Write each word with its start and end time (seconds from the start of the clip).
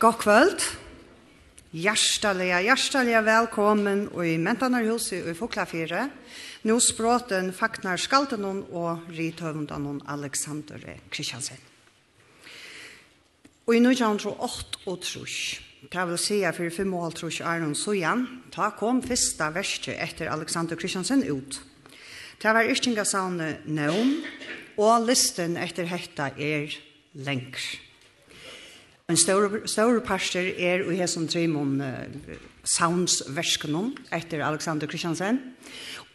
God 0.00 0.16
kvöld. 0.16 0.62
Hjertelig, 1.76 2.48
hjertelig 2.64 3.18
velkommen 3.24 4.06
i 4.24 4.38
Mentanarhuset 4.40 5.26
i 5.28 5.34
Foklafire. 5.36 6.06
Nå 6.64 6.78
språten 6.80 7.50
faknar 7.52 8.00
skaltenon 8.00 8.62
og 8.72 9.10
rithøvendanon 9.12 9.98
Alexander 10.08 10.80
Kristiansen. 11.12 11.60
Og 13.68 13.76
i 13.76 13.82
1908 13.82 14.80
og 14.88 15.04
trus, 15.04 15.60
det 15.92 16.08
vil 16.08 16.22
si 16.24 16.40
at 16.48 16.56
for 16.56 16.72
fem 16.72 16.96
og 16.96 17.20
trus 17.20 17.42
Aron 17.44 17.76
Sojan, 17.76 18.24
ta 18.56 18.70
kom 18.80 19.04
første 19.04 19.50
verset 19.52 20.00
etter 20.00 20.32
Alexander 20.32 20.80
Kristiansen 20.80 21.26
ut. 21.28 21.60
Det 22.40 22.56
var 22.56 22.64
ikke 22.64 22.94
engasavne 22.94 23.52
nøvn, 23.68 24.16
og 24.80 25.06
listen 25.12 25.60
etter 25.60 25.92
hetta 25.92 26.32
er 26.40 26.72
lengre. 27.12 27.89
En 29.10 29.16
stor, 29.18 29.64
stor 29.66 29.96
parster 30.06 30.52
er 30.54 30.84
og 30.84 30.94
hesson 30.94 31.24
Trimon 31.26 31.80
uh, 31.82 32.34
Sounds-verskenom 32.62 33.88
etter 34.14 34.44
Alexander 34.46 34.86
Kristiansen. 34.86 35.40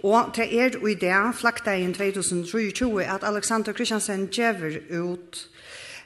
Og 0.07 0.29
det 0.37 0.45
er 0.55 0.77
i 0.79 0.93
det 0.95 1.17
flaggdagen 1.35 1.91
2023 1.97 3.03
at 3.03 3.25
Alexander 3.27 3.75
Kristiansen 3.75 4.29
gjever 4.31 4.77
ut 4.95 5.41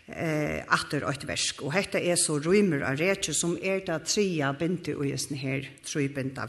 eh, 0.07 0.63
atter 0.65 1.03
og 1.03 1.13
et 1.13 1.27
versk. 1.27 1.61
Og 1.67 1.75
dette 1.77 2.01
er 2.01 2.17
så 2.17 2.39
rymer 2.41 2.85
av 2.87 2.97
retje 2.97 3.35
som 3.37 3.57
er 3.61 3.83
det 3.85 3.99
tria 4.07 4.49
binte 4.57 4.95
og 4.97 5.05
hesten 5.11 5.37
her 5.37 5.67
tre 5.85 6.07
binte. 6.07 6.47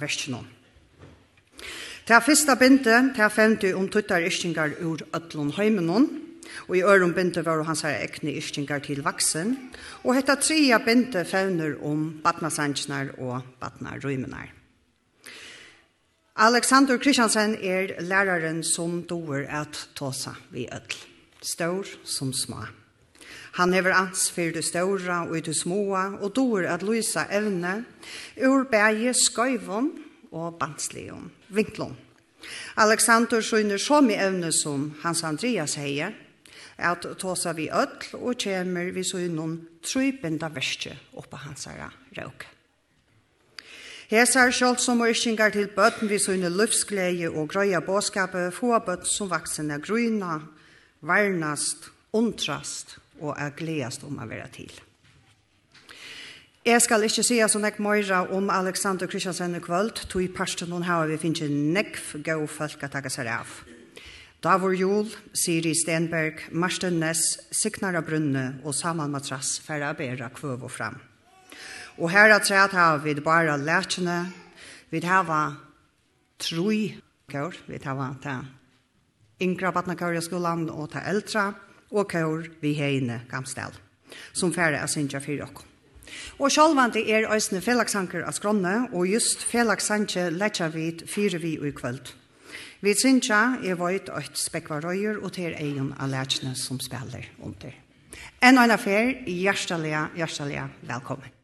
Det 2.06 2.16
er 2.16 2.24
første 2.24 2.56
binte, 2.56 2.96
det 3.12 3.26
er 3.26 3.34
femte 3.34 3.74
om 3.76 3.90
tuttar 3.92 4.24
ischingar 4.24 4.78
ur 4.80 5.04
Øtlund 5.12 5.58
Høymenon 5.58 6.29
og 6.68 6.76
i 6.76 6.82
øren 6.82 7.14
binte 7.14 7.44
var 7.46 7.62
hans 7.62 7.82
her 7.86 7.98
ekne 8.04 8.32
ischtingar 8.38 8.82
til 8.84 9.02
vaksen, 9.02 9.56
og 10.04 10.14
hetta 10.14 10.34
tria 10.40 10.78
binte 10.78 11.24
fevner 11.24 11.76
om 11.82 12.20
badnasansjnar 12.24 13.14
og 13.18 13.42
badnarrøymenar. 13.60 14.50
Alexander 16.36 16.96
Kristiansen 16.96 17.56
er 17.60 17.98
læraren 18.00 18.62
som 18.64 19.02
doer 19.02 19.44
at 19.48 19.88
tåsa 19.94 20.30
vi 20.50 20.68
ødel, 20.72 20.96
stor 21.42 21.84
som 22.04 22.32
små. 22.32 22.64
Han 23.58 23.74
hever 23.74 23.92
ans 23.92 24.30
for 24.30 24.54
det 24.54 24.64
ståra 24.64 25.24
og 25.26 25.44
det 25.44 25.56
små, 25.56 25.96
og 26.20 26.32
doer 26.36 26.68
at 26.70 26.82
lysa 26.82 27.26
evne, 27.30 27.84
ur 28.46 28.64
bæge 28.70 29.14
skøyvån 29.14 29.90
og 30.32 30.54
banslion, 30.60 31.30
vinklån. 31.48 31.96
Alexander 32.76 33.42
skjønner 33.44 33.76
så 33.76 34.00
mye 34.00 34.20
evne 34.22 34.52
som 34.54 34.92
Hans 35.02 35.24
Andreas 35.26 35.74
heier, 35.74 36.14
at 36.80 37.06
tåsa 37.20 37.52
vi 37.56 37.68
ødl 37.70 38.16
og 38.18 38.40
kjemur 38.40 38.90
vi 38.94 39.04
så 39.04 39.20
innom 39.24 39.58
trøybenda 39.84 40.50
verste 40.54 40.96
oppa 41.16 41.42
hansara 41.44 41.90
rauk. 42.18 42.46
Hesar 44.10 44.50
sjálf 44.50 44.80
som 44.82 44.98
morskingar 44.98 45.52
til 45.54 45.68
bøtten 45.70 46.10
vi 46.10 46.18
så 46.18 46.34
innom 46.34 46.56
luftsgleie 46.58 47.30
og 47.30 47.52
grøya 47.52 47.78
båskapet 47.86 48.56
få 48.56 48.72
bøtt 48.82 49.06
som 49.06 49.30
vaksene 49.30 49.78
grøyna, 49.78 50.40
varnast, 51.00 51.92
ontrast 52.12 52.98
og 53.20 53.36
er 53.38 53.54
gledast 53.54 54.02
om 54.08 54.18
å 54.18 54.26
være 54.26 54.48
til. 54.56 54.72
Jeg 56.66 56.82
skal 56.84 57.06
ikke 57.06 57.22
si 57.24 57.38
så 57.40 57.58
nekk 57.62 57.78
møyra 57.80 58.24
om 58.36 58.50
Alexander 58.52 59.08
Kristiansen 59.08 59.54
i 59.56 59.62
kvöld, 59.64 60.02
tog 60.10 60.26
i 60.26 60.28
parsten 60.28 60.74
hun 60.74 60.84
har 60.84 61.06
vi 61.08 61.16
finnes 61.22 61.48
nekk 61.48 61.96
gau 62.26 62.44
folk 62.50 62.82
å 62.84 62.90
takke 62.92 63.08
seg 63.08 63.30
av. 63.32 63.60
Davor 64.40 64.72
Jol, 64.72 65.04
Siri 65.36 65.74
Stenberg, 65.74 66.46
Marsten 66.50 66.98
Ness, 66.98 67.36
Signara 67.52 68.00
Brunne 68.00 68.62
og 68.64 68.72
Saman 68.72 69.12
Matras 69.12 69.58
for 69.60 69.84
å 69.84 69.90
bære 69.92 70.30
kvøv 70.32 70.64
og 70.64 70.72
fram. 70.72 70.96
Og 72.00 72.08
her 72.08 72.32
at 72.32 72.46
træt 72.48 72.72
har 72.72 73.02
vi 73.04 73.12
bare 73.20 73.58
lærkene, 73.60 74.30
vi 74.88 75.02
har 75.04 75.58
troi 76.40 76.96
kår, 77.28 77.58
vi 77.68 77.80
har 77.84 78.14
ta 78.22 78.38
yngre 79.40 79.72
badnakår 79.76 80.16
i 80.16 80.22
skolan 80.24 80.70
og 80.72 80.88
ta 80.94 81.04
eldre, 81.04 81.52
og 81.92 82.08
kår 82.08 82.48
vi 82.62 82.72
heine 82.78 83.20
gamstel, 83.28 83.76
som 84.32 84.54
færre 84.56 84.80
er 84.80 84.88
sinja 84.88 85.20
fyrir 85.20 85.44
okkom. 85.50 85.68
Og 86.40 86.48
sjálvandi 86.48 87.04
er 87.12 87.28
òsne 87.28 87.60
fellagsanker 87.60 88.24
av 88.24 88.32
skronne, 88.40 88.88
og 88.96 89.04
just 89.04 89.44
fellagsanker 89.44 90.32
letja 90.32 90.72
vid 90.72 91.04
fire 91.06 91.38
vi 91.38 91.58
i 91.60 91.74
kvöld. 91.76 92.16
Vi 92.80 92.94
synsja 92.96 93.58
er 93.60 93.76
vøyt 93.76 94.08
eit 94.16 94.38
spekvarøyer 94.40 95.18
og 95.20 95.34
til 95.36 95.52
egen 95.52 95.92
av 96.00 96.08
lærkene 96.08 96.54
som 96.56 96.80
spiller 96.80 97.26
under. 97.44 97.74
En 98.40 98.56
og 98.56 98.64
en 98.64 98.72
affær, 98.72 99.12
hjertelig, 99.28 99.92
hjertelig 100.16 100.64
velkommen. 100.88 101.39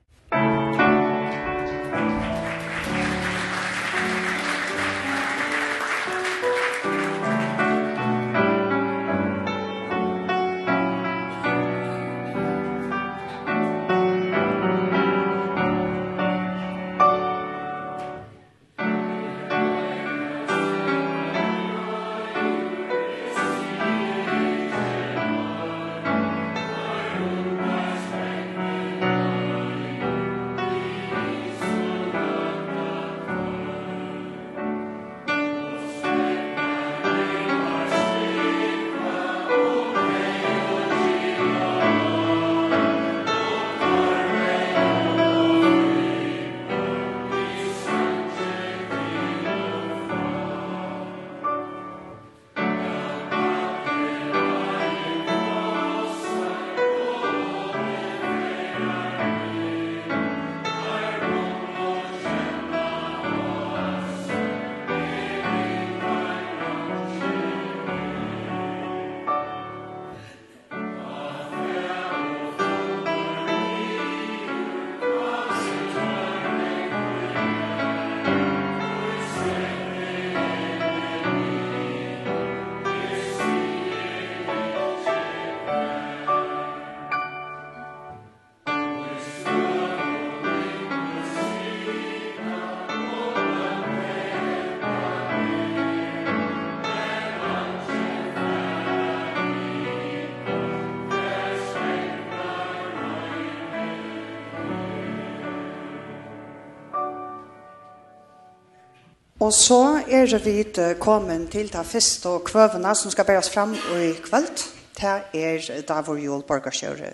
Og 109.47 109.53
så 109.53 110.03
er 110.11 110.39
vi 110.43 110.65
kommet 110.99 111.51
til 111.51 111.69
det 111.73 111.87
første 111.87 112.29
og 112.29 112.45
kvøvene 112.45 112.95
som 112.99 113.11
skal 113.11 113.25
bæres 113.25 113.51
frem 113.55 113.75
i 113.75 114.09
kveld. 114.25 114.63
Det 114.99 115.13
er 115.39 115.83
da 115.87 116.01
vår 116.03 116.19
jord 116.19 116.43
borgerskjøre. 116.49 117.13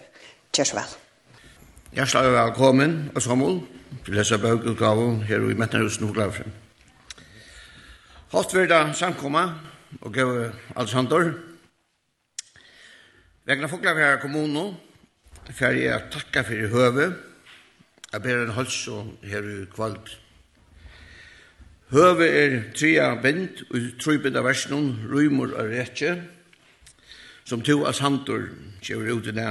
Kjør 0.52 0.64
så 0.64 0.76
vel. 0.78 0.94
Jeg 1.92 2.08
slår 2.08 2.30
velkommen 2.32 3.10
og 3.14 3.22
sommer 3.22 3.58
til 4.06 4.16
disse 4.16 4.38
bøkutgaven 4.38 5.20
her 5.28 5.44
i 5.44 5.58
Mettenhusen 5.60 6.08
og 6.08 6.14
Glavsen. 6.14 6.54
Hatt 8.32 8.56
vil 8.56 8.70
da 8.70 8.80
samkomma 8.96 9.44
og 10.00 10.12
gøve 10.12 10.52
Alexander. 10.76 11.34
Vegna 13.44 13.68
Foglavfjæra 13.68 14.24
kommune 14.24 14.64
fer 15.50 15.76
jeg 15.76 16.08
takka 16.10 16.48
i 16.48 16.64
høve. 16.72 17.12
Jeg 18.12 18.22
ber 18.22 18.44
en 18.46 18.56
hals 18.56 18.84
her 19.22 19.52
i 19.58 19.64
kveld. 19.76 20.21
Høve 21.92 22.24
er 22.24 22.54
tria 22.72 23.10
bind, 23.20 23.58
og 23.68 23.98
trøybent 24.00 24.38
av 24.40 24.46
versnum, 24.46 24.94
rymur 25.12 25.50
og 25.60 25.74
retje, 25.74 26.14
som 27.44 27.60
to 27.60 27.82
as 27.84 28.00
hantur 28.00 28.46
kjever 28.80 29.10
ut 29.12 29.28
i 29.28 29.34
det. 29.36 29.50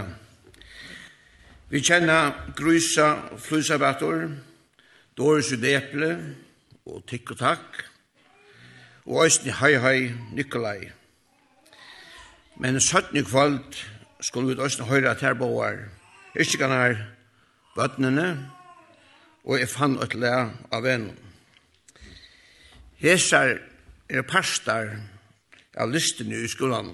Vi 1.69 1.83
kjenner 1.85 2.33
grusa 2.57 3.11
flusabator, 3.37 4.25
dårlig 5.13 5.45
sudeple, 5.51 6.11
og 6.89 7.05
tikk 7.13 7.35
og 7.35 7.41
takk, 7.45 7.85
og 9.05 9.27
æsni 9.27 9.53
hei 9.61 9.73
hei 9.77 9.95
Nikolai. 10.33 10.89
Men 12.57 12.81
søttnig 12.81 13.27
kvalt 13.29 13.83
skulle 14.17 14.55
vi 14.55 14.65
æsni 14.65 14.89
høyra 14.89 15.13
kan 16.57 16.73
her 16.73 17.09
bøtnene, 17.75 18.49
og 19.45 19.59
jeg 19.59 19.69
fann 19.69 20.01
et 20.01 20.15
le 20.15 20.39
av 20.71 20.81
vennene. 20.81 21.30
Hesar 23.01 23.55
er 24.13 24.25
parstar 24.29 24.91
av 25.73 25.89
listene 25.89 26.37
i 26.37 26.49
skolan 26.51 26.91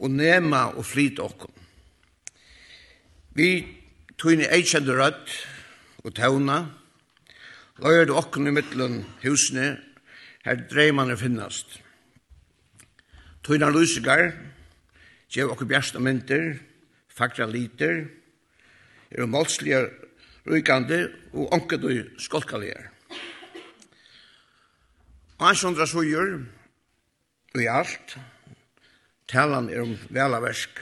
og 0.00 0.08
nema 0.08 0.70
og 0.72 0.86
flyt 0.88 1.20
okkom. 1.20 1.52
Vi 3.36 3.50
tøyne 4.16 4.48
eitkjende 4.48 4.96
rødt 4.96 5.34
og 6.06 6.16
tøvna, 6.16 6.56
løyre 7.84 8.16
okkom 8.16 8.48
i 8.48 8.54
mittlen 8.56 9.02
husene, 9.26 9.74
her 10.46 10.64
dreimane 10.70 11.18
finnast. 11.20 11.82
Tøyna 13.44 13.68
lusigar, 13.68 14.30
gjev 15.28 15.52
okkom 15.52 15.68
bjersta 15.68 16.00
mynter 16.00 16.54
fakra 17.12 17.44
liter, 17.44 18.06
er 19.12 19.28
målslige 19.28 19.84
rykande 20.48 21.10
og 21.36 21.52
onkedøy 21.52 22.06
skolkaligar. 22.24 22.95
Ansjondra 25.38 25.84
suger, 25.86 26.38
og 27.54 27.60
i 27.60 27.66
alt, 27.68 28.14
talan 29.28 29.68
er 29.68 29.82
om 29.82 29.92
velaversk. 30.08 30.80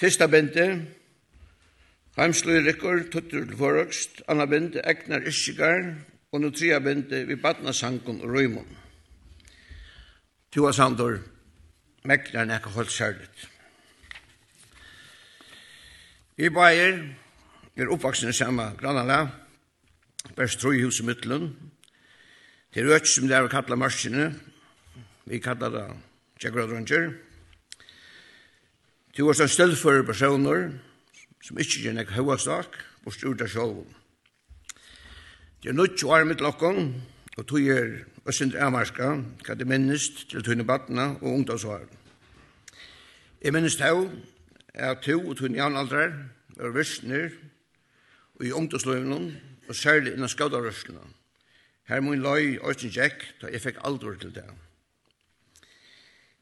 Fyrsta 0.00 0.26
bindi, 0.26 0.66
Heimsløy 2.16 2.64
Rikkor, 2.66 3.04
Tuttur 3.12 3.46
til 3.46 3.56
forrøkst, 3.56 4.22
Anna 4.28 4.48
bindi, 4.50 4.82
Egnar 4.82 5.22
Ischikar, 5.30 5.94
og 6.32 6.40
nu 6.40 6.50
tria 6.50 6.80
bindi, 6.82 7.22
vi 7.24 7.38
badna 7.38 7.72
sankon 7.72 8.20
og 8.20 8.34
røymon. 8.34 8.76
Tua 10.50 10.72
sandur, 10.72 11.20
meknar 12.04 12.50
nekka 12.50 12.74
holdt 12.74 12.92
særligt. 12.92 13.48
I 16.38 16.48
bæir, 16.48 16.98
er 17.76 17.92
oppvaksne 17.94 18.32
sama 18.32 18.72
grannala, 18.74 19.28
best 20.36 20.58
troi 20.60 20.82
hus 20.82 21.00
i 21.00 21.06
Det 22.70 22.84
er 22.84 22.92
økt 22.94 23.08
som 23.10 23.26
det 23.26 23.34
er 23.34 23.48
å 23.48 23.50
kalla 23.50 23.74
mørkene. 23.74 24.28
Vi 25.26 25.40
kallar 25.42 25.72
det 25.74 25.86
tjekkradrønger. 26.38 27.08
Det 29.10 29.26
var 29.26 29.34
sånn 29.34 29.50
sted 29.50 29.74
for 29.74 30.04
personer 30.06 30.68
som 31.42 31.58
ikke 31.58 31.82
gjør 31.82 31.96
nek 31.98 32.14
høyastak 32.14 32.78
og 33.02 33.16
styrt 33.16 33.42
av 33.42 33.50
sjålen. 33.50 33.90
Det 35.60 35.72
er 35.72 35.78
nødt 35.80 35.98
å 36.06 36.12
være 36.12 36.30
mitt 36.30 36.46
lokken, 36.46 36.94
og 37.34 37.48
tog 37.50 37.66
er 37.66 38.04
Øsindre 38.30 38.62
Amarska, 38.62 39.16
hva 39.42 39.58
det 39.58 39.66
minnest 39.66 40.28
til 40.30 40.46
tøyne 40.46 40.64
battene 40.64 41.16
og 41.18 41.40
ungdomsåren. 41.40 41.90
Jeg 43.42 43.56
minnest 43.56 43.82
hau, 43.82 44.06
er 44.72 44.94
to 45.02 45.18
og 45.18 45.40
tunne 45.40 45.58
jævnaldrar, 45.58 46.14
er 46.54 46.76
virkner, 46.76 47.32
og 48.38 48.46
i 48.46 48.54
ungdomsløvnen, 48.54 49.32
og 49.66 49.74
særlig 49.74 50.14
innan 50.14 50.30
skaudarørslene. 50.30 51.02
Her 51.90 52.00
mun 52.00 52.20
løy 52.22 52.60
øysten 52.62 52.92
jack, 52.94 53.24
da 53.42 53.48
jeg 53.50 53.60
fikk 53.64 53.80
alder 53.82 54.14
til 54.14 54.30
det. 54.34 54.44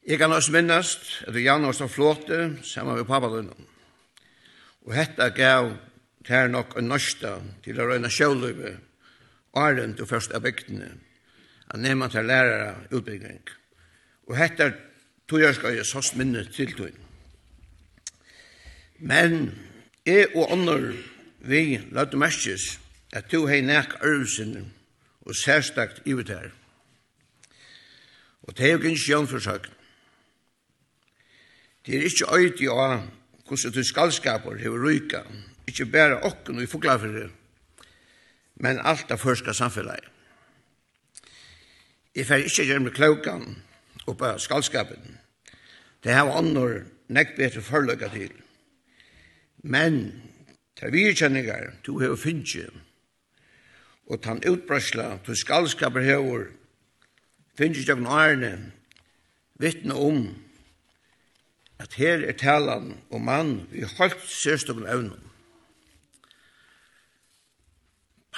Jeg 0.07 0.19
kan 0.21 0.33
også 0.33 0.53
minnast 0.53 1.25
at 1.25 1.35
jeg 1.35 1.47
gjerne 1.47 1.73
stod 1.73 1.89
flåte 1.89 2.59
sammen 2.63 2.97
med 2.97 3.09
papalunnen. 3.09 3.67
Og 4.85 4.93
hetta 4.95 5.31
gav 5.33 5.73
her 6.29 6.49
nok 6.53 6.77
en 6.77 6.93
norsta 6.93 7.39
til 7.65 7.81
å 7.81 7.89
røyna 7.89 8.13
sjøløyve 8.13 8.75
åren 9.57 9.97
til 9.97 10.07
først 10.07 10.37
av 10.37 10.45
bygdene, 10.45 10.93
at 11.73 11.81
nema 11.81 12.13
til 12.13 12.29
lærere 12.29 12.75
utbygging. 12.93 13.41
Og 14.29 14.37
hetta 14.37 14.75
tog 15.29 15.41
jeg 15.41 15.57
skal 15.57 15.81
jeg 15.81 15.89
sås 15.89 16.13
minne 16.17 16.45
til 16.53 16.77
tog. 16.77 16.93
Men 19.01 19.55
jeg 20.05 20.29
og 20.35 20.53
andre 20.53 20.93
vi 21.41 21.79
løte 21.89 22.21
merkes 22.21 22.75
at 23.17 23.33
to 23.33 23.47
hei 23.49 23.63
nek 23.65 24.03
arvsinn 24.05 24.75
og 25.29 25.37
særstakt 25.37 26.03
ivet 26.07 26.29
her. 26.29 26.51
Og 28.43 28.57
det 28.57 28.67
er 28.67 28.73
jo 28.73 28.79
ikke 28.79 29.01
sjøen 29.01 29.29
forsøkt. 29.29 29.71
Det 31.87 31.97
er 31.97 32.09
ikke 32.09 32.35
øyt 32.37 32.61
i 32.61 32.69
å 32.69 32.81
hvordan 33.49 33.73
du 33.73 33.83
skal 33.85 34.13
skaper 34.13 34.59
hever 34.61 34.83
ryka, 34.85 35.23
ikke 35.69 35.87
bare 35.89 36.21
okken 36.25 36.59
og 36.61 36.63
i 36.63 36.69
fuglafyrre, 36.69 37.31
men 38.61 38.81
alt 38.85 39.11
av 39.13 39.21
førska 39.23 39.55
samfunnet. 39.57 40.05
Jeg 42.17 42.27
fer 42.27 42.45
ikke 42.45 42.67
gjøre 42.67 42.85
med 42.85 42.97
klokan 42.97 43.47
og 44.07 44.19
på 44.19 44.35
skalskapen. 44.43 45.17
Det 46.05 46.13
har 46.13 46.29
andre 46.33 46.83
nekk 47.09 47.37
bedre 47.37 47.63
forløyga 47.63 48.09
til. 48.13 48.33
Men, 49.63 50.13
til 50.77 50.89
er 50.89 50.95
virkjenninger, 50.95 51.71
du 51.87 51.99
har 52.01 52.17
finnst 52.17 52.57
og 54.09 54.23
tann 54.25 54.41
utbrøsla, 54.49 55.19
til 55.25 55.37
skalskaper 55.37 56.05
hever, 56.05 56.49
finnes 57.59 57.83
ikke 57.83 57.99
noen 58.01 58.13
ærene, 58.13 58.53
vittne 59.61 59.97
om 59.97 60.23
at 61.79 61.95
her 61.99 62.25
er 62.27 62.37
talan 62.39 62.95
om 63.15 63.27
mann 63.27 63.53
vi 63.71 63.85
holdt 63.87 64.23
sørstokken 64.33 64.89
evnen. 64.89 65.25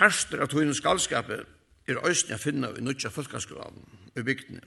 pastor 0.00 0.40
av 0.40 0.48
togene 0.48 0.72
skalskapet 0.72 1.44
er 1.88 1.98
øyne 2.00 2.38
finna 2.38 2.38
finne 2.40 2.68
i 2.78 2.80
nødja 2.80 3.10
folkeskolen 3.12 3.82
i 4.16 4.22
bygdene. 4.24 4.62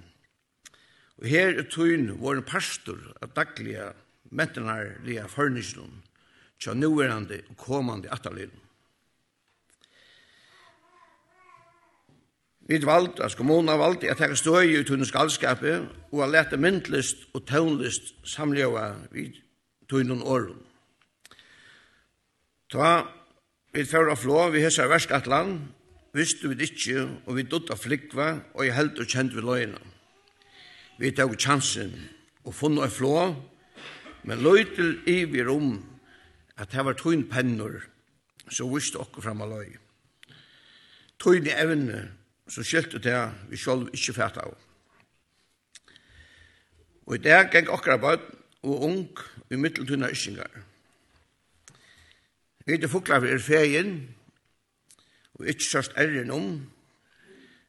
Og 1.18 1.26
her 1.26 1.58
er 1.58 1.66
togene 1.66 2.14
vår 2.22 2.44
pastor 2.46 3.00
av 3.22 3.34
daglige 3.34 3.94
mentenar 4.30 5.00
lia 5.06 5.26
fornisjonen, 5.28 6.04
tja 6.60 6.74
nuverande 6.74 7.42
og 7.50 7.58
komande 7.58 8.14
atalinn 8.14 8.63
Vi 12.68 12.80
valgt, 12.86 13.20
altså 13.20 13.38
kommunen 13.38 13.80
valgt, 13.80 14.04
at 14.04 14.20
her 14.20 14.36
støy 14.36 14.80
i 14.80 14.84
tunnens 14.84 15.12
galskapet, 15.12 15.84
og 16.12 16.22
har 16.24 16.32
lett 16.32 16.60
myndlist 16.60 17.26
og 17.34 17.44
tøvnlist 17.48 18.14
samljøa 18.24 18.86
vid 19.12 19.42
tunnen 19.90 20.24
åren. 20.24 20.62
Ta, 22.72 23.04
vi 23.74 23.84
fører 23.86 24.14
av 24.16 24.22
flå, 24.22 24.48
vi 24.54 24.64
hesser 24.64 24.88
land, 25.28 25.60
visste 26.14 26.48
vi 26.48 26.64
ikke, 26.64 27.08
og 27.26 27.36
vi 27.36 27.44
dødde 27.44 27.74
av 27.76 27.84
flikva, 27.84 28.30
og 28.54 28.66
jeg 28.66 28.76
held 28.78 29.00
og 29.00 29.12
kjent 29.12 29.36
vi 29.36 29.42
løgna. 29.42 29.80
Vi 30.98 31.12
tog 31.12 31.36
chansen, 31.36 31.92
og 32.46 32.56
funnet 32.56 32.88
av 32.88 32.96
flå, 32.96 33.36
men 34.24 34.40
løy 34.40 34.64
til 34.76 35.00
i 35.10 35.26
vi 35.26 35.44
rom, 35.44 35.82
at 36.58 36.72
det 36.72 36.86
var 36.86 36.96
tunn 36.96 37.28
pennor, 37.28 37.82
så 38.48 38.68
visste 38.72 39.02
okkur 39.02 39.26
fram 39.26 39.42
av 39.44 39.52
løy. 39.52 39.74
Tunn 41.20 41.48
evne, 41.50 42.06
så 42.48 42.64
skilte 42.64 43.00
det 43.00 43.18
vi 43.50 43.58
selv 43.58 43.90
ikke 43.94 44.16
fært 44.18 44.38
av. 44.42 44.54
Og 47.06 47.16
i 47.16 47.24
dag 47.24 47.52
gikk 47.52 47.72
akkurat 47.72 48.02
bøtt 48.02 48.30
og 48.64 48.84
ung 48.88 49.08
i 49.52 49.60
middeltunna 49.60 50.10
iskingar. 50.12 50.52
Vi 52.66 52.78
er 52.80 52.88
fuklar 52.88 53.20
for 53.20 53.28
er 53.28 53.44
fegin, 53.44 53.96
og 55.34 55.48
ikke 55.48 55.66
sørst 55.66 55.98
erren 56.00 56.32
om, 56.32 56.46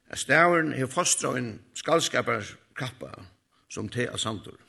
at 0.09 0.19
stavren 0.19 0.71
er 0.73 0.87
fostra 0.87 1.33
en 1.37 1.59
skallskapars 1.75 2.53
kappa 2.77 3.11
som 3.69 3.89
te 3.89 4.07
av 4.07 4.21
sandur. 4.21 4.59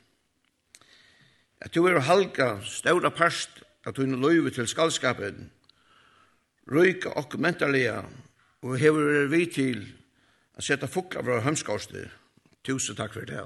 At 1.61 1.73
du 1.73 1.85
er 1.87 1.99
halga 2.03 2.57
stavra 2.65 3.09
parst 3.09 3.63
at 3.87 3.95
du 3.95 4.03
er 4.03 4.19
løyve 4.19 4.51
til 4.51 4.67
skallskapen, 4.67 5.51
røyka 6.67 7.13
og 7.15 7.39
mentarlega 7.39 8.01
og 8.67 8.79
hever 8.79 9.21
er 9.23 9.29
vi 9.31 9.45
til 9.47 9.85
å 10.57 10.63
sette 10.63 10.89
fukla 10.91 11.21
fra 11.23 11.39
hømskåste. 11.45 12.01
Tusen 12.67 12.97
takk 12.99 13.13
for 13.15 13.29
det. 13.29 13.45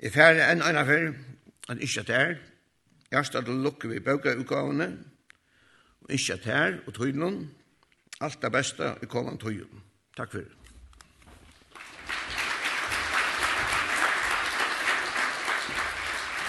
Jeg 0.00 0.14
færre 0.14 0.46
enn 0.48 0.64
en 0.64 0.80
affær, 0.80 1.10
at 1.68 1.82
ikke 1.84 2.00
at 2.00 2.08
det 2.08 2.16
er. 2.16 2.32
Jeg 3.12 3.28
stod 3.28 3.50
og 3.50 3.52
å 3.52 3.64
lukke 3.66 3.90
vi 3.90 4.00
bøkeutgavene, 4.00 4.88
og 6.02 6.16
ikke 6.16 6.38
at 6.38 6.46
det 6.46 6.56
er, 6.56 6.80
og 6.86 6.96
tøyden. 6.96 7.44
Alt 8.22 8.40
det 8.42 8.52
beste 8.54 8.94
i 9.02 9.10
kommende 9.10 9.44
tøyden. 9.44 9.84
Takk 10.16 10.32
for 10.32 10.40
det. 10.46 10.61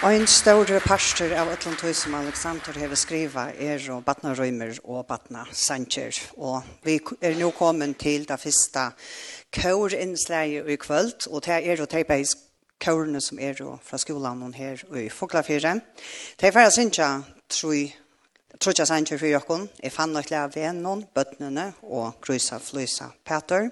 Og 0.02 0.10
en 0.14 0.26
større 0.26 0.80
parster 0.84 1.32
av 1.38 1.48
et 1.48 1.64
eller 1.64 1.78
annet 1.84 1.96
som 1.96 2.14
Alexander 2.18 2.76
har 2.76 2.92
skrivet 2.98 3.60
er 3.62 3.84
og 3.94 4.02
Batna 4.04 4.34
Røymer 4.34 4.76
og 4.84 5.06
Batna 5.06 5.44
Sanchez. 5.52 6.18
Og 6.36 6.62
vi 6.84 6.98
er 7.22 7.36
nå 7.38 7.50
kommet 7.56 7.96
til 8.02 8.26
det 8.28 8.38
første 8.40 8.88
kårinnslaget 9.54 10.68
i 10.68 10.76
kveld, 10.76 11.28
og 11.30 11.44
det 11.46 11.60
er 11.60 11.80
jo 11.80 11.86
teipeis 11.86 12.34
kårene 12.84 13.20
som 13.22 13.38
er 13.38 13.54
jo 13.60 13.76
fra 13.82 13.98
skolan 13.98 14.54
her 14.54 14.82
i 14.98 15.08
Foklafire. 15.08 15.78
Det 16.40 16.48
er 16.48 16.56
færre 16.56 16.70
Sintja, 16.74 17.10
tror 17.48 18.78
jeg 18.78 18.86
Sanger 18.86 19.18
for 19.18 19.26
Jokon, 19.26 19.68
jeg 19.82 19.92
fann 19.92 20.12
nok 20.12 20.30
lære 20.30 20.50
vennom, 20.54 21.04
bøttene 21.14 21.72
og 21.82 22.20
grusa 22.20 22.58
flysa 22.58 23.12
Peter. 23.24 23.70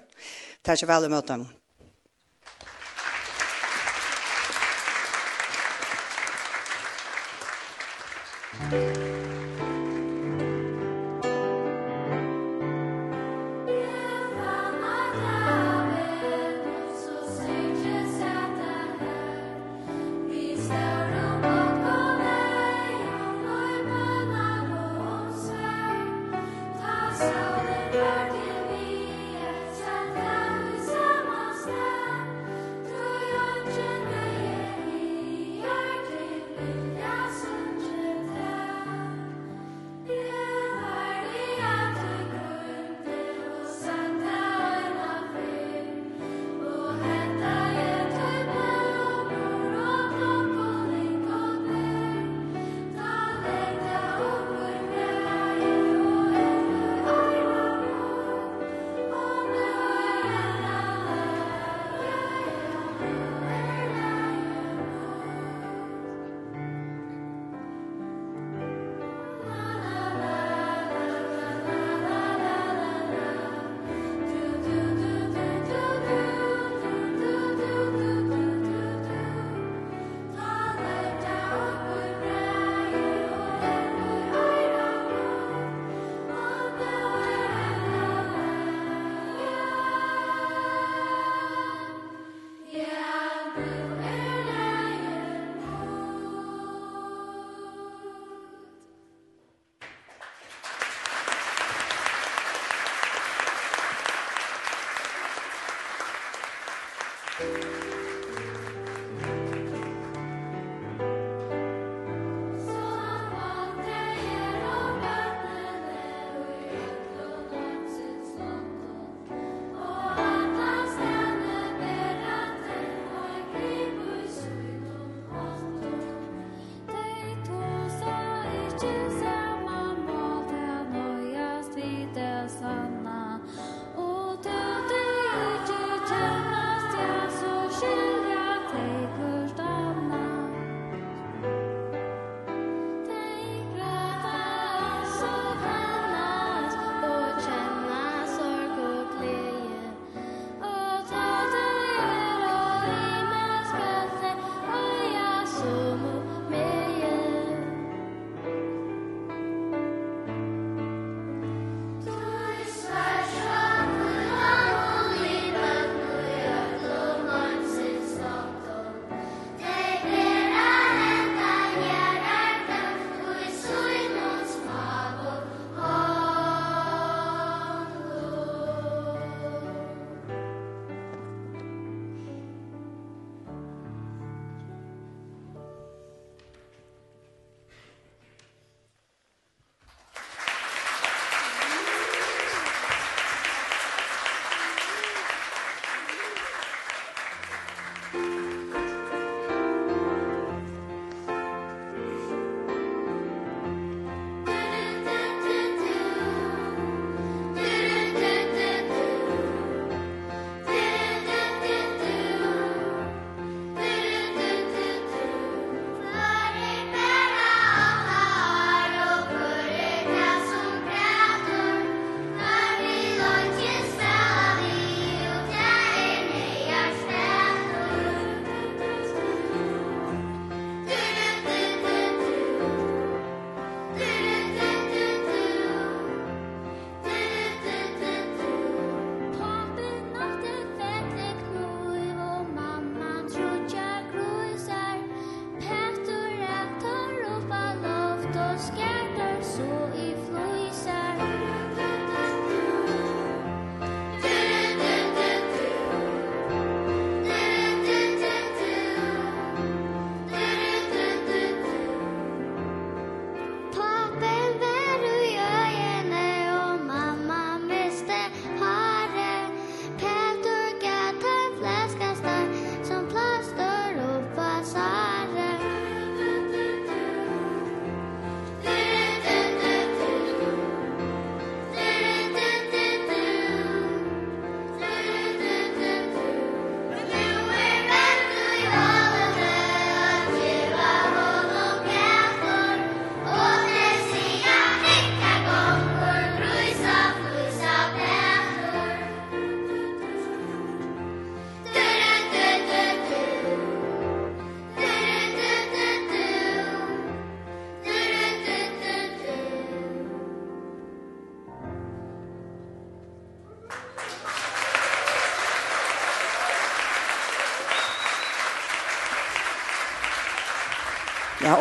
Det 0.63 0.71
er 0.71 0.79
ikke 0.79 0.93
veldig 0.93 1.11
møte 1.11 1.43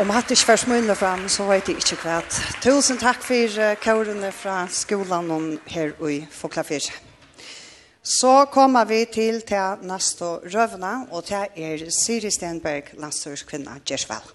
om 0.03 0.11
hatt 0.11 0.33
ikke 0.35 0.49
først 0.49 0.67
munner 0.67 0.97
fram, 0.99 1.29
så 1.31 1.45
vet 1.47 1.69
jeg 1.71 1.79
ikke 1.79 1.97
hva. 2.03 2.17
Tusen 2.65 2.99
takk 2.99 3.23
for 3.23 3.59
kårene 3.79 4.33
fra 4.35 4.65
skolen 4.67 5.61
her 5.71 5.93
i 6.11 6.17
Foklafir. 6.31 6.89
Så 8.03 8.49
kommer 8.51 8.89
vi 8.91 9.05
til 9.07 9.39
til 9.47 9.85
neste 9.87 10.33
rövna 10.51 11.07
og 11.13 11.23
til 11.29 11.47
er 11.55 11.87
Siri 11.95 12.33
Stenberg, 12.35 12.91
landstørskvinna 12.99 13.79
Gjersvall. 13.87 14.27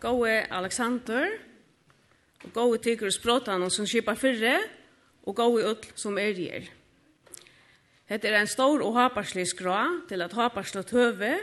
Gåe 0.00 0.46
Alexander, 0.48 1.28
og 2.44 2.56
gåe 2.56 2.80
tiggere 2.80 3.12
språtene 3.12 3.68
som 3.70 3.86
skipper 3.86 4.16
fyrre, 4.16 4.56
og 5.28 5.36
gåe 5.36 5.70
ut 5.74 5.86
som 5.94 6.16
er 6.18 6.32
gjer. 6.32 6.72
Hette 8.08 8.32
er 8.32 8.40
en 8.40 8.48
stor 8.48 8.80
og 8.80 8.96
haparslig 8.96 9.50
skra 9.52 9.84
til 10.08 10.24
at 10.24 10.32
haparslig 10.32 10.88
høve, 10.90 11.36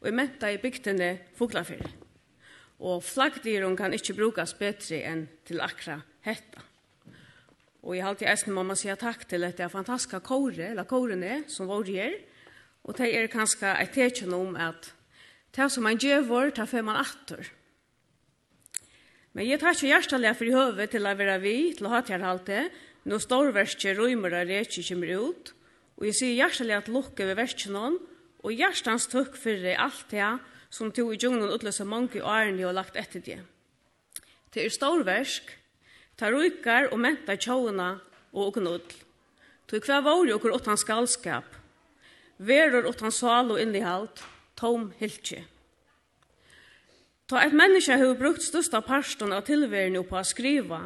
og 0.00 0.08
i 0.08 0.14
menta 0.14 0.54
i 0.54 0.62
bygtene 0.62 1.16
Foklafyr 1.34 2.05
og 2.80 3.04
flaggdyren 3.04 3.76
kan 3.78 3.94
ikkje 3.96 4.16
brukas 4.18 4.54
betri 4.58 5.00
enn 5.06 5.26
til 5.48 5.62
akra 5.64 6.00
hetta. 6.26 6.64
Og 7.86 7.94
jeg 7.94 8.04
halte 8.04 8.26
eisen 8.28 8.54
mamma 8.56 8.74
sier 8.76 8.98
takk 8.98 9.24
til 9.30 9.46
at 9.46 9.56
det 9.56 9.64
er 9.68 9.72
fantastiska 9.72 10.20
kåre, 10.26 10.72
eller 10.72 10.88
kårene, 10.88 11.44
som 11.48 11.70
var 11.70 11.86
her, 11.86 12.18
og 12.86 12.98
det 12.98 13.12
er 13.14 13.30
kanskje 13.30 13.72
et 13.80 13.94
tekjen 13.94 14.34
om 14.34 14.56
at 14.58 14.90
det 15.56 15.70
som 15.72 15.86
man 15.86 15.98
gjør, 15.98 16.50
det 16.52 16.66
får 16.68 16.84
man 16.84 17.00
atter. 17.00 17.46
Men 19.32 19.46
jeg 19.46 19.60
tar 19.60 19.76
ikke 19.76 19.90
hjertelig 19.92 20.34
for 20.36 20.48
i 20.48 20.54
høve 20.54 20.86
til 20.90 21.06
å 21.06 21.14
være 21.16 21.38
vi, 21.42 21.56
til 21.76 21.88
å 21.88 21.92
ha 21.94 22.02
til 22.04 22.24
halte, 22.24 22.66
når 23.06 23.22
storverket 23.22 23.98
røymer 23.98 24.34
og 24.34 24.50
reker 24.50 24.84
kommer 24.90 25.12
ut, 25.30 25.52
og 25.96 26.06
jeg 26.08 26.18
sier 26.18 26.38
hjertelig 26.42 26.76
at 26.76 26.90
lukke 26.92 27.26
ved 27.28 27.38
verket 27.38 27.72
noen, 27.72 27.98
og 28.44 28.54
hjertens 28.54 29.08
tøkk 29.10 29.36
for 29.38 29.68
alt 29.76 30.06
det, 30.10 30.30
som 30.76 30.92
tog 30.92 31.14
i 31.14 31.16
djunglen 31.20 31.52
utløse 31.54 31.86
mange 31.88 32.20
årene 32.20 32.66
og 32.68 32.76
lagt 32.76 32.98
etter 33.00 33.22
det. 33.24 33.38
Det 34.52 34.64
er 34.66 34.72
storversk, 34.72 35.48
tar 36.20 36.34
rykar 36.36 36.90
og 36.92 37.00
menta 37.00 37.36
tjåene 37.36 37.94
og 38.34 38.50
åkken 38.50 38.68
utl. 38.68 39.02
Tog 39.66 39.88
hver 39.88 40.04
vår 40.04 40.30
jo 40.30 40.38
hvor 40.40 40.54
åttan 40.56 40.78
skalskap, 40.78 41.48
verur 42.38 42.88
åttan 42.90 43.14
sal 43.14 43.54
og 43.54 43.60
innihalt, 43.60 44.22
tom 44.56 44.90
hiltje. 45.00 45.42
Ta 47.26 47.40
et 47.42 47.56
menneske 47.56 47.96
har 47.98 48.18
brukt 48.18 48.44
størsta 48.44 48.78
parsten 48.86 49.32
av 49.34 49.48
tilværende 49.48 50.04
på 50.06 50.14
å 50.20 50.22
skriva, 50.22 50.84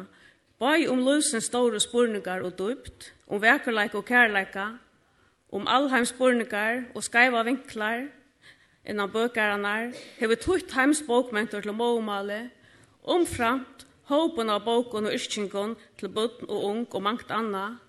bare 0.61 0.87
om 0.89 1.03
løsens 1.05 1.51
store 1.51 1.79
spurningar 1.83 2.41
og 2.47 2.55
dypt, 2.57 3.11
om 3.27 3.41
vekerleik 3.43 3.93
og 3.97 4.07
kærleika, 4.07 4.71
om 5.51 5.67
allheims 5.67 6.13
spurningar 6.15 6.87
og 6.95 7.05
skaiva 7.05 7.43
vinklar, 7.45 8.07
innan 8.91 9.11
bøkarnar 9.11 9.93
hever 10.19 10.39
tutt 10.39 10.73
heimsbokmentor 10.75 11.63
til 11.63 11.75
måumali, 11.75 12.43
omframt 13.01 13.85
håpen 14.11 14.51
av 14.51 14.65
bokon 14.65 15.07
og 15.07 15.15
yrkingon 15.15 15.77
til 15.99 16.11
bøtten 16.11 16.49
og 16.51 16.65
ung 16.67 16.83
og 16.91 17.05
mangt 17.05 17.31
anna, 17.31 17.79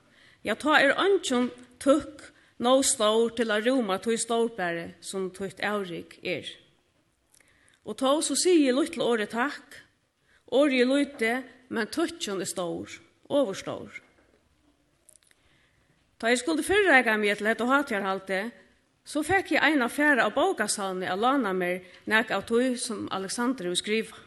ja, 0.47 0.55
ta 0.55 0.79
er 0.79 0.95
ønsken 0.99 1.51
tukk 1.83 2.31
nå 2.63 2.77
stor 2.87 3.33
til 3.35 3.51
a 3.51 3.59
roma 3.63 3.99
tog 3.99 4.19
storbære 4.19 4.93
som 5.03 5.31
tutt 5.35 5.63
eurik 5.63 6.21
er. 6.23 6.47
Og 7.83 7.99
ta 7.99 8.15
så 8.23 8.37
sier 8.39 8.75
lutt 8.77 8.95
til 8.95 9.03
året 9.03 9.35
takk, 9.35 9.81
året 10.55 10.85
er 10.85 10.87
lutte, 10.91 11.35
men 11.73 11.91
tuttjen 11.91 12.43
er 12.43 12.47
stor, 12.47 12.87
overstor. 13.27 13.91
Ta 16.21 16.31
jeg 16.31 16.39
skulle 16.39 16.63
fyrreika 16.63 17.17
meg 17.19 17.41
til 17.41 17.49
dette 17.51 17.67
hatjarhalte, 17.67 18.45
Så 19.05 19.25
fikk 19.27 19.57
jeg 19.57 19.75
en 19.75 19.83
affære 19.83 20.23
av 20.23 20.35
bokasalene 20.37 21.09
jeg 21.09 21.19
lana 21.19 21.53
meg 21.57 21.87
nek 22.07 22.31
av 22.31 22.45
tog 22.47 22.77
som 22.79 23.09
Alexander 23.11 23.67
vil 23.67 23.79
skrive. 23.79 24.19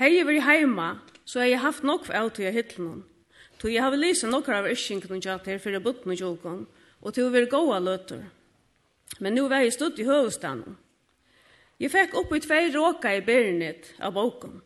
Hei 0.00 0.14
jeg 0.14 0.26
var 0.26 0.38
hjemme, 0.38 0.88
så 1.28 1.42
har 1.42 1.50
jeg 1.50 1.60
haft 1.60 1.84
nok 1.84 2.06
for 2.06 2.16
av 2.16 2.30
tog 2.32 2.46
jeg 2.46 2.78
noen. 2.78 3.02
Tog 3.60 3.72
jeg 3.72 3.84
har 3.84 3.96
lyst 4.00 4.24
nok 4.24 4.48
av 4.48 4.70
yrkingen 4.70 5.18
og 5.18 5.26
jater 5.26 5.58
for 5.60 5.76
jeg 5.76 5.84
butten 5.84 6.14
og 6.14 6.20
jokon, 6.20 6.62
og 7.04 7.12
til 7.14 7.28
å 7.28 7.34
være 7.34 7.50
gode 7.52 7.80
løter. 7.84 8.22
Men 9.20 9.36
nå 9.36 9.44
var 9.52 9.60
jeg 9.60 9.76
stått 9.76 10.00
i 10.00 10.08
høvestanen. 10.08 10.78
Jeg 11.80 11.92
fikk 11.92 12.16
opp 12.16 12.32
i 12.32 12.40
tvei 12.40 12.62
råka 12.72 13.12
i 13.12 13.20
bernet 13.24 13.92
av 14.00 14.16
boken. 14.16 14.56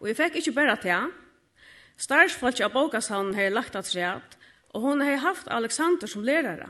Og 0.00 0.08
jeg 0.08 0.16
fikk 0.16 0.40
ikke 0.40 0.56
bare 0.56 0.80
til, 0.80 1.12
Starsfolk 1.96 2.60
av 2.60 2.74
bokasalene 2.74 3.36
har 3.36 3.54
lagt 3.54 3.76
at 3.76 3.88
seg 3.88 4.20
og 4.76 4.82
hun 4.84 5.00
har 5.00 5.22
haft 5.24 5.48
Alexander 5.48 6.08
som 6.08 6.24
lærere 6.24 6.68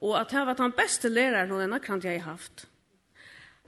og 0.00 0.20
at 0.20 0.30
det 0.32 0.46
var 0.46 0.56
den 0.58 0.72
beste 0.72 1.08
læreren 1.08 1.52
og 1.52 1.60
denne 1.60 1.80
kan 1.80 2.00
jeg 2.04 2.22
har 2.22 2.32
haft. 2.32 2.66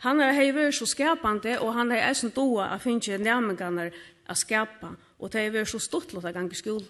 Han 0.02 0.20
er 0.20 0.32
hei 0.34 0.48
vært 0.50 0.74
så 0.74 0.86
skapande, 0.86 1.60
og 1.60 1.74
han 1.76 1.92
er 1.92 2.08
eisen 2.08 2.32
doa 2.34 2.72
at 2.74 2.82
finne 2.82 3.20
nærmengene 3.22 3.90
å 4.26 4.34
skapa, 4.34 4.96
og 5.18 5.32
det 5.32 5.44
er 5.44 5.52
vært 5.54 5.70
så 5.70 5.78
stortlått 5.78 6.26
av 6.26 6.34
gang 6.34 6.50
i 6.50 6.58
skolen. 6.58 6.88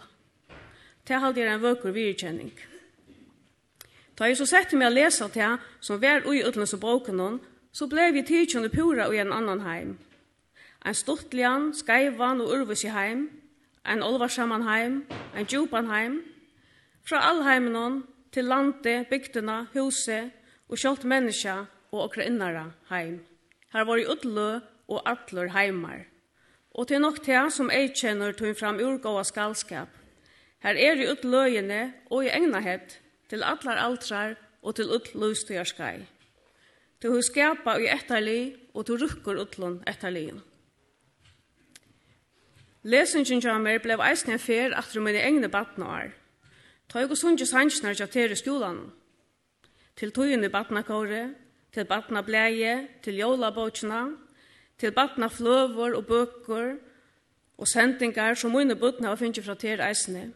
Det 1.04 1.16
er 1.16 1.24
alltid 1.26 1.48
en 1.50 1.62
vøker 1.62 1.92
virkjenning. 1.92 2.52
Da 4.18 4.28
jeg 4.28 4.38
så 4.38 4.46
sett 4.46 4.72
meg 4.72 4.88
å 4.88 4.94
lese 4.94 5.28
til 5.34 5.58
som 5.80 6.00
var 6.00 6.24
ui 6.28 6.40
utlønns 6.46 6.72
og 6.76 6.80
boken 6.80 7.20
hon, 7.20 7.38
så 7.72 7.88
ble 7.88 8.10
vi 8.14 8.22
tidkjønne 8.24 8.70
pura 8.72 9.08
i 9.12 9.20
en 9.20 9.32
annan 9.32 9.64
heim. 9.66 9.96
En 10.86 10.94
stortlian, 10.94 11.72
skeivan 11.74 12.40
og 12.40 12.52
urvis 12.54 12.84
i 12.84 12.92
heim, 12.92 13.26
en 13.84 14.02
olvarsamman 14.02 14.64
heim, 14.68 15.02
en 15.36 15.48
djupan 15.48 15.88
heim, 15.90 16.20
fra 17.04 17.20
all 17.28 17.42
heimen 17.44 17.76
hon, 17.76 18.02
til 18.32 18.48
landet, 18.48 19.08
bygdene, 19.10 19.66
huset 19.74 20.32
og 20.68 20.80
kjølt 20.80 21.04
menneska 21.04 21.66
og 21.92 22.06
okra 22.06 22.24
innara 22.26 22.70
heim. 22.88 23.20
Her 23.72 23.84
var 23.88 24.00
i 24.00 24.06
utlø 24.08 24.60
og 24.88 25.02
atler 25.08 25.52
heimar. 25.52 26.06
Og 26.72 26.88
til 26.88 27.02
nok 27.04 27.20
til 27.24 27.50
som 27.52 27.70
jeg 27.70 27.92
kjenner 27.96 28.32
tog 28.32 28.56
fram 28.56 28.80
urgåa 28.80 29.24
skalskap. 29.24 29.88
Her 30.64 30.78
er 30.78 31.00
i 31.00 31.08
utløyene 31.10 31.82
og 32.10 32.24
i 32.24 32.32
egnahet 32.32 32.98
til 33.28 33.44
atler 33.44 33.80
altrar 33.80 34.36
og 34.62 34.76
til 34.76 34.92
utløystøyarskai. 34.96 36.06
Til 37.00 37.10
hun 37.10 37.22
skapa 37.22 37.76
i 37.82 37.90
etterli 37.90 38.54
og 38.74 38.86
til 38.86 39.00
rukker 39.02 39.40
utlån 39.42 39.82
etterlig. 39.90 40.32
Lesingen 42.82 43.44
av 43.46 43.60
meg 43.62 43.82
ble 43.82 43.98
eisne 44.02 44.38
fer 44.42 44.72
at 44.78 44.90
du 44.94 45.00
mine 45.02 45.20
egne 45.22 45.50
badnår. 45.50 46.21
Ta 46.92 47.00
eg 47.00 47.08
og 47.08 47.16
sunge 47.16 47.46
sannsnar 47.48 47.94
til 47.96 48.08
til 48.12 48.36
skolan. 48.36 48.92
Til 49.96 50.10
tøyene 50.12 50.48
batnakåre, 50.52 51.30
til 51.72 51.84
batnableie, 51.84 52.88
til 53.02 53.16
jólabåtsjena, 53.16 54.10
til 54.78 54.92
batnafløvor 54.92 55.96
og 55.96 56.06
bøker, 56.06 56.76
og 57.58 57.68
sendingar 57.68 58.34
som 58.34 58.50
mine 58.50 58.76
bøtna 58.76 59.08
var 59.08 59.16
finnje 59.16 59.42
fra 59.42 59.54
til 59.54 59.80
eisne. 59.80 60.32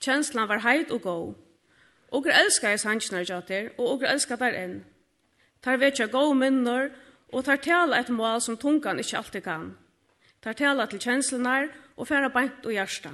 Kjenslan 0.00 0.48
var 0.48 0.58
heit 0.58 0.90
og 0.90 1.02
god. 1.02 1.34
Ogur 2.12 2.30
elskar 2.30 2.68
jeg 2.68 2.80
sannsnar 2.80 3.24
kja 3.24 3.40
til, 3.40 3.70
og 3.78 4.02
jeg 4.02 4.12
elskar 4.12 4.36
der 4.36 4.52
enn. 4.64 4.84
Tar 5.62 5.80
vekja 5.80 6.06
god 6.06 6.34
minner, 6.36 6.90
og 7.32 7.44
tar 7.44 7.56
tala 7.56 8.00
et 8.00 8.08
mål 8.08 8.40
som 8.40 8.56
tungan 8.56 8.98
ikkje 8.98 9.18
alltid 9.18 9.40
kan. 9.40 9.76
Tar 10.42 10.52
tala 10.52 10.86
til 10.86 11.00
kjenslenar 11.00 11.68
og 11.96 12.08
færa 12.08 12.28
beint 12.28 12.66
og 12.66 12.72
hjersta. 12.72 13.10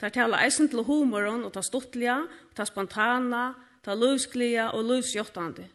Tar 0.00 0.12
tala 0.14 0.40
eisen 0.46 0.70
til 0.72 0.84
humoren 0.88 1.44
og 1.44 1.52
ta 1.52 1.60
stuttliga, 1.62 2.22
ta 2.56 2.64
spontana, 2.64 3.50
ta 3.84 3.94
løvsklia 3.94 4.70
og 4.72 4.86
lusjottande. 4.88 5.66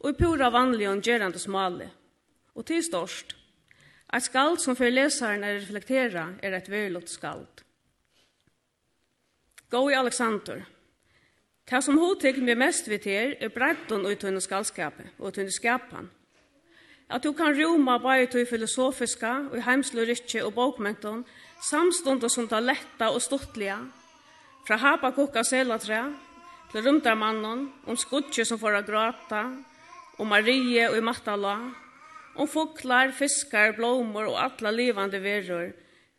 Og 0.00 0.10
i 0.12 0.18
pura 0.18 0.50
vanlige 0.52 0.90
og 0.90 1.00
gjerande 1.02 1.40
smale. 1.40 1.88
Og 2.54 2.66
til 2.66 2.84
størst, 2.84 3.34
et 4.14 4.24
skald 4.24 4.58
som 4.60 4.76
for 4.76 4.88
lesaren 4.92 5.44
er 5.44 5.58
reflektera 5.60 6.30
er 6.42 6.56
et 6.56 6.68
verilot 6.70 7.08
skald. 7.08 7.64
Gå 9.68 9.82
i 9.90 9.96
Alexander. 9.96 10.62
Ta 11.68 11.80
som 11.84 11.98
hotik 12.00 12.38
med 12.40 12.56
mest 12.56 12.88
vi 12.88 12.96
ter 12.98 13.34
er 13.40 13.52
bretton 13.52 14.06
og 14.06 14.12
i 14.12 14.40
skaldskapet 14.40 15.18
og 15.18 15.34
tunne 15.34 15.52
skapan 15.52 16.08
at 17.08 17.24
du 17.24 17.32
kan 17.32 17.56
roma 17.56 17.96
bare 17.98 18.26
til 18.28 18.46
filosofiska 18.46 19.30
og 19.52 19.62
heimslurikje 19.64 20.44
og 20.44 20.54
bokmenton, 20.54 21.24
samståndet 21.64 22.32
som 22.32 22.48
det 22.48 22.60
letta 22.62 23.08
og 23.08 23.22
stortliga, 23.24 23.78
fra 24.66 24.76
Habakuk 24.76 25.36
av 25.36 25.46
Selatre, 25.48 26.02
til 26.68 26.84
rundarmannen, 26.84 27.68
om 27.88 27.96
skudje 27.96 28.44
som 28.44 28.60
får 28.60 28.82
grata, 28.84 29.46
om 30.18 30.28
Marie 30.28 30.84
og 30.90 30.98
i 30.98 31.04
matala, 31.04 31.56
om 32.36 32.48
fuklar, 32.48 33.14
fiskar, 33.16 33.72
blomor 33.78 34.28
og 34.28 34.36
alla 34.42 34.74
livande 34.74 35.22
verur, 35.22 35.72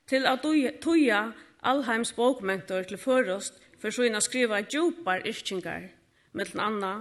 til 0.09 0.25
at 0.25 0.41
tuja 0.81 1.27
allheims 1.61 2.15
bokmentor 2.17 2.87
til 2.89 2.97
førost 2.97 3.61
for 3.79 3.93
såna 3.93 4.23
skriva 4.23 4.63
djupar 4.65 5.21
yrkingar, 5.27 5.91
mellom 6.33 6.65
anna 6.65 6.93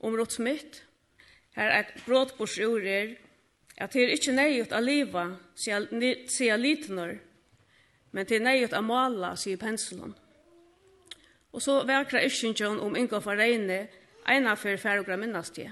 om 0.00 0.16
Rott 0.16 0.38
her 1.54 1.70
er 1.70 1.84
et 1.84 2.02
brådbordsjurer 2.06 3.14
at 3.78 3.92
det 3.92 4.02
er 4.02 4.12
ikke 4.14 4.34
nøyut 4.34 4.72
av 4.72 4.84
liva, 4.84 5.24
sier 5.58 6.58
litenor, 6.60 7.16
men 8.14 8.26
det 8.26 8.38
er 8.38 8.44
nøyut 8.46 8.76
å 8.76 8.82
mala, 8.86 9.34
sier 9.36 9.58
penselen. 9.58 10.14
Og 11.54 11.62
så 11.62 11.80
verkra 11.86 12.22
iskjentjøn 12.22 12.80
om 12.82 12.96
Ingo 12.98 13.18
Areine, 13.18 13.86
eina 14.26 14.54
for 14.56 14.76
færgra 14.76 15.16
det. 15.54 15.70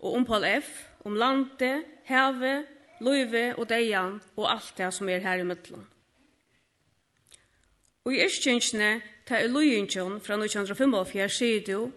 Og 0.00 0.14
om 0.14 0.24
Paul 0.24 0.44
F, 0.44 0.90
om 1.04 1.14
landet, 1.16 1.84
hevet, 2.04 2.66
løyve 3.00 3.54
og 3.58 3.68
deian, 3.68 4.20
og 4.36 4.50
alt 4.50 4.74
det 4.76 4.92
som 4.94 5.08
er 5.08 5.20
her 5.20 5.38
i 5.38 5.44
midtelen. 5.44 5.86
Og 8.04 8.14
i 8.14 8.24
iskjentjene 8.24 9.00
tar 9.26 9.40
er 9.40 9.48
løyentjøn 9.48 10.20
fra 10.20 10.36
1945 10.36 11.28
sier 11.32 11.62
du, 11.64 11.92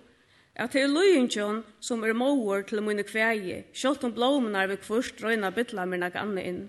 at 0.58 0.74
det 0.74 0.82
er 0.82 0.90
løyingen 0.90 1.62
som 1.80 2.04
er 2.04 2.18
måer 2.18 2.64
til 2.66 2.82
mine 2.82 3.06
kveie, 3.06 3.64
selv 3.78 4.04
om 4.04 4.14
blomene 4.14 4.64
er 4.64 4.72
ved 4.72 4.82
kvørst 4.82 5.22
røyna 5.22 5.52
bytla 5.54 5.86
mine 5.86 6.10
ganne 6.10 6.44
inn. 6.44 6.64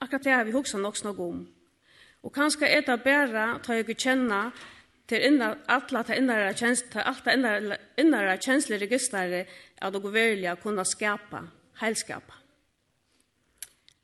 Akkurat 0.00 0.24
det 0.24 0.32
har 0.32 0.44
vi 0.44 0.54
hoksa 0.56 0.80
nok 0.80 0.96
snakk 0.96 1.20
om. 1.20 1.44
Og 2.24 2.32
kanskje 2.32 2.68
er 2.68 2.86
det 2.86 3.02
bare 3.04 3.58
ta 3.64 3.76
jeg 3.76 3.96
kjenna 3.96 4.50
til 5.08 5.22
innar, 5.28 5.60
alla 5.68 6.02
ta 6.02 6.16
innara 6.16 6.54
kjensler, 6.56 6.88
ta 6.90 7.04
alla 7.06 7.34
innara, 7.36 7.76
innara 8.00 8.38
kjensler 8.40 8.80
registrar 8.82 9.36
at 9.36 9.94
og 9.94 10.08
verliga 10.12 10.56
kunne 10.56 10.84
skapa, 10.84 11.44
heilskapa. 11.80 12.40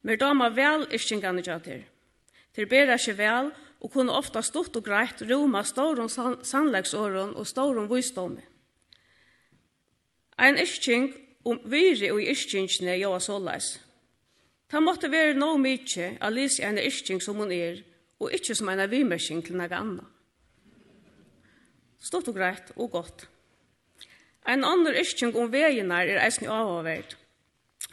Mer 0.02 0.16
dama 0.16 0.50
vel 0.50 0.86
ischingane 0.92 1.42
jatir. 1.46 1.84
Til 2.54 2.68
bera 2.68 2.98
seg 2.98 3.16
vel 3.16 3.50
og 3.80 3.90
kunne 3.90 4.14
ofta 4.14 4.42
stort 4.42 4.76
og 4.76 4.84
greit 4.84 5.22
roma 5.30 5.64
stórum 5.64 6.10
sannleiksåren 6.10 7.34
og 7.34 7.46
stórum 7.46 7.88
visdomen. 7.90 8.51
Ein 10.38 10.58
ischking 10.58 11.12
om 11.44 11.60
viri 11.64 12.10
og 12.12 12.22
ischkingsne 12.22 12.96
joa 13.00 13.20
såleis. 13.20 13.76
Ta 14.70 14.80
måtte 14.80 15.10
være 15.12 15.34
no 15.36 15.56
mykje 15.60 16.16
a 16.20 16.30
lise 16.32 16.64
en 16.64 16.78
ischking 16.80 17.20
som 17.22 17.36
hon 17.36 17.52
er, 17.52 17.82
og 18.20 18.32
ikkje 18.32 18.56
som 18.56 18.70
ein 18.72 18.90
vimersking 18.90 19.42
til 19.44 19.58
naga 19.60 19.82
anna. 19.82 20.06
Stort 22.00 22.28
og 22.28 22.34
greit 22.34 22.72
og 22.76 22.90
godt. 22.90 23.26
Ein 24.48 24.64
annar 24.64 24.96
ischking 24.98 25.36
om 25.36 25.52
veginar 25.52 26.08
er 26.08 26.24
eisne 26.24 26.48
avaverd. 26.50 27.14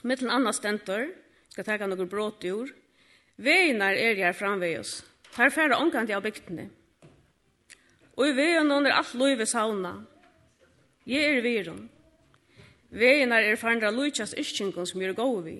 Mittlen 0.03 0.31
anna 0.31 0.53
stentor, 0.53 1.09
skal 1.49 1.65
teka 1.65 1.85
nokkur 1.85 2.09
bråtjur, 2.09 2.71
veginar 3.37 3.93
er 3.93 4.17
jar 4.17 4.33
framvegis. 4.33 5.01
Her 5.35 5.51
færa 5.53 5.77
omkant 5.77 6.09
av 6.09 6.23
bygtene. 6.25 6.69
Og 8.17 8.31
i 8.31 8.33
vegen 8.35 8.71
er 8.71 8.95
alt 8.97 9.13
loive 9.13 9.45
sauna. 9.45 9.99
Jeg 11.05 11.37
er 11.37 11.41
virum. 11.43 11.89
Veginar 12.89 13.45
er 13.45 13.59
farnra 13.59 13.91
lujtjast 13.93 14.37
iskingum 14.37 14.87
som 14.89 15.01
er 15.01 15.13
gau 15.13 15.41
vi. 15.45 15.59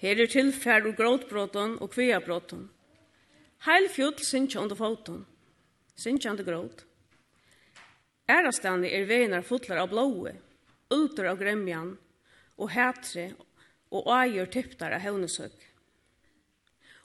Her 0.00 0.20
er 0.20 0.28
tilfær 0.28 0.84
og 0.88 0.96
gråtbrotten 0.96 1.78
og 1.80 1.92
kviabrotten. 1.94 2.68
Heil 3.64 3.88
fjull 3.92 4.16
sinja 4.24 4.60
under 4.60 4.76
foton. 4.76 5.24
Sinja 5.96 6.30
under 6.32 6.44
gråt. 6.44 6.84
Ærastani 8.30 8.92
er 8.94 9.08
veinar 9.08 9.44
fotlar 9.44 9.82
av 9.82 9.90
blåe, 9.90 10.32
ulter 10.92 11.28
av 11.32 11.40
gremjan, 11.40 11.96
og 12.56 12.70
hætre 12.72 13.32
og 13.90 14.08
ægjør 14.14 14.52
typtar 14.54 14.94
av 14.94 15.02
hevnesøk. 15.04 15.56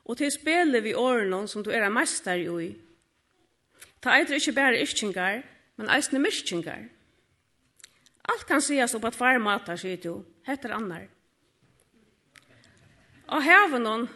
Og 0.05 0.19
til 0.19 0.31
spele 0.31 0.83
vi 0.85 0.93
årenon 0.93 1.47
som 1.47 1.63
du 1.63 1.71
er 1.71 1.87
mestar 1.89 2.37
meister 2.37 2.61
i. 2.61 2.75
Ta 4.01 4.19
eitre 4.19 4.37
ikkje 4.37 4.53
bære 4.53 4.83
iskingar, 4.83 5.41
men 5.75 5.89
eisne 5.89 6.21
miskingar. 6.21 6.85
Allt 8.25 8.45
kan 8.49 8.61
sies 8.63 8.95
opp 8.97 9.05
at 9.09 9.17
far 9.17 9.39
matar, 9.41 9.77
sier 9.77 9.99
du, 10.01 10.23
heter 10.47 10.73
annar. 10.75 11.07
Og 13.29 13.41
hevenon 13.45 14.07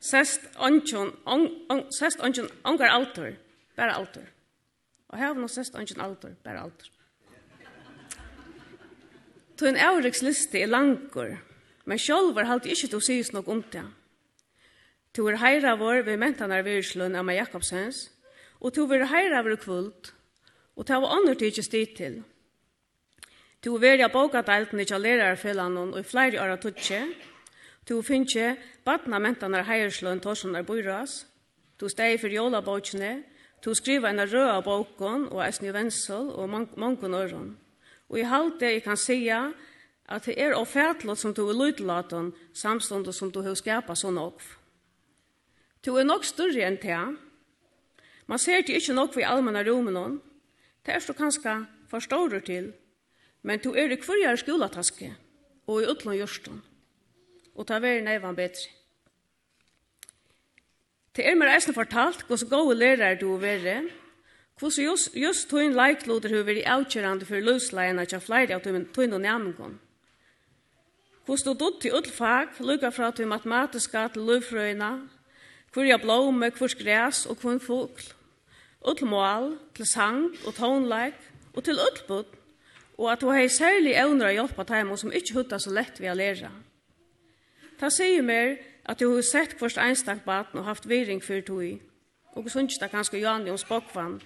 sest 0.00 0.44
ongen, 0.56 1.12
on, 1.26 1.48
on, 1.72 1.84
sest 1.92 2.20
ongen 2.24 2.48
ongar 2.68 2.92
altor, 2.92 3.34
bare 3.76 3.96
altor. 3.96 4.28
Og 5.08 5.18
hevenon 5.20 5.52
sest 5.52 5.76
ongen 5.76 6.00
altor, 6.04 6.36
bare 6.44 6.64
altor. 6.68 6.92
Tun 9.58 9.74
Euriks 9.74 10.22
liste 10.22 10.60
er 10.62 10.70
langur, 10.70 11.32
men 11.88 11.98
sjálfur 11.98 12.46
haldi 12.46 12.70
ikkje 12.70 12.92
du 12.92 13.00
sies 13.02 13.32
nok 13.34 13.48
om 13.50 13.64
det. 13.72 13.82
Tu 15.16 15.24
er 15.26 15.40
heira 15.42 15.72
vår 15.80 16.04
ved 16.06 16.20
mentanar 16.20 16.62
virslun 16.62 17.16
av 17.18 17.32
Jakobsens, 17.34 18.04
og 18.62 18.74
tu 18.76 18.84
er 18.92 19.08
heira 19.10 19.42
vår 19.42 19.56
kvult, 19.58 20.12
og 20.78 20.86
ta 20.86 21.00
var 21.02 21.16
annertid 21.16 21.50
ikkje 21.50 21.66
stid 21.66 21.96
til. 21.98 22.20
Du 23.64 23.72
er 23.74 23.80
verja 23.82 24.06
bokadeltene 24.06 24.84
kja 24.86 25.00
lærarfellanon 25.02 25.90
og 25.96 25.98
i 25.98 26.06
flere 26.06 26.38
åra 26.38 26.56
tutsi. 26.62 27.00
Du 27.88 27.98
finnje 28.06 28.52
badna 28.86 29.18
mentanar 29.18 29.66
heiersløn 29.66 30.20
torsunar 30.22 30.62
bøyras. 30.62 31.24
Du 31.80 31.88
steg 31.90 32.20
for 32.20 32.30
jolabokene. 32.30 33.24
Du 33.64 33.72
skriva 33.74 34.12
en 34.12 34.22
røa 34.22 34.60
bokon 34.62 35.26
og 35.32 35.42
esni 35.42 35.72
vensel 35.74 36.30
og 36.30 36.48
mangon 36.78 37.14
øron. 37.14 37.56
Og 38.08 38.20
i 38.20 38.28
halte 38.30 38.70
jeg 38.70 38.84
kan 38.84 38.96
sija 38.96 39.50
at 40.08 40.24
det 40.24 40.38
er 40.38 40.54
offertlått 40.54 41.18
som 41.18 41.34
du 41.34 41.48
er 41.48 41.58
lydlaten 41.58 42.30
samståndet 42.54 43.14
som 43.14 43.32
du 43.34 43.42
har 43.42 43.58
skapa 43.58 43.98
sånn 43.98 44.22
okf. 44.22 44.54
Du 45.82 45.96
er 45.96 46.06
nok 46.06 46.24
større 46.24 46.62
enn 46.62 46.78
det. 46.78 47.02
Man 48.26 48.38
ser 48.38 48.62
det 48.62 48.78
ikke 48.78 48.94
nok 48.94 49.18
i 49.18 49.26
allmenna 49.26 49.66
romenon. 49.66 50.20
Det 50.86 50.94
er 50.94 51.02
så 51.02 51.12
kanskje 51.12 51.64
forstårer 51.90 52.46
til 52.46 52.72
Men 53.42 53.60
to 53.62 53.74
er 53.74 53.92
i 53.92 54.00
kvarjar 54.00 54.40
skolataske 54.40 55.12
og 55.68 55.82
i 55.82 55.88
utlån 55.92 56.18
gjørstånd. 56.18 56.60
Og 57.58 57.66
ta 57.66 57.78
veri 57.82 58.02
neivan 58.06 58.36
betri. 58.38 58.70
Det 61.18 61.26
er 61.26 61.34
mer 61.34 61.50
eisen 61.50 61.74
fortalt 61.74 62.22
hva 62.28 62.36
gode 62.46 62.76
lærere 62.78 63.18
du 63.18 63.26
har 63.32 63.40
vært, 63.42 63.88
hva 64.58 64.70
så 64.70 64.84
just 65.14 65.48
tøyn 65.50 65.74
leikloder 65.74 66.30
har 66.34 66.46
vært 66.46 66.68
avkjørende 66.70 67.26
for 67.26 67.42
løsleiene 67.42 68.06
til 68.06 68.22
flere 68.22 68.54
av 68.54 68.62
tøyn 68.62 69.16
og 69.16 69.22
nærmengen. 69.24 69.78
Hva 71.26 71.36
du 71.44 71.50
dutt 71.58 71.82
til 71.82 71.94
utlfag, 71.98 72.54
lukka 72.62 72.92
fra 72.94 73.10
til 73.10 73.28
matematiska 73.28 74.06
til 74.14 74.30
løvfrøyene, 74.30 74.92
hvor 75.74 75.84
jeg 75.84 76.00
blåme, 76.00 76.50
hvor 76.56 76.74
græs 76.82 77.26
og 77.26 77.42
hvor 77.42 77.58
fugl, 77.58 78.06
utl 78.80 79.10
mål, 79.10 79.52
til 79.74 79.86
sang 79.86 80.30
og 80.46 80.54
tonleik 80.54 81.18
og 81.52 81.64
til 81.64 81.82
utlbund, 81.82 82.37
og 82.98 83.12
at 83.12 83.22
hun 83.22 83.34
har 83.34 83.46
særlig 83.48 83.94
evner 83.94 84.28
å 84.28 84.34
hjelpe 84.34 84.64
dem 84.66 84.90
som 84.98 85.14
ikke 85.14 85.38
huttar 85.38 85.62
så 85.62 85.70
lett 85.70 86.00
ved 86.02 86.10
å 86.12 86.18
lære. 86.18 86.50
Ta 87.78 87.90
sier 87.94 88.24
mer 88.26 88.56
at 88.90 89.00
hun 89.04 89.14
har 89.14 89.26
sett 89.26 89.54
hvert 89.60 89.78
enstak 89.78 90.24
baden 90.26 90.60
og 90.60 90.66
haft 90.66 90.88
viring 90.90 91.22
for 91.22 91.40
tog, 91.46 91.78
og 92.34 92.42
hun 92.42 92.50
synes 92.50 92.78
det 92.78 92.90
ganske 92.90 93.20
janlig 93.22 93.54
om 93.54 93.60
spokvann, 93.60 94.18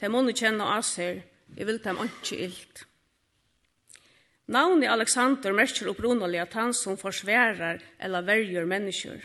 de 0.00 0.08
må 0.08 0.22
kjenne 0.32 0.64
oss 0.76 0.96
her. 0.96 1.22
jeg 1.56 1.66
vil 1.66 1.80
dem 1.82 1.98
ikke 1.98 2.36
ilt. 2.46 2.84
Navnet 4.46 4.90
Alexander 4.90 5.52
merker 5.52 5.88
opprunnelig 5.90 6.40
at 6.40 6.54
han 6.54 6.72
som 6.74 6.98
forsværer 6.98 7.80
eller 7.98 8.22
verger 8.22 8.66
mennesker, 8.66 9.24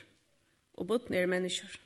og 0.74 0.88
botner 0.88 1.26
mennesker. 1.26 1.80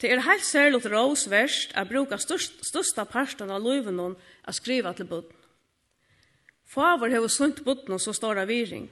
Det 0.00 0.10
er 0.12 0.20
helt 0.20 0.44
særlig 0.44 0.84
råsverst 0.90 1.72
at 1.74 1.88
bruka 1.88 2.18
størst, 2.18 2.64
største 2.66 3.04
parten 3.04 3.50
av 3.50 3.62
løyvenon 3.62 4.16
a 4.44 4.52
skriva 4.52 4.92
til 4.92 5.06
budden. 5.06 5.36
Favor 6.64 7.08
hefur 7.08 7.28
sunt 7.28 7.64
botten 7.64 7.92
og 7.92 8.00
så 8.00 8.12
stora 8.12 8.44
viring. 8.44 8.88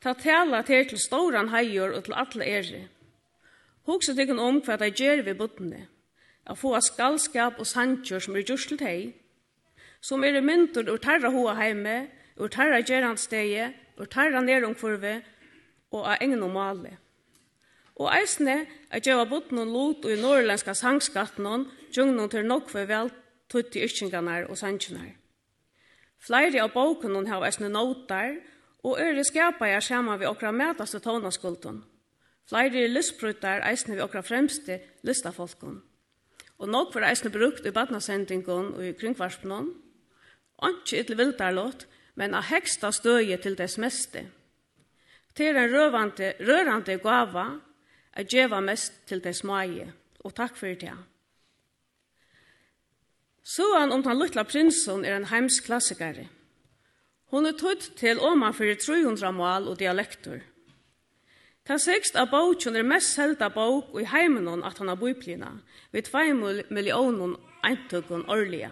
Ta 0.00 0.12
tala 0.12 0.62
til 0.62 0.88
til 0.88 0.98
storan 0.98 1.48
heier 1.48 1.92
og 1.92 2.04
til 2.04 2.14
alle 2.14 2.44
eri. 2.44 2.82
Hugsa 3.86 4.14
tykken 4.14 4.38
om 4.38 4.60
hva 4.60 4.76
de 4.76 4.90
gjør 4.90 5.22
ved 5.24 5.34
buddene, 5.34 5.86
a 6.46 6.54
få 6.54 6.74
skallskap 6.80 7.58
og 7.58 7.66
sandkjør 7.66 8.18
som 8.18 8.36
er 8.36 8.44
gjørst 8.44 8.68
til 8.68 8.84
hei, 8.84 9.14
som 10.00 10.24
er 10.24 10.40
myndur 10.40 10.92
ur 10.92 11.00
tarra 11.02 11.30
hoa 11.30 11.54
heime, 11.54 12.08
ur 12.36 12.48
tarra 12.48 12.80
gjerandsteie, 12.80 13.72
ur 13.98 14.04
tarra 14.04 14.40
nerungkurve 14.40 15.22
og 15.90 16.04
av 16.04 16.18
egen 16.20 16.38
normale. 16.38 16.98
Og 17.96 18.12
eisne 18.14 18.66
er 18.90 19.00
gjeva 19.00 19.24
buddene 19.24 19.64
lot 19.64 20.04
og 20.04 20.12
i 20.12 20.20
norrlenska 20.20 20.74
sangskatten, 20.74 21.66
djungnon 21.90 22.30
til 22.30 22.46
nokve 22.46 22.84
velt 22.86 23.16
tutt 23.48 23.76
i 23.76 23.82
yrkingarnar 23.84 24.48
og 24.48 24.58
sanjunar. 24.58 25.14
Flere 26.18 26.62
av 26.62 26.72
bokunnen 26.74 27.28
har 27.30 27.44
eisne 27.46 27.70
notar, 27.72 28.36
og 28.84 28.98
øyre 29.00 29.24
jeg 29.60 29.82
saman 29.82 30.20
vi 30.20 30.26
okra 30.26 30.50
mætaste 30.50 31.00
tonaskultun. 31.00 31.84
Flere 32.48 32.88
lystbrutar 32.88 33.60
eisne 33.68 33.94
vi 33.94 34.00
okra 34.00 34.20
fremste 34.20 34.80
listafolkun. 35.02 35.82
Og 36.58 36.68
nok 36.68 36.94
var 36.94 37.10
eisne 37.10 37.30
brukt 37.30 37.66
i 37.66 37.70
badnasendingun 37.70 38.74
og 38.74 38.86
i 38.86 38.92
kringvarspunon. 38.92 39.74
Anki 40.62 41.00
ytli 41.00 41.14
vildarlåt, 41.14 41.86
men 42.14 42.34
a 42.34 42.40
heksta 42.42 42.90
støye 42.90 43.36
til 43.36 43.58
dess 43.58 43.78
meste. 43.78 44.24
Til 45.34 45.56
en 45.56 45.70
røvande, 45.70 46.32
rørande 46.40 46.98
gava, 46.98 47.46
a 48.12 48.22
djeva 48.22 48.60
mest 48.60 49.06
til 49.06 49.22
dess 49.22 49.44
maie, 49.44 49.92
og 50.24 50.34
takk 50.34 50.56
fyrir 50.56 50.80
det. 50.80 50.96
Søvann 53.48 53.92
om 53.92 54.02
den 54.04 54.18
lutla 54.20 54.42
prinsen 54.44 55.06
er 55.08 55.14
en 55.16 55.30
heims 55.30 55.62
klassikere. 55.64 56.26
Hun 57.32 57.46
er 57.48 57.54
tøtt 57.56 57.94
til 57.96 58.20
åman 58.20 58.52
for 58.52 58.68
300 58.68 59.30
mål 59.32 59.70
og 59.72 59.78
dialektor. 59.80 60.42
Ta 61.64 61.78
sekst 61.80 62.16
av 62.16 62.28
bókjon 62.28 62.76
er 62.76 62.84
mest 62.84 63.14
selda 63.16 63.48
bók 63.52 63.94
og 63.94 64.02
i 64.02 64.08
heimenon 64.08 64.64
at 64.68 64.76
han 64.80 64.92
har 64.92 65.00
bøyplina, 65.00 65.54
vid 65.92 66.10
2 66.10 66.24
millionon 66.76 67.38
eintøkken 67.64 68.26
årlige. 68.28 68.68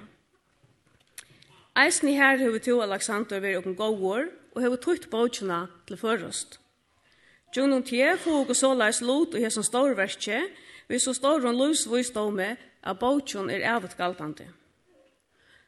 Eisen 1.77 2.13
i 2.13 2.19
her 2.21 2.37
hever 2.37 2.61
to 2.61 2.77
Alexander 2.85 3.41
veri 3.41 3.57
okken 3.57 3.79
gåor 3.81 4.29
og 4.53 4.61
hever 4.61 4.77
tøyt 4.77 5.09
bókjona 5.09 5.63
til 5.89 5.97
først. 5.97 6.61
Tjonon 7.53 7.85
tje 7.85 8.13
fog 8.21 8.53
og 8.53 8.57
såleis 8.57 9.01
lot 9.01 9.33
og 9.33 9.41
hesson 9.41 9.65
storverkje, 9.65 10.45
vi 10.89 11.01
så 11.01 11.17
storon 11.17 11.57
lusvoistome 11.57 12.57
av 12.85 13.01
bókjon 13.01 13.49
er 13.51 13.65
avutgaldande. 13.73 14.45
Musik 14.45 14.66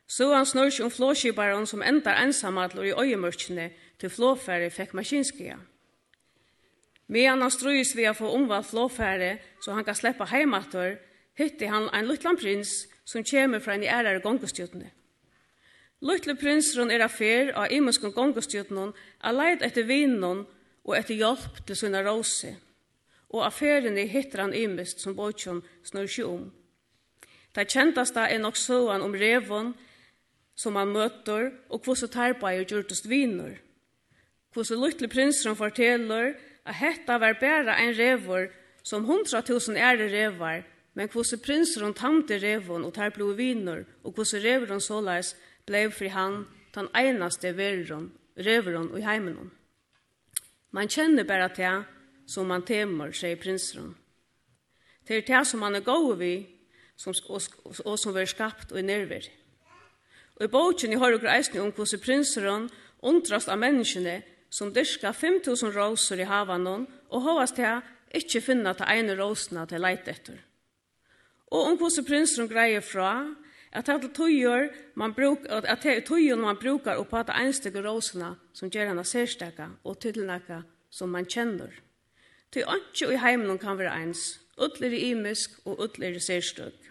Så 0.09 0.31
han 0.33 0.47
snurr 0.49 0.73
seg 0.73 0.87
om 0.87 0.93
flåskibaren 0.93 1.67
som 1.69 1.85
endar 1.85 2.17
ensamadler 2.23 2.89
i 2.89 2.95
øyemørkene 2.97 3.71
til 4.01 4.11
flåfære 4.11 4.71
fikk 4.73 4.95
maskinskia. 4.97 5.59
Medan 7.09 7.43
han 7.45 7.53
strøys 7.53 7.95
ved 7.97 8.11
å 8.11 8.17
få 8.17 8.31
omvalgt 8.37 8.71
flåfære 8.71 9.35
så 9.65 9.77
han 9.77 9.85
kan 9.85 9.97
sleppa 9.97 10.29
heimater, 10.33 10.97
hytti 11.37 11.69
han 11.69 11.91
en 11.93 12.09
luttlan 12.09 12.37
prins 12.41 12.87
som 13.09 13.25
kommer 13.25 13.61
fra 13.61 13.77
en 13.77 13.85
i 13.85 13.89
ærere 13.93 14.21
gongostjutene. 14.25 14.91
Luttle 16.01 16.37
prinsron 16.39 16.93
er 16.95 17.03
affær 17.03 17.51
av 17.59 17.73
imenskon 17.75 18.13
gongostjutene 18.15 18.93
er 19.25 19.35
leid 19.35 19.65
etter 19.67 19.87
vinnun 19.89 20.45
og 20.87 20.95
etter 20.95 21.19
hjelp 21.19 21.59
til 21.67 21.77
sina 21.77 22.05
rose, 22.07 22.53
og 23.35 23.45
affærene 23.49 24.07
hittar 24.07 24.45
han 24.47 24.55
imest 24.55 25.03
som 25.03 25.17
Bojtjon 25.19 25.65
snurr 25.85 26.09
seg 26.13 26.29
om. 26.29 26.47
Det 27.53 27.67
kjentasta 27.67 28.29
er 28.31 28.39
nok 28.39 28.57
såan 28.57 29.03
om 29.03 29.17
revon, 29.19 29.75
som 30.59 30.77
han 30.77 30.91
møter, 30.91 31.53
og 31.71 31.85
hvordan 31.87 32.11
tarbeier 32.11 32.67
gjørtest 32.67 33.07
viner. 33.09 33.59
Hvordan 34.53 34.83
lytle 34.83 35.09
prinsen 35.09 35.57
forteller 35.57 36.33
at 36.67 36.81
hetta 36.81 37.19
var 37.23 37.39
bare 37.41 37.77
en 37.79 37.95
revor 37.95 38.49
som 38.83 39.07
hundra 39.07 39.43
tusen 39.47 39.77
ære 39.77 40.09
revar, 40.11 40.65
men 40.95 41.09
hvordan 41.09 41.45
prinsen 41.45 41.95
tamte 41.95 42.41
revon 42.43 42.85
og 42.85 42.95
tar 42.95 43.15
blod 43.15 43.37
viner, 43.39 43.85
og 44.03 44.17
hvordan 44.17 44.43
revoren 44.43 44.83
såleis 44.83 45.37
blei 45.67 45.87
fri 45.95 46.11
han 46.11 46.47
den 46.75 46.91
einaste 46.95 47.53
veron, 47.57 48.11
revoren 48.37 48.91
i 48.99 49.05
heimen. 49.07 49.53
Man 50.75 50.91
kjenner 50.91 51.25
bare 51.25 51.49
til 51.55 51.85
som 52.29 52.51
man 52.51 52.67
temer, 52.67 53.13
sier 53.13 53.39
prinsen. 53.41 53.95
Det 55.07 55.17
er 55.17 55.27
til 55.27 55.47
som 55.47 55.61
man 55.61 55.79
er 55.79 55.87
gode 55.87 56.19
vi, 56.19 56.35
som, 56.97 57.15
og, 57.29 57.43
og, 57.65 57.75
og 57.85 57.99
som 57.99 58.15
vi 58.15 58.25
er 58.25 58.29
skapt 58.29 58.73
og 58.73 58.81
i 58.81 58.85
nerver. 58.85 59.31
Og 60.39 60.45
i 60.47 60.53
boken 60.53 60.95
i 60.95 60.99
høyre 60.99 61.19
greisning 61.19 61.65
om 61.65 61.73
hvordan 61.75 62.03
prinseren 62.03 62.69
undrast 63.03 63.51
av 63.51 63.59
menneskene 63.59 64.21
som 64.51 64.71
dyrka 64.73 65.13
5000 65.13 65.75
roser 65.75 66.23
i 66.23 66.29
havanon 66.29 66.87
og 67.11 67.25
hovast 67.25 67.59
til 67.59 67.83
ikke 68.15 68.41
finna 68.41 68.73
ta 68.73 68.87
ene 68.95 69.17
rosene 69.19 69.67
til 69.69 69.83
leit 69.83 70.09
etter. 70.09 70.39
Og 71.51 71.73
om 71.73 71.77
hvordan 71.81 72.07
prinseren 72.07 72.49
greier 72.51 72.85
fra 72.85 73.13
at 73.73 73.87
det 73.87 73.95
er 73.95 74.13
tøyer 74.17 74.69
man, 74.97 75.13
bruk, 75.13 75.45
at 75.51 75.83
det 75.83 75.93
er 75.93 76.07
tøyer 76.07 76.39
man 76.41 76.57
brukar 76.57 77.01
oppa 77.03 77.21
at 77.21 77.35
einstege 77.35 77.83
rosene 77.85 78.35
som 78.57 78.71
gjør 78.71 78.93
henne 78.93 79.05
særsteka 79.05 79.69
og 79.85 79.99
tilnaka 80.01 80.63
som 80.91 81.13
man 81.13 81.29
kjenner. 81.29 81.75
Til 82.53 82.65
anki 82.65 83.11
i 83.13 83.21
heimen 83.21 83.59
kan 83.61 83.77
være 83.77 83.93
eins, 83.93 84.39
utler 84.57 84.95
i 84.97 85.11
imisk 85.11 85.59
og 85.67 85.83
utler 85.85 86.17
i 86.17 86.23
særstøk. 86.23 86.89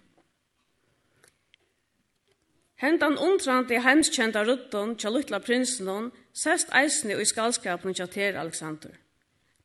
Hentan 2.77 3.17
undrandi 3.17 3.79
heimskjenta 3.81 4.43
ruttun 4.45 4.93
tja 5.01 5.09
luttla 5.09 5.39
prinsinon 5.41 6.11
sest 6.33 6.69
eisne 6.77 7.15
i 7.17 7.25
skalskapen 7.25 7.95
tja 7.97 8.05
Ter 8.05 8.37
Alexander. 8.37 8.91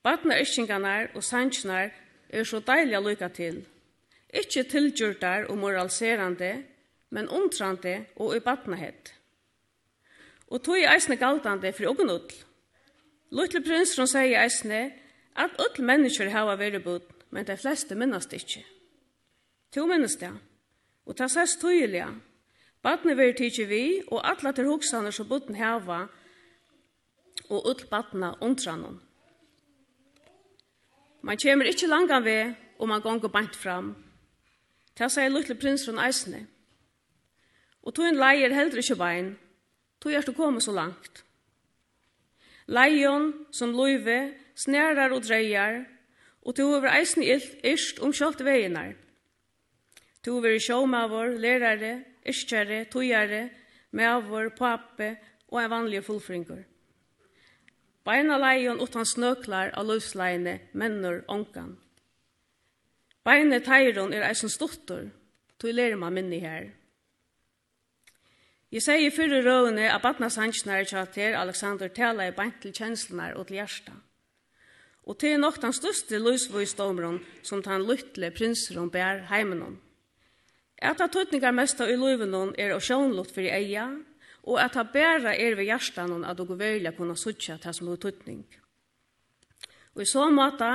Batna 0.02 0.38
iskinganar 0.40 1.10
og 1.14 1.24
sanchnar 1.24 1.92
er 2.30 2.44
så 2.48 2.62
deilig 2.64 3.02
lukka 3.04 3.28
til. 3.28 3.60
Ikkje 4.32 4.64
tilgjurdar 4.64 5.44
og 5.52 5.58
moraliserande, 5.60 6.64
men 7.10 7.28
undrandi 7.28 7.98
og 8.16 8.36
i 8.36 8.40
batnahet. 8.40 9.12
Og 10.48 10.64
tog 10.64 10.80
eisne 10.80 11.20
galdande 11.20 11.72
fri 11.76 11.86
ogunull. 11.86 12.32
Lutla 13.30 13.60
prinsinon 13.60 14.08
sier 14.08 14.40
eisne 14.40 14.82
at 15.36 15.60
öll 15.60 15.84
mennesker 15.84 16.32
hava 16.32 16.56
veribud, 16.56 17.04
men 17.30 17.44
de 17.44 17.56
fleste 17.60 17.94
minnast 17.94 18.32
ikkje. 18.32 18.64
To 19.76 19.84
minnast 19.86 20.20
det, 20.20 20.32
og 21.06 21.16
ta 21.16 21.28
sest 21.28 21.60
tydelig, 21.60 22.08
Badne 22.82 23.14
verður 23.14 23.38
tikið 23.38 23.68
vi, 23.70 23.84
og 24.10 24.24
alla 24.26 24.52
til 24.52 24.66
hoksane 24.66 25.12
som 25.14 25.28
budden 25.30 25.54
hava 25.54 26.08
og 27.48 27.66
ull 27.68 27.84
badna 27.90 28.32
undranum. 28.42 29.00
Man 31.22 31.38
kjemur 31.38 31.68
ikkje 31.70 31.90
langan 31.90 32.24
vi, 32.24 32.38
og 32.78 32.88
man 32.88 33.02
gongur 33.02 33.30
bant 33.30 33.54
fram. 33.56 33.92
Ta 34.98 35.08
seg 35.08 35.30
lutli 35.30 35.54
prins 35.54 35.84
från 35.86 36.00
eisne. 36.02 36.46
Og 37.82 37.94
tog 37.94 38.08
en 38.08 38.18
leier 38.18 38.54
heldur 38.54 38.82
ikkje 38.82 38.98
bein, 38.98 39.34
tog 40.02 40.12
er 40.12 40.26
du 40.26 40.32
komið 40.34 40.66
så 40.66 40.74
langt. 40.74 41.22
Leion 42.66 43.32
som 43.54 43.74
loive, 43.74 44.34
snærar 44.54 45.14
og 45.14 45.22
dreier, 45.22 45.84
og 46.42 46.56
tog 46.56 46.74
over 46.78 46.90
eisne 46.90 47.26
ilt, 47.26 47.54
ist 47.62 48.00
om 48.00 48.10
um 48.10 48.12
sjalt 48.12 48.42
veginar. 48.44 48.94
Tog 50.24 50.42
over 50.42 50.58
sjåmavor, 50.58 51.38
lærare, 51.38 52.02
yrkjare, 52.26 52.84
tøyare, 52.90 53.48
mævor, 53.92 54.50
pape 54.56 55.16
og 55.48 55.62
en 55.62 55.70
vanlig 55.70 56.04
fullfringur. 56.04 56.62
Beina 58.04 58.38
leion 58.38 58.80
utan 58.82 59.06
snøklar 59.06 59.70
av 59.78 59.86
løvsleine, 59.86 60.58
mennur, 60.74 61.22
onkan. 61.30 61.76
Beine 63.22 63.60
teiron 63.62 64.14
er 64.14 64.24
eisen 64.26 64.50
stuttur, 64.50 65.10
tog 65.58 65.74
lærer 65.74 65.98
man 66.00 66.14
minni 66.16 66.40
her. 66.42 66.72
Jeg 68.72 68.82
sier 68.82 69.04
i 69.04 69.12
fyrre 69.12 69.42
røvene 69.44 69.84
at 69.92 70.00
Batna 70.02 70.30
Sanchnar 70.32 70.86
kjater 70.88 71.36
Alexander 71.36 71.92
tala 71.92 72.30
i 72.30 72.34
beint 72.34 72.62
til 72.62 72.72
kjenslenar 72.72 73.36
og 73.36 73.46
til 73.46 73.60
hjersta. 73.60 73.92
Og 75.04 75.18
til 75.20 75.38
nok 75.38 75.60
den 75.62 75.74
største 75.76 76.18
løsvøysdomron 76.18 77.20
som 77.44 77.62
tan 77.62 77.84
lytle 77.84 78.30
prinseron 78.32 78.90
bær 78.90 79.26
heimenom. 79.28 79.76
At 80.82 80.98
ha 80.98 81.06
tøtningar 81.06 81.54
av 81.54 81.90
i 81.90 81.94
løyvenon 81.94 82.56
er 82.58 82.74
og 82.74 82.82
sjånlott 82.82 83.30
fyrir 83.30 83.54
eia, 83.54 83.86
og 84.42 84.58
at 84.58 84.74
ha 84.74 84.82
bæra 84.82 85.36
er 85.38 85.54
ved 85.54 85.68
hjertanon 85.70 86.24
at 86.26 86.40
og 86.42 86.56
velja 86.58 86.90
kunna 86.96 87.14
sutja 87.14 87.56
til 87.62 87.74
som 87.74 87.92
tøtning. 87.96 88.42
Og 89.94 90.02
i 90.02 90.08
så 90.08 90.26
måte 90.30 90.70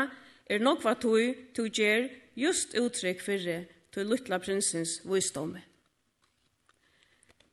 er 0.47 0.63
nokva 0.63 0.95
tøy 0.95 1.51
tøy 1.53 1.67
gjer 1.67 2.07
just 2.39 2.77
uttrykk 2.77 3.19
fyrir 3.21 3.65
tøy 3.91 4.05
luttla 4.07 4.39
prinsens 4.39 5.01
visdomme. 5.03 5.63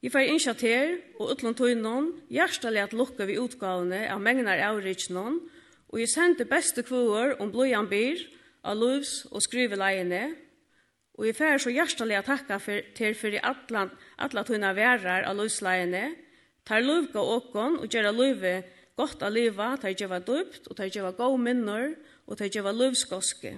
Jeg 0.04 0.12
får 0.12 0.28
innskja 0.28 0.52
til, 0.60 0.98
og 1.16 1.30
utlån 1.32 1.54
tøy 1.56 1.72
noen, 1.80 2.10
hjertelig 2.28 2.82
at 2.82 2.92
lukka 2.92 3.24
vi 3.24 3.38
utgavene 3.40 4.02
av 4.12 4.20
mengnar 4.20 4.60
avrits 4.60 5.08
og 5.88 5.98
jeg 5.98 6.10
sendte 6.12 6.44
beste 6.44 6.82
kvåer 6.84 7.38
om 7.40 7.50
blodjan 7.50 7.88
byr, 7.88 8.20
av 8.62 8.76
lovs 8.76 9.24
og 9.32 9.40
skriveleiene, 9.40 10.34
Og 11.14 11.28
jeg 11.28 11.36
færer 11.38 11.62
så 11.62 11.70
hjertelig 11.70 12.18
å 12.18 12.26
takke 12.26 12.58
for, 12.62 12.86
til 12.98 13.14
for 13.18 13.36
alle, 13.50 13.84
alle 14.18 14.44
tunna 14.46 14.72
værer 14.74 15.28
av 15.28 15.36
løsleiene, 15.38 16.08
tar 16.66 16.82
løvga 16.82 17.22
åkon 17.36 17.78
og 17.82 17.86
gjør 17.92 18.10
løyve 18.14 18.56
godt 18.98 19.22
av 19.26 19.34
livet, 19.34 19.82
tar 19.82 19.94
gjøva 19.94 20.20
døpt, 20.22 20.68
og 20.70 20.78
tar 20.78 20.90
gjøva 20.90 21.14
gode 21.18 21.42
minner, 21.42 21.94
og 22.26 22.38
tar 22.38 22.50
gjøva 22.50 22.74
løvskoske. 22.74 23.54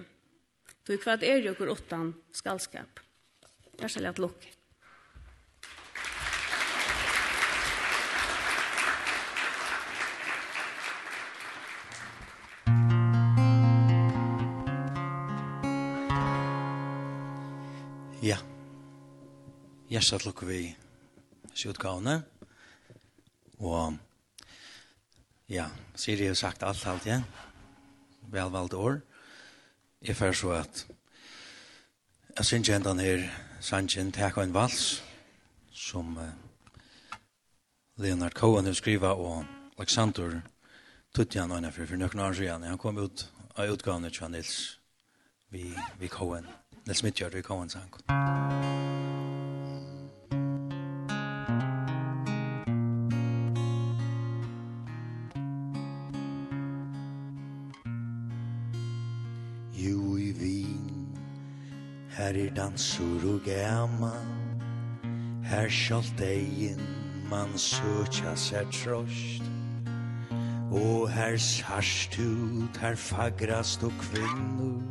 Tog 0.86 1.02
hva 1.02 1.16
er 1.24 1.42
jo 1.44 1.56
hvor 1.58 1.72
åttan 1.76 2.12
skalskap. 2.34 3.00
Hjertelig 3.76 4.12
at 4.12 4.22
lukke. 4.22 4.55
hjertet 19.88 20.26
lukker 20.26 20.46
vi 20.46 20.60
sjutgavne. 21.54 22.20
Og 23.58 23.96
ja, 25.48 25.68
Siri 25.94 26.26
har 26.26 26.34
sagt 26.34 26.62
alt 26.62 26.86
alt, 26.86 27.06
ja. 27.06 27.22
Velvalgt 28.30 28.74
år. 28.74 29.00
Jeg 30.02 30.16
får 30.16 30.32
så 30.32 30.50
at 30.50 30.86
jeg 32.36 32.44
synes 32.44 32.68
ikke 32.68 32.84
den 32.84 32.98
her 32.98 33.28
sannsyn 33.60 34.12
tek 34.12 34.36
en 34.36 34.54
vals 34.54 35.02
som 35.72 36.16
uh, 36.18 36.24
Leonard 37.96 38.34
Cohen 38.34 38.66
har 38.66 38.72
skrivet 38.72 39.08
og 39.08 39.44
Alexander 39.78 40.40
Tutjan 41.14 41.50
og 41.50 41.72
for, 41.72 41.86
for 41.86 41.96
nøkken 41.96 42.20
år 42.20 42.32
siden. 42.32 42.62
Han 42.62 42.78
kom 42.78 42.98
ut 42.98 43.30
av 43.56 43.72
utgavene 43.72 44.10
til 44.10 44.30
Nils 44.30 44.80
vi, 45.50 45.72
vi 45.98 46.08
Cohen. 46.08 46.46
Nils 46.86 47.02
Midtjord 47.02 47.32
vi 47.32 47.42
Cohen 47.42 47.70
sang. 47.70 47.88
Musikk 48.08 49.55
Her 62.26 62.46
er 62.46 62.54
dansur 62.54 63.22
og 63.34 63.40
gaman 63.44 64.30
Her 65.44 65.68
skal 65.70 66.08
degin 66.18 66.80
man 67.30 67.52
søtja 67.54 68.32
seg 68.34 68.72
trost 68.74 69.46
Og 70.74 71.06
her 71.14 71.36
sarst 71.38 72.18
ut 72.18 72.80
her 72.82 72.98
fagrast 72.98 73.86
og 73.86 73.94
kvinnur 74.00 74.82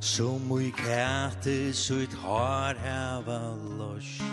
Som 0.00 0.50
ui 0.50 0.72
kæte 0.74 1.70
ut 1.94 2.18
har 2.24 2.74
heva 2.82 3.40
lost. 3.78 4.26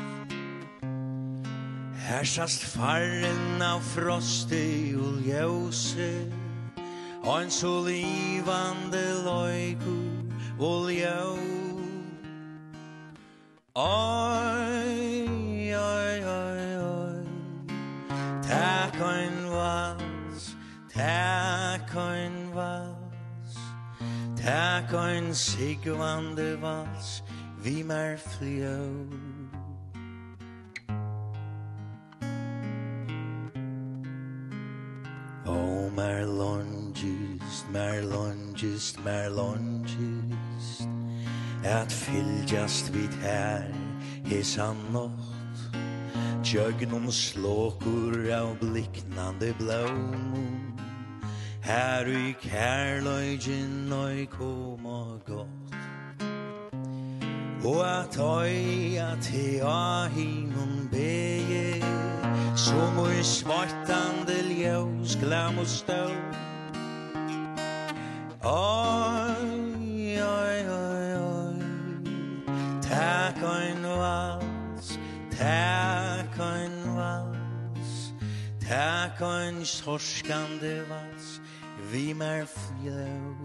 Her 2.10 2.24
sast 2.24 2.66
farren 2.74 3.62
av 3.62 3.86
frosti 3.94 4.96
og 4.98 5.22
ljøse 5.30 6.14
Og 7.22 7.36
en 7.44 7.54
så 7.54 7.76
livande 7.86 9.06
loikur 9.30 10.34
og 10.58 10.90
ljøse 10.90 11.63
Oi, 13.76 15.26
oi, 15.74 16.24
oi, 16.24 16.78
oi. 16.78 17.26
Takk 18.46 19.02
ein 19.02 19.50
vals 19.50 20.56
Takk 20.94 21.96
ein 21.98 22.54
vals. 22.54 23.58
Takk 24.38 24.94
ein 24.94 25.34
sigvande 25.34 26.62
vals 26.62 27.24
Vi 27.64 27.84
mer 27.84 28.20
flio 28.20 29.10
Oh, 35.48 35.90
mer 35.90 36.28
longest, 36.28 37.66
mer 37.72 38.04
longest, 38.04 39.04
mer 39.04 39.32
longest 39.32 40.88
at 41.66 41.92
fylgjast 41.92 42.90
vid 42.94 43.14
her 43.22 43.64
hesan 44.26 44.78
nått 44.92 45.34
Tjögnon 46.44 47.12
slåkur 47.12 48.34
av 48.34 48.58
bliknande 48.60 49.54
blåmon 49.60 50.80
Her 51.62 52.08
i 52.08 52.36
kärlöjgen 52.42 53.94
oj 53.94 54.26
koma 54.26 55.20
gott. 55.28 55.74
Og 57.64 57.80
at 57.88 58.20
oi 58.20 58.98
at 59.00 59.26
hea 59.26 60.10
hinon 60.12 60.90
beje 60.92 61.80
Som 62.60 63.00
oi 63.00 63.24
svartande 63.24 64.36
ljós 64.52 65.16
glam 65.22 65.58
og 65.64 65.68
stål 65.68 66.18
Oi, 68.44 70.20
oi, 70.20 70.60
oi. 70.68 71.13
Tak 72.94 73.44
ein 73.44 73.84
vals, 73.84 75.00
tak 75.32 76.40
ein 76.40 76.96
vals 76.96 78.14
tak 78.70 79.22
ein 79.22 79.66
sorskande 79.66 80.86
vals 80.90 81.42
Vi 81.92 82.14
mer 82.14 82.46
flöv 82.46 83.38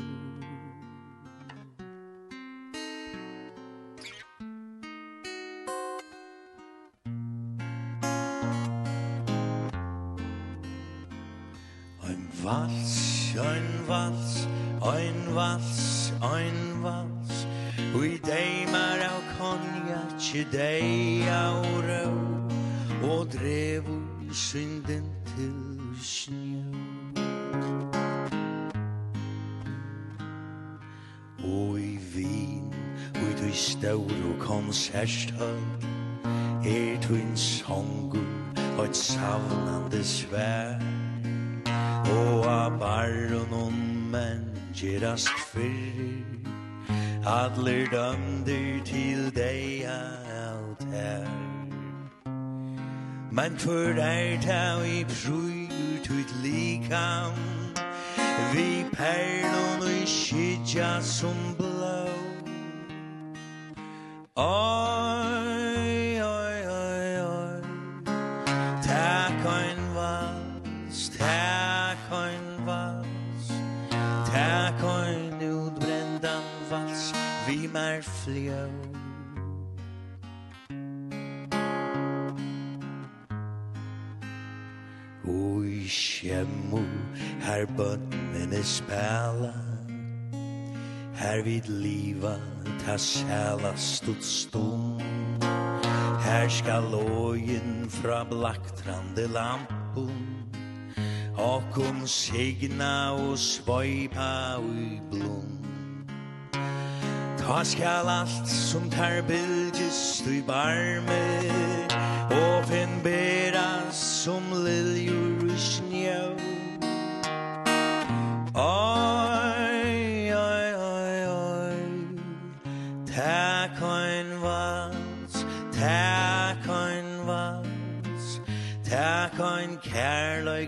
Ein 12.03 12.29
ein 12.29 12.29
vals, 12.45 13.37
ein 13.39 13.69
vals, 13.87 14.47
ein 14.81 15.35
vals, 15.35 16.13
ein 16.21 16.83
vals, 16.83 17.47
Vi 17.95 18.21
deimar 18.21 19.01
av 19.11 19.28
kan 19.39 19.59
jeg 19.89 20.47
dei 20.53 21.21
deg 21.23 21.29
aure 21.31 22.03
Og 23.03 23.27
drev 23.33 23.85
synden 24.33 25.05
til 25.27 25.55
snjø 26.03 26.65
Og 31.45 31.81
i 31.81 31.99
vin, 32.15 32.75
og 33.15 33.23
i 33.23 33.35
du 33.39 33.53
staur 33.55 34.11
og 34.31 34.39
konsertstall 34.41 35.63
Er 36.67 37.01
du 37.09 37.15
en 37.15 37.37
songur 37.37 38.27
og 38.79 38.85
et 38.85 38.97
savnande 38.97 40.05
svær 40.05 40.83
Og 42.11 42.47
a 42.47 42.69
barron 42.69 43.53
og 43.53 43.73
menn 44.11 44.51
gerast 44.75 45.31
fyrir 45.53 46.38
Adler 47.29 47.91
dømder 47.91 48.85
til 48.85 49.27
deg 49.37 49.85
alt 49.85 50.85
her 50.93 51.27
Men 53.31 53.59
for 53.59 54.01
er 54.01 54.41
tau 54.41 54.81
i 54.81 55.05
prøyr 55.05 56.01
tut 56.07 56.33
likam 56.43 57.37
Vi 58.55 58.85
perlon 58.97 59.85
og 59.91 60.09
skidja 60.09 61.01
som 61.05 61.37
blå 61.59 61.68
sæla 92.99 93.73
stutt 93.77 94.25
stum 94.25 95.01
Her 96.21 96.49
skal 96.49 96.83
lågen 96.83 97.87
fra 97.91 98.25
blaktrande 98.25 99.29
lampun. 99.29 100.39
Okkum 101.39 102.07
signa 102.07 103.13
og 103.15 103.39
svoipa 103.39 104.59
ui 104.59 105.01
blom 105.11 105.59
Ta 107.39 107.63
skal 107.65 108.09
alt 108.11 108.49
som 108.49 108.91
tar 108.91 109.23
bildjist 109.29 110.27
ui 110.27 110.43
barme 110.43 111.23
Og 112.35 112.67
finn 112.67 112.99
beras 113.07 113.95
som 114.25 114.51
lilja 114.51 114.98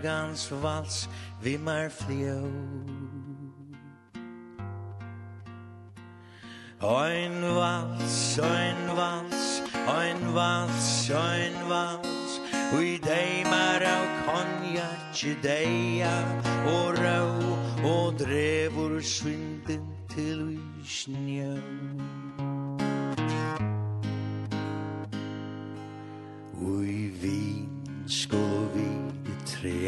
herrigans 0.01 0.51
vals 0.63 1.09
vi 1.43 1.59
mer 1.59 1.89
fljå 1.91 2.41
Ein 6.81 7.43
vals, 7.43 8.39
ein 8.39 8.97
vals, 8.97 9.63
ein 9.87 10.35
vals, 10.35 11.11
ein 11.11 11.69
vals 11.69 12.41
Ui 12.73 12.99
deimar 13.05 13.85
av 13.85 14.07
konjak, 14.25 15.21
deia 15.43 16.17
og 16.65 16.97
rau 16.97 17.37
Og 17.85 18.17
drevur 18.17 19.01
svinden 19.05 19.85
til 20.09 20.47
vi 20.49 20.89
snjø 20.89 21.53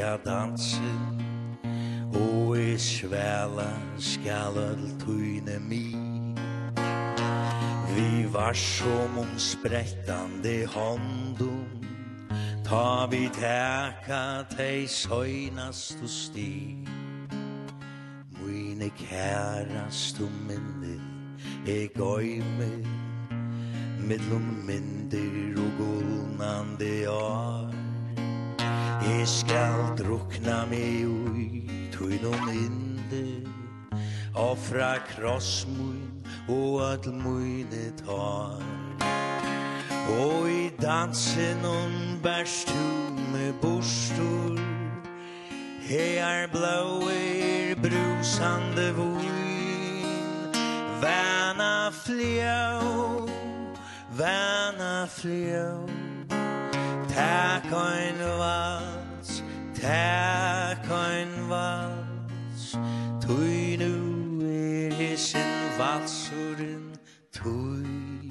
ja 0.03 0.17
dansen 0.25 1.23
Og 2.15 2.59
i 2.59 2.79
svelan 2.79 3.85
skal 3.99 4.57
öll 4.59 4.89
tøyne 5.01 5.57
mi. 5.61 5.97
Vi 7.97 8.27
var 8.33 8.53
som 8.53 9.19
om 9.19 9.39
sprettande 9.39 10.67
håndum 10.67 11.69
Ta 12.65 13.07
vi 13.11 13.29
teka 13.29 14.45
tei 14.57 14.87
søynast 14.87 16.03
og 16.03 16.09
sti. 16.09 16.77
Mine 18.43 18.91
kærast 18.99 20.21
og 20.21 20.33
minne 20.49 20.99
e 21.67 21.87
gøyme 21.87 22.73
Mellom 24.09 24.47
myndir 24.67 25.57
og 25.57 25.71
gulnande 25.79 27.11
år. 27.11 27.62
Jeg 29.03 29.29
skal 29.29 29.97
drukna 29.99 30.61
meg 30.71 31.07
ui 31.07 31.63
tuinum 31.91 32.49
inde 32.53 33.43
Offra 34.35 34.95
krossmun 35.09 36.23
Og 36.49 36.79
all 36.87 37.13
mune 37.13 37.83
tar 37.99 38.63
Og 40.09 40.51
i 40.51 40.71
dansen 40.83 41.65
on 41.67 42.21
Bærs 42.23 42.65
tu 42.65 42.87
med 43.33 43.53
bostor 43.63 44.59
Hear 45.83 46.47
blåer 46.53 47.75
brusande 47.83 48.93
vun 48.95 49.27
Vana 51.03 51.91
fljå 51.91 53.29
vana 54.19 55.07
fljå 55.07 55.89
Tak 57.15 57.65
ein 57.65 58.21
en 58.21 58.39
vann 58.39 58.92
Tæk 59.83 60.87
ein 60.91 61.33
vals 61.51 62.79
Tui 63.21 63.77
nu 63.83 63.95
er 64.47 64.95
hisen 64.95 65.53
valsurin 65.79 66.85
Tui 67.33 68.31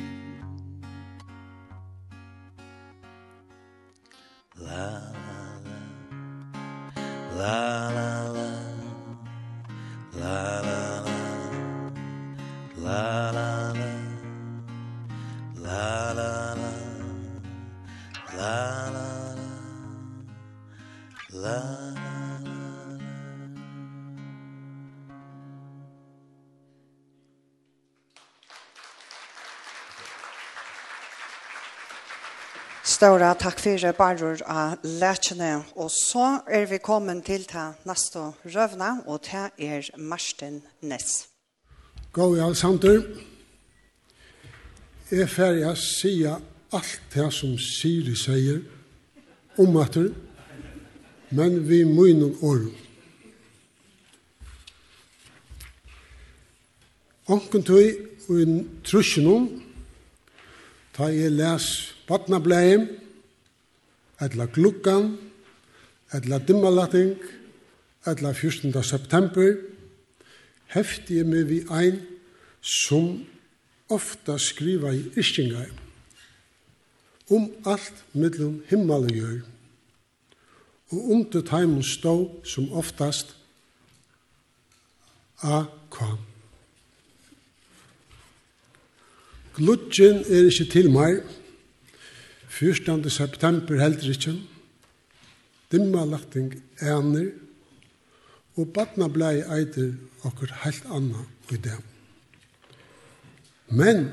La 4.55 4.87
la 7.37 7.59
la 7.91 8.11
la 8.37 8.51
la 10.19 10.61
la 10.61 10.71
la 10.71 11.01
la 12.85 13.31
la 13.35 13.39
la 13.39 13.51
la 13.75 13.93
la 15.65 16.13
la 16.13 16.33
la 16.61 16.73
la 18.37 18.70
la 21.41 21.59
Stora 32.83 33.33
takk 33.33 33.57
for 33.57 33.93
barror 33.97 34.41
av 34.45 34.83
lærkene. 34.83 35.63
Og 35.75 35.89
så 35.89 36.41
er 36.45 36.67
vi 36.69 36.77
kommet 36.77 37.23
til 37.25 37.47
ta 37.49 37.71
neste 37.89 38.27
røvna, 38.45 38.91
og 39.07 39.23
ta 39.25 39.47
er 39.57 39.87
Marsten 39.97 40.61
Ness. 40.81 41.25
Gå 42.13 42.35
i 42.35 42.39
all 42.39 42.55
samtur. 42.55 43.01
Jeg 45.09 45.23
er 45.25 45.31
ferdig 45.33 45.65
å 45.65 45.73
si 45.73 46.13
alt 46.27 47.01
det 47.15 47.29
som 47.33 47.57
Siri 47.57 48.13
sier 48.15 48.61
om 49.57 49.81
at 49.81 49.97
men 51.31 51.61
vi 51.69 51.83
munnen 51.87 52.35
åren. 52.41 52.71
Onken 57.31 57.63
tøy 57.63 57.93
og 58.27 58.41
en 58.43 58.57
trusjenum, 58.83 59.47
ta 60.91 61.07
jeg 61.11 61.31
les 61.31 61.67
badnableim, 62.09 62.89
etla 64.21 64.49
glukkan, 64.51 65.13
etla 66.13 66.41
dimmalatting, 66.43 67.15
etla 68.07 68.33
14. 68.35 68.75
september, 68.83 69.55
hefti 70.75 71.21
jeg 71.21 71.29
meg 71.29 71.47
vi 71.47 71.61
ein 71.71 72.01
som 72.61 73.21
ofta 73.91 74.37
skriva 74.39 74.91
i 74.95 75.05
iskingar 75.19 75.71
om 77.31 77.47
alt 77.67 78.03
mellom 78.13 78.59
himmel 78.69 79.07
og 79.07 79.15
jørn 79.15 79.60
og 80.91 81.09
under 81.15 81.41
teimen 81.41 81.83
stå 81.83 82.15
som 82.43 82.71
oftast 82.75 83.35
AK. 85.41 85.97
Glutjen 89.55 90.21
er 90.27 90.49
ikkje 90.49 90.67
til 90.71 90.89
meg, 90.91 91.21
14. 92.51 93.07
september 93.09 93.79
heldur 93.79 94.11
ikkje, 94.13 94.35
dimma 95.71 96.03
lagting 96.05 96.51
ener, 96.83 97.31
og 98.59 98.73
badnablei 98.75 99.39
eitir 99.47 99.95
okkur 100.27 100.51
heilt 100.65 100.87
anna 100.91 101.23
i 101.51 101.57
det. 101.57 101.77
Men 103.71 104.09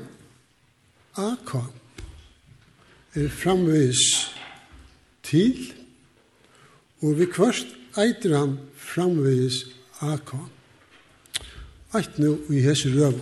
AK 1.19 1.51
er 3.19 3.27
framvis 3.27 4.31
til 5.27 5.78
og 7.01 7.19
vi 7.19 7.27
kvart 7.31 7.67
eitir 7.99 8.35
han 8.35 8.57
framvegis 8.75 9.63
AK. 10.03 10.33
Eit 11.95 12.17
nu 12.19 12.35
i 12.53 12.61
hese 12.63 12.91
røv. 12.93 13.19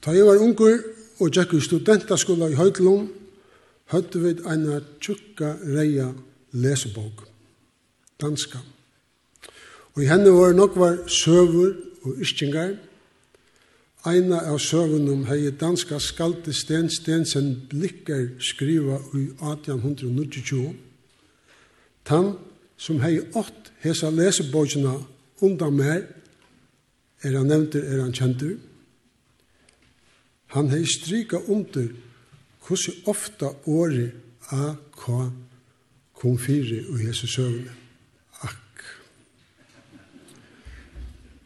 Ta 0.00 0.14
jeg 0.16 0.26
var 0.26 0.40
unger 0.40 0.78
og 1.20 1.32
gikk 1.34 1.54
i 1.56 1.64
studentaskola 1.64 2.48
i 2.48 2.56
Høytlund, 2.56 3.08
høytte 3.92 4.20
vi 4.22 4.36
eina 4.48 4.78
tjukka 5.02 5.56
reia 5.74 6.08
lesebok, 6.52 7.26
danska. 8.20 8.60
Og 9.96 10.04
i 10.04 10.08
henne 10.08 10.32
var 10.32 10.54
nok 10.56 10.78
var 10.78 10.96
søver 11.10 11.74
og 12.06 12.22
yskingar, 12.22 12.76
Eina 14.08 14.38
av 14.48 14.56
søvunum 14.64 15.26
hei 15.28 15.50
danska 15.60 15.98
skalte 16.00 16.54
Sten 16.56 16.88
Stensen 16.88 17.50
blikker 17.68 18.30
skriva 18.40 18.96
i 19.12 19.26
1892. 19.44 20.70
Tan 22.08 22.30
som 22.80 23.02
hei 23.04 23.18
ått 23.36 23.68
hesa 23.84 24.08
lesebogina 24.08 24.94
undan 25.44 25.76
mer, 25.76 26.06
er 27.20 27.36
han 27.36 27.50
nevntur, 27.52 27.84
er 27.84 28.00
han 28.00 28.14
kjentur. 28.16 28.54
Han 30.56 30.70
hei 30.72 30.86
strika 30.88 31.42
under 31.52 31.90
hvordan 32.64 33.04
ofta 33.12 33.50
året 33.68 34.16
AK 34.48 35.04
kom 36.16 36.38
fire 36.40 36.86
og 36.88 37.02
hese 37.04 37.28
søvunum. 37.28 37.76
Akk. 38.48 38.86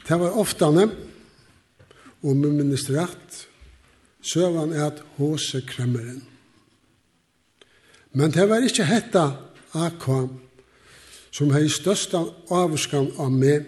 Det 0.07 0.21
var 0.23 0.39
ofta 0.39 0.71
nevnt 0.71 1.14
og 2.25 2.37
med 2.37 2.57
minnes 2.57 2.87
rett, 2.91 3.45
søvann 4.25 4.73
er 4.73 4.87
at 4.87 5.03
hose 5.19 5.61
kremmeren. 5.69 6.23
Men 8.13 8.33
det 8.33 8.49
var 8.49 8.65
ikke 8.65 8.87
hetta 8.89 9.25
akka 9.75 10.25
som 11.35 11.51
hei 11.53 11.67
størsta 11.69 12.23
avskan 12.55 13.11
av 13.19 13.33
meg 13.35 13.67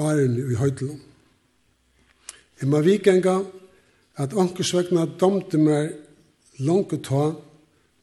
åren 0.00 0.38
i 0.40 0.56
høytlom. 0.58 0.98
Jeg 2.60 2.70
må 2.72 2.80
vikenga 2.82 3.36
at 4.22 4.34
ankesvøkna 4.38 5.06
domte 5.20 5.60
meg 5.60 5.92
langt 6.62 6.94
ta 7.04 7.32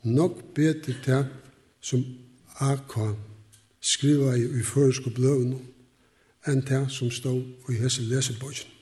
nok 0.03 0.41
bedre 0.55 0.95
til 1.03 1.25
som 1.81 2.05
akka 2.61 3.13
skriva 3.81 4.35
i 4.37 4.45
i 4.59 4.63
føresko 4.63 5.11
bløvnum 5.15 5.63
enn 6.47 6.65
til 6.67 6.85
som 6.91 7.11
stod 7.11 7.71
i 7.71 7.79
hese 7.81 8.05
lesebogjen 8.05 8.78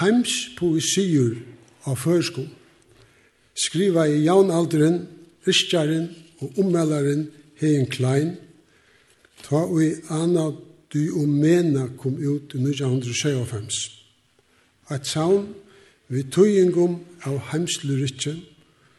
heims 0.00 0.34
poesier 0.58 1.36
av 1.86 1.98
førsko, 2.02 2.44
skriva 3.54 4.06
i 4.10 4.24
jaunalderen, 4.24 5.04
ryskjaren 5.46 6.08
og 6.42 6.58
ommelderen 6.62 7.28
Hein 7.60 7.86
Klein, 7.90 8.34
ta 9.44 9.62
og 9.62 9.82
i 9.84 9.92
Anna 10.10 10.50
mena 11.26 11.88
kom 11.98 12.14
ut 12.14 12.54
i 12.54 12.58
1925. 12.58 13.68
Et 14.90 15.06
saun 15.06 15.48
vi 16.08 16.22
tøyingum 16.22 17.00
av 17.26 17.38
heimslurikje 17.50 18.36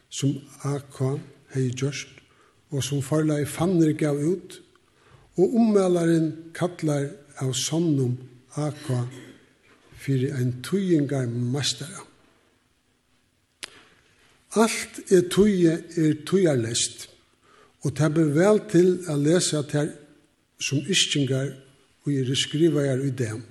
som 0.10 0.36
AK 0.64 1.00
hei 1.54 1.70
gjørst, 1.72 2.10
og 2.72 2.84
som 2.84 3.04
farla 3.04 3.40
i 3.40 3.46
fanner 3.46 3.94
gav 3.94 4.18
ut, 4.20 4.62
og 5.38 5.56
ommelderen 5.56 6.52
kallar 6.54 7.12
av 7.40 7.54
sannum 7.54 8.18
AK 8.56 8.92
fyrir 10.06 10.36
ein 10.38 10.62
tøyingar 10.64 11.28
mastara. 11.28 12.06
Alt 14.56 15.02
er 15.12 15.26
tøye 15.34 15.74
er 15.98 16.14
tøyarlest, 16.26 17.10
og 17.84 17.98
det 17.98 18.06
er 18.06 18.34
vel 18.38 18.62
til 18.72 18.92
å 19.12 19.18
lese 19.20 19.60
at 19.60 19.74
her 19.76 19.92
som 20.62 20.80
ischingar 20.90 21.52
og 22.06 22.14
er 22.14 22.32
skrivajar 22.38 23.02
i 23.04 23.12
dem, 23.12 23.44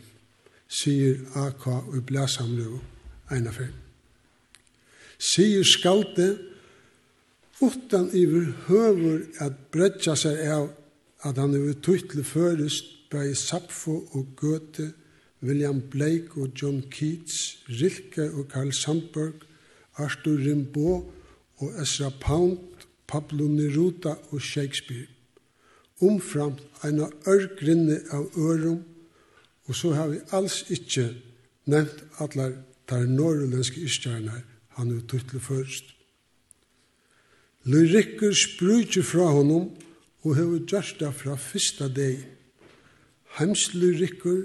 sier 0.68 1.20
A.K. 1.36 1.66
og 1.92 2.06
blæsamlu 2.06 2.78
eina 3.30 3.52
fyrir. 3.52 3.74
Sier 5.18 5.64
skalte 5.66 6.32
utan 7.62 8.10
iver 8.14 8.50
høver 8.68 9.20
at 9.44 9.58
bredja 9.72 10.16
seg 10.18 10.40
av 10.50 10.70
at 11.24 11.38
han 11.40 11.54
er 11.56 11.78
tøytle 11.82 12.24
førest, 12.24 12.90
bei 13.10 13.34
sapfo 13.38 14.00
og 14.16 14.32
gøte, 14.36 14.88
William 15.44 15.80
Blake 15.90 16.40
og 16.40 16.50
John 16.62 16.82
Keats, 16.90 17.58
Rilke 17.68 18.30
og 18.32 18.48
Carl 18.52 18.72
Sandburg, 18.72 19.44
Arthur 19.96 20.38
Rimbaud 20.38 21.10
og 21.56 21.82
Ezra 21.82 22.10
Pound, 22.20 22.58
Pablo 23.06 23.48
Neruda 23.48 24.14
og 24.30 24.40
Shakespeare. 24.40 25.06
Omframt 26.02 26.62
av 26.82 27.12
ørgrinne 27.28 28.00
av 28.10 28.30
ørum, 28.36 28.82
og 29.66 29.76
så 29.76 29.92
har 29.92 30.08
vi 30.08 30.18
alls 30.32 30.64
ikkje 30.72 31.10
nevnt 31.70 32.02
allar 32.20 32.56
tar 32.88 33.06
norrlenske 33.08 33.80
istjernar 33.80 34.42
han 34.76 34.90
er 34.90 35.04
tuttle 35.06 35.40
først. 35.40 35.84
Lyrikker 37.64 38.34
sprutje 38.36 39.02
fra 39.06 39.30
honom 39.32 39.70
og 40.24 40.36
hever 40.36 40.64
gjørsta 40.68 41.12
fra 41.14 41.36
fyrsta 41.40 41.88
deg. 41.88 42.18
Heimslyrikker, 43.38 44.42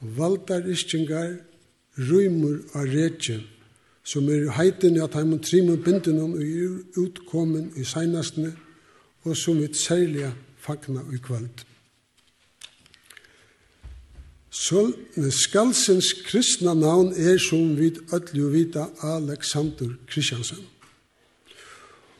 valdar 0.00 0.68
iskingar, 0.68 1.38
rymur 1.98 2.60
av 2.74 2.86
retje, 2.86 3.40
som 4.04 4.28
er 4.30 4.50
heiten 4.56 4.96
i 4.96 5.02
at 5.04 5.16
heimen 5.18 5.42
trimur 5.42 5.76
bindunum 5.84 6.36
og 6.38 7.02
utkommen 7.02 7.72
i 7.76 7.84
seinastene, 7.84 8.54
og 9.24 9.36
som 9.36 9.58
vi 9.58 9.68
særlig 9.74 10.30
fagna 10.58 11.02
i 11.12 11.18
kvöld. 11.18 11.64
Så 14.50 14.92
skalsens 15.30 16.12
kristna 16.26 16.74
navn 16.74 17.12
er 17.12 17.38
som 17.38 17.76
vi 17.76 17.92
ødelig 18.12 18.52
vita 18.52 18.84
Alexander 19.02 19.94
Kristiansen. 20.06 20.64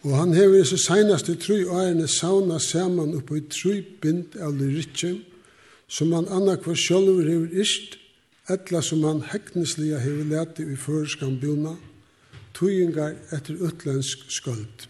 Og 0.03 0.17
han 0.17 0.35
hever 0.35 0.61
i 0.61 0.65
så 0.65 0.77
seinaste 0.77 1.35
tru 1.35 1.65
årene 1.67 2.07
sauna 2.09 2.59
saman 2.59 3.17
oppe 3.19 3.41
i 3.41 3.47
tru 3.51 3.81
bind 4.03 4.37
av 4.41 4.55
lyrikje, 4.55 5.17
som 5.89 6.13
han 6.13 6.29
annakvar 6.29 6.77
sjálfur 6.77 7.25
hefur 7.25 7.61
ist, 7.61 7.97
etla 8.49 8.83
som 8.83 9.05
han 9.05 9.23
heknesliga 9.33 9.99
hefur 9.99 10.29
leti 10.29 10.67
i 10.69 10.77
føreskan 10.77 11.39
bjona, 11.41 11.75
tøyingar 12.57 13.17
etter 13.33 13.57
utlensk 13.65 14.29
skuld. 14.33 14.89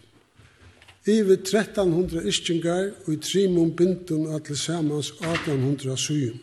Iver 1.07 1.39
1300 1.39 2.27
istingar 2.27 2.91
og 3.05 3.13
i 3.13 3.19
trimum 3.23 3.71
bindun 3.75 4.27
atle 4.35 4.57
samans 4.59 5.13
1800 5.21 5.95
syum, 5.97 6.39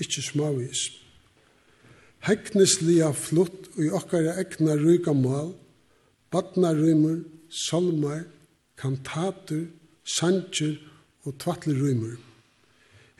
ikkje 0.00 0.24
smavis. 0.30 0.86
Heknesliga 2.24 3.12
flutt 3.16 3.68
og 3.76 3.84
i 3.84 3.92
okkara 3.96 4.36
egna 4.40 4.76
ryga 4.80 5.12
mal, 5.16 5.52
badnarrymur, 6.32 7.22
salmar, 7.50 8.24
kantater, 8.80 9.68
sanger 10.04 10.76
og 11.24 11.36
tvattlerrymur. 11.40 12.16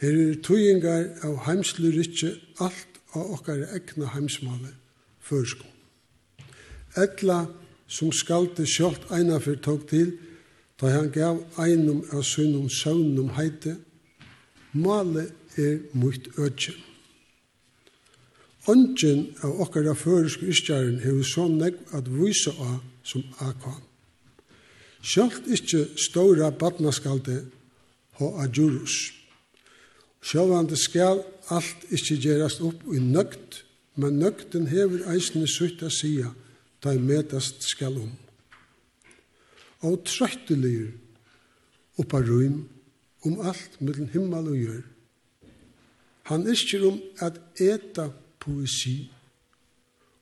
Her 0.01 0.17
er 0.17 0.39
tøyingar 0.41 1.11
av 1.27 1.43
heimslu 1.45 1.91
rikki 1.93 2.33
alt 2.65 3.01
av 3.13 3.35
okkar 3.37 3.67
egna 3.77 4.09
heimsmale 4.15 4.73
førsko. 5.21 5.67
Etla 6.97 7.45
som 7.91 8.13
skalte 8.15 8.65
sjálft 8.67 9.11
eina 9.13 9.39
fyrir 9.43 9.61
tók 9.65 9.87
til, 9.91 10.15
da 10.81 10.89
han 10.95 11.11
gav 11.13 11.43
einum 11.61 12.01
av 12.15 12.25
sunnum 12.25 12.71
saunum 12.73 13.35
heite, 13.37 13.77
Male 14.73 15.27
er 15.59 15.81
mot 15.93 16.29
ødje. 16.39 16.73
Ongen 18.71 19.25
av 19.43 19.61
okkara 19.65 19.97
føresku 19.99 20.47
iskjæren 20.53 21.01
hefur 21.03 21.27
så 21.27 21.47
negv 21.51 21.97
at 21.97 22.07
vysa 22.07 22.53
av 22.55 22.79
som 23.03 23.25
akon. 23.43 23.81
Sjálft 25.03 25.49
ikkje 25.51 25.89
stóra 25.99 26.53
badnaskalde 26.55 27.41
ho 28.21 28.37
a 28.39 28.47
djurus. 28.47 29.11
Sjåvande 30.21 30.77
skal 30.77 31.23
alt 31.49 31.87
ikkje 31.89 32.19
gjerast 32.21 32.61
opp 32.65 32.83
i 32.93 33.01
nøgt, 33.01 33.65
men 33.97 34.21
nøgten 34.21 34.69
hever 34.71 35.07
eisne 35.13 35.49
sutt 35.49 35.83
a 35.83 35.91
sia, 35.91 36.31
da 36.85 36.93
metast 36.97 37.65
skal 37.69 37.97
om. 38.01 38.13
Og 39.85 40.03
trøttelyr 40.05 40.93
oppa 42.01 42.21
røym 42.25 42.63
om 43.25 43.41
alt 43.41 43.81
mellom 43.81 44.09
himmel 44.13 44.53
og 44.53 44.61
gjør. 44.61 44.85
Han 46.31 46.47
iskjer 46.49 46.87
om 46.89 47.01
at 47.25 47.41
eta 47.61 48.11
poesi, 48.41 49.11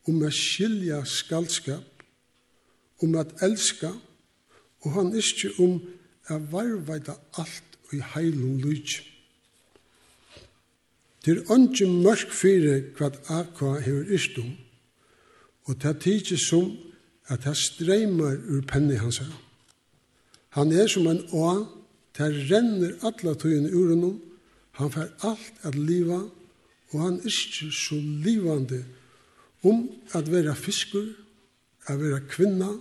om 0.09 0.23
at 0.25 0.35
skilja 0.35 1.03
skaldskap, 1.05 2.03
om 3.03 3.15
at 3.19 3.35
elska, 3.45 3.93
og 4.83 4.95
han 4.95 5.13
iskjer 5.19 5.59
om 5.63 5.79
at 6.31 6.49
varvaita 6.53 7.19
alt 7.39 7.79
i 7.93 8.01
heilum 8.15 8.59
lujtjum. 8.63 9.18
Det 11.29 11.37
er 11.37 11.59
ikke 11.61 11.87
mørk 11.93 12.31
fire 12.33 12.79
hva 12.97 13.11
AK 13.37 13.59
hever 13.85 14.13
istum, 14.17 14.55
og 15.69 15.77
det 15.83 15.99
tidsi 16.01 16.39
som 16.41 16.71
at 17.29 17.45
det 17.45 17.53
streimar 17.61 18.39
ur 18.49 18.63
penni 18.65 18.97
hans 18.97 19.19
her. 19.21 19.35
Han 20.57 20.73
er 20.73 20.89
som 20.89 21.05
en 21.11 21.21
å, 21.37 21.51
det 22.17 22.31
renner 22.49 22.97
alla 23.05 23.37
tøyene 23.37 23.69
ur 23.77 23.93
honom, 23.93 24.17
han 24.81 24.95
fer 24.95 25.13
alt 25.29 25.69
at 25.69 25.77
liva, 25.77 26.23
og 26.95 26.97
han 27.05 27.21
er 27.21 27.29
ikke 27.29 27.69
så 27.77 28.01
livande 28.25 28.81
om 29.69 29.85
at 30.17 30.33
vera 30.33 30.57
fiskur, 30.57 31.11
at 31.93 32.01
vera 32.01 32.25
kvinna, 32.25 32.73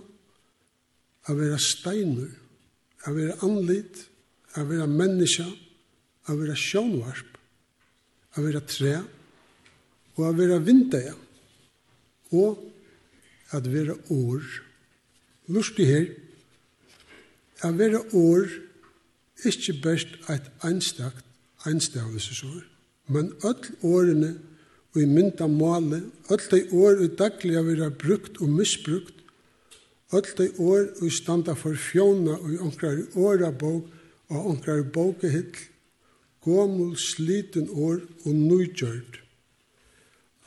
at 1.28 1.36
vera 1.36 1.60
steiner, 1.60 2.32
at 3.04 3.12
vera 3.12 3.36
anlit, 3.44 4.06
at 4.56 4.64
vera 4.72 4.88
menneska, 4.88 5.44
at 6.24 6.40
vera 6.40 6.56
sjånvarp, 6.56 7.37
å 8.38 8.44
være 8.44 8.62
tre, 8.70 8.94
og 10.16 10.24
å 10.28 10.32
være 10.38 10.62
vindeie, 10.62 11.14
og 12.34 12.58
at 13.56 13.68
være 13.72 13.96
år. 14.14 14.48
Lustig 15.48 15.86
her, 15.88 16.08
å 17.64 17.72
være 17.74 18.02
år, 18.16 18.50
ikke 19.48 19.78
best 19.82 20.14
et 20.30 20.46
einstakt 20.66 21.24
einstavelsesår, 21.66 22.62
men 23.14 23.32
öll 23.46 23.70
årene 23.86 24.34
og 24.94 25.00
i 25.02 25.06
mynda 25.08 25.48
male, 25.50 26.02
öll 26.30 26.44
de 26.50 26.60
år 26.74 27.02
og 27.04 27.16
daglig 27.18 27.56
å 27.58 27.64
være 27.66 27.90
brukt 28.02 28.40
og 28.42 28.52
misbrukt, 28.52 29.14
öll 30.14 30.28
de 30.38 30.48
år 30.62 30.86
og 31.00 31.12
standa 31.12 31.54
for 31.58 31.76
fjona 31.78 32.38
og 32.38 32.52
i 32.54 32.60
ånkrar 32.64 33.02
åra 33.16 33.50
bok 33.52 33.88
og 34.28 34.50
ånkrar 34.52 34.84
bokehitt, 34.92 35.56
gomul 36.48 36.96
sliten 36.96 37.68
år 37.70 38.00
og 38.24 38.34
nøygjørt. 38.34 39.20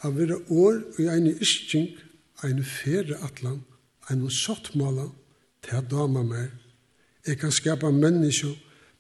A 0.02 0.10
vera 0.10 0.40
år 0.50 0.82
og 0.98 1.10
ein 1.14 1.30
ischink, 1.30 2.00
ein 2.44 2.64
fere 2.66 3.20
atlan, 3.22 3.62
ein 4.10 4.30
sottmala, 4.30 5.12
til 5.62 5.86
dama 5.92 6.24
mer. 6.24 6.50
Jeg 7.28 7.38
kan 7.38 7.52
skapa 7.52 7.92
menneske, 7.92 8.56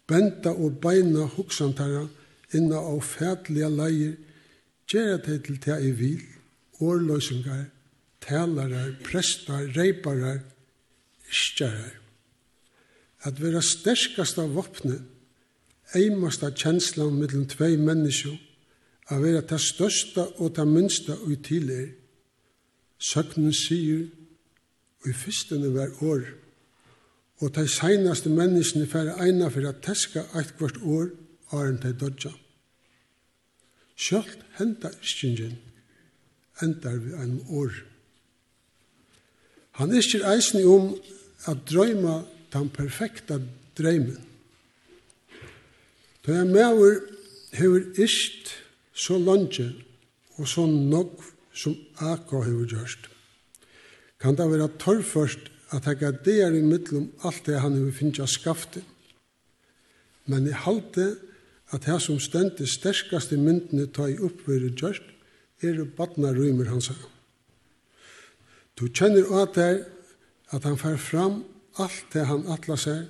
benta 0.08 0.54
og 0.54 0.78
beina 0.82 1.26
hoksantara 1.26 2.06
inna 2.54 2.78
av 2.78 3.02
fætliga 3.02 3.70
leir, 3.70 4.18
gjerra 4.92 5.18
til 5.26 5.40
til 5.46 5.58
til 5.64 5.88
i 5.88 5.92
vil, 5.98 6.22
årløysingar, 6.82 7.66
talarar, 8.22 8.94
prestar, 9.04 9.66
reiparar, 9.78 10.42
iskjarar. 11.32 11.98
At 13.26 13.42
vera 13.42 13.62
sterkast 13.62 14.38
av 14.42 14.54
vopnet, 14.58 15.02
eimasta 15.96 16.52
kjenslan 16.52 17.18
mellom 17.20 17.46
tvei 17.50 17.78
menneskje 17.78 18.38
a 19.12 19.18
vera 19.20 19.42
ta 19.42 19.58
størsta 19.60 20.24
og 20.40 20.56
ta 20.56 20.66
minsta 20.66 21.18
ui 21.28 21.36
til 21.44 21.70
er. 21.70 21.90
Søgnen 23.00 23.54
sier, 23.54 24.08
i 25.02 25.14
fyrstene 25.18 25.72
var 25.74 25.90
år, 26.06 26.22
og 27.42 27.54
ta 27.54 27.66
seinaste 27.66 28.30
menneskene 28.30 28.86
færre 28.88 29.18
eina 29.26 29.50
fyrir 29.50 29.72
at 29.72 29.82
teska 29.82 30.28
eit 30.38 30.54
kvart 30.60 30.78
år 30.84 31.10
aren 31.58 31.80
ta 31.82 31.92
dodja. 31.92 32.32
Sjølt 33.98 34.46
henta 34.60 34.94
iskingen 35.02 35.58
endar 36.62 37.00
vi 37.02 37.16
ein 37.18 37.40
år. 37.50 37.74
Han 39.82 39.96
iskir 39.98 40.24
eisni 40.30 40.62
om 40.64 40.94
at 41.50 41.66
drøyma 41.66 42.22
den 42.54 42.70
perfekta 42.70 43.40
drøymen 43.78 44.31
Da 46.26 46.42
en 46.42 46.54
maver 46.54 47.02
hever 47.52 47.98
ist 47.98 48.54
så 48.94 49.18
langt 49.18 49.60
og 50.38 50.48
så 50.48 50.66
nok 50.66 51.24
som 51.54 51.76
Aka 51.98 52.44
hever 52.46 52.68
gjørst. 52.70 53.10
Kan 54.22 54.38
det 54.38 54.52
være 54.52 54.70
torrførst 54.80 55.50
at 55.72 55.88
jeg 55.88 56.04
er 56.04 56.12
der 56.26 56.54
i 56.54 56.62
mittlom 56.62 57.12
alt 57.24 57.46
det 57.46 57.60
han 57.60 57.74
hever 57.74 57.92
finnes 57.92 58.20
av 58.20 58.28
skaftet. 58.28 58.84
Men 60.26 60.48
i 60.48 60.54
halte 60.54 61.16
at 61.72 61.86
det 61.88 62.02
som 62.04 62.20
stendte 62.20 62.68
sterskaste 62.68 63.38
myndene 63.40 63.88
ta 63.88 64.06
i 64.12 64.20
oppvere 64.20 64.70
gjørst, 64.76 65.08
er 65.62 65.78
det 65.78 65.94
badna 65.96 66.34
rymer 66.36 66.70
han 66.70 66.82
sa. 66.84 66.94
Du 68.78 68.88
kjenner 68.90 69.30
at 69.42 69.56
det 69.56 69.86
at 70.52 70.64
han 70.68 70.78
fer 70.78 70.98
fram 71.00 71.44
alt 71.80 72.14
det 72.14 72.26
han 72.28 72.46
atla 72.52 72.78
seg, 72.78 73.08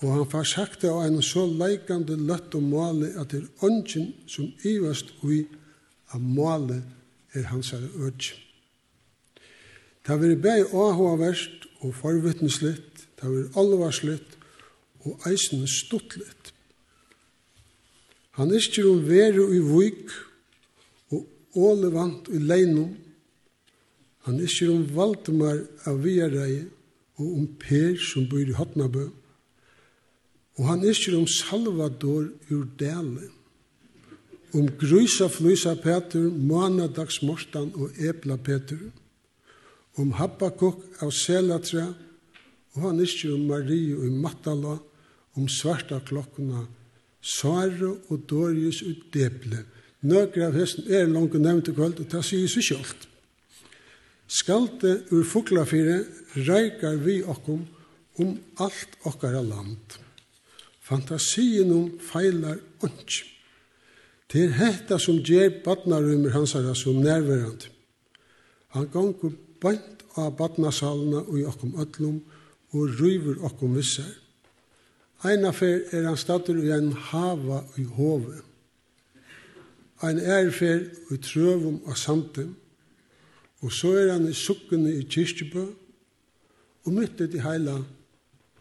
Og 0.00 0.14
han 0.14 0.28
får 0.32 0.46
sagt 0.48 0.82
det 0.82 0.90
av 0.90 1.02
en 1.04 1.20
så 1.22 1.44
leikande 1.44 2.16
løtt 2.16 2.54
og 2.56 2.64
måle 2.64 3.10
at 3.20 3.32
det 3.32 3.42
er 3.42 3.66
ånden 3.66 4.14
som 4.30 4.48
ivast 4.64 5.12
ui 5.20 5.42
av 6.14 6.22
måle 6.24 6.80
er 7.36 7.50
hans 7.50 7.74
er 7.76 7.84
ødj. 7.84 8.32
Det 10.00 10.08
har 10.08 10.22
vært 10.22 10.40
bæg 10.42 10.72
åhåverst 10.74 11.66
og 11.84 11.92
forvittneslitt, 12.00 13.04
det 13.16 13.26
har 13.26 13.34
vært 13.34 13.60
alvarslitt 13.60 14.38
og 15.04 15.28
eisen 15.28 15.66
stuttlitt. 15.68 16.54
Han 18.40 18.54
isker 18.56 18.88
om 18.88 19.04
veru 19.04 19.50
i 19.52 19.60
vik 19.60 20.12
og 21.12 21.60
ålevant 21.60 22.30
i 22.32 22.40
leinum. 22.40 22.94
Han 24.24 24.40
isker 24.40 24.72
om 24.72 24.86
Valdemar 24.96 25.60
av 25.88 26.00
Viareie 26.04 26.64
og 27.20 27.26
om 27.28 27.48
Per 27.60 27.98
som 28.00 28.28
bor 28.30 28.40
i 28.40 28.56
Hotnabø. 28.56 29.10
Og 30.60 30.66
han 30.68 30.82
isker 30.84 31.16
om 31.16 31.24
Salvador 31.24 32.26
ur 32.52 32.66
delen. 32.78 33.30
Om 34.52 34.66
grusa 34.76 35.30
flysa 35.32 35.72
Peter, 35.80 36.26
månadags 36.28 37.22
mortan 37.24 37.70
og 37.74 37.96
epla 37.96 38.36
Peter. 38.36 38.82
Om 39.96 40.12
Habbakuk 40.18 40.82
av 41.00 41.14
Selatra, 41.16 41.86
og 42.74 42.82
han 42.84 43.00
isker 43.00 43.32
om 43.34 43.46
Marie 43.48 43.96
og 43.96 44.12
Matala, 44.20 44.76
om 45.38 45.48
svarta 45.48 46.00
klokkuna, 46.04 46.66
Sara 47.22 47.94
og 48.10 48.26
Dorius 48.28 48.82
ut 48.82 49.08
deple. 49.14 49.62
Nøkra 50.04 50.50
av 50.50 50.58
hesten 50.60 50.92
er 50.92 51.08
langt 51.08 51.34
og 51.36 51.44
nevnt 51.44 51.68
i 51.72 51.76
kvöld, 51.76 52.00
og 52.00 52.12
det 52.12 52.22
sier 52.26 52.48
seg 52.48 52.68
kjølt. 52.68 53.08
Skalte 54.30 54.92
ur 55.10 55.24
fuklafire 55.24 56.02
reikar 56.36 57.00
vi 57.04 57.20
okkom 57.24 57.64
om 58.20 58.36
alt 58.60 58.96
okkara 59.08 59.42
land. 59.44 60.00
Fantasien 60.90 61.70
om 61.70 61.90
feilar 62.02 62.58
ånds. 62.82 63.22
Det 64.30 64.44
er 64.46 64.56
hetta 64.58 64.98
som 64.98 65.20
gjer 65.22 65.60
badnarummer 65.64 66.34
hans 66.34 66.54
er 66.58 66.72
som 66.74 66.98
nærværende. 67.02 67.70
Han 68.74 68.88
gongur 68.90 69.32
bant 69.62 70.02
av 70.18 70.34
badnasalene 70.38 71.22
og 71.22 71.38
i 71.38 71.46
okkom 71.46 71.76
öllum 71.78 72.20
og 72.74 73.00
ryver 73.00 73.38
okkom 73.46 73.74
vissar. 73.78 74.10
Einafer 75.26 75.84
er 75.92 76.06
han 76.08 76.18
statur 76.18 76.58
i 76.62 76.72
en 76.74 76.92
hava 76.92 77.64
i 77.78 77.84
hove. 77.84 78.40
Ein 80.02 80.18
erfer 80.18 80.86
i 81.12 81.18
trøvum 81.20 81.82
og 81.84 81.98
samtum. 81.98 82.54
Og 83.60 83.72
så 83.72 83.92
er 84.00 84.12
han 84.14 84.28
i 84.28 84.34
sukkene 84.34 84.94
i 84.96 85.04
kyrkjebø 85.04 85.66
og 86.86 86.92
myttet 86.96 87.34
i 87.36 87.42
heila 87.44 87.76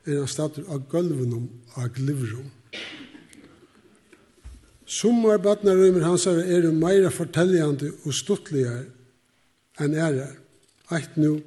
er 0.09 0.23
han 0.23 0.31
stater 0.31 0.65
av 0.69 0.87
gulvunum 0.89 1.47
av 1.77 1.91
glivrum. 1.93 2.49
Summar 4.89 5.37
badnarøymer 5.37 6.01
hans 6.07 6.25
er 6.25 6.65
meira 6.73 7.11
fortelljande 7.13 7.91
og 8.03 8.13
stuttligar 8.17 8.87
enn 9.79 9.93
ærar. 9.93 10.33
Eit 10.89 11.17
nu, 11.21 11.43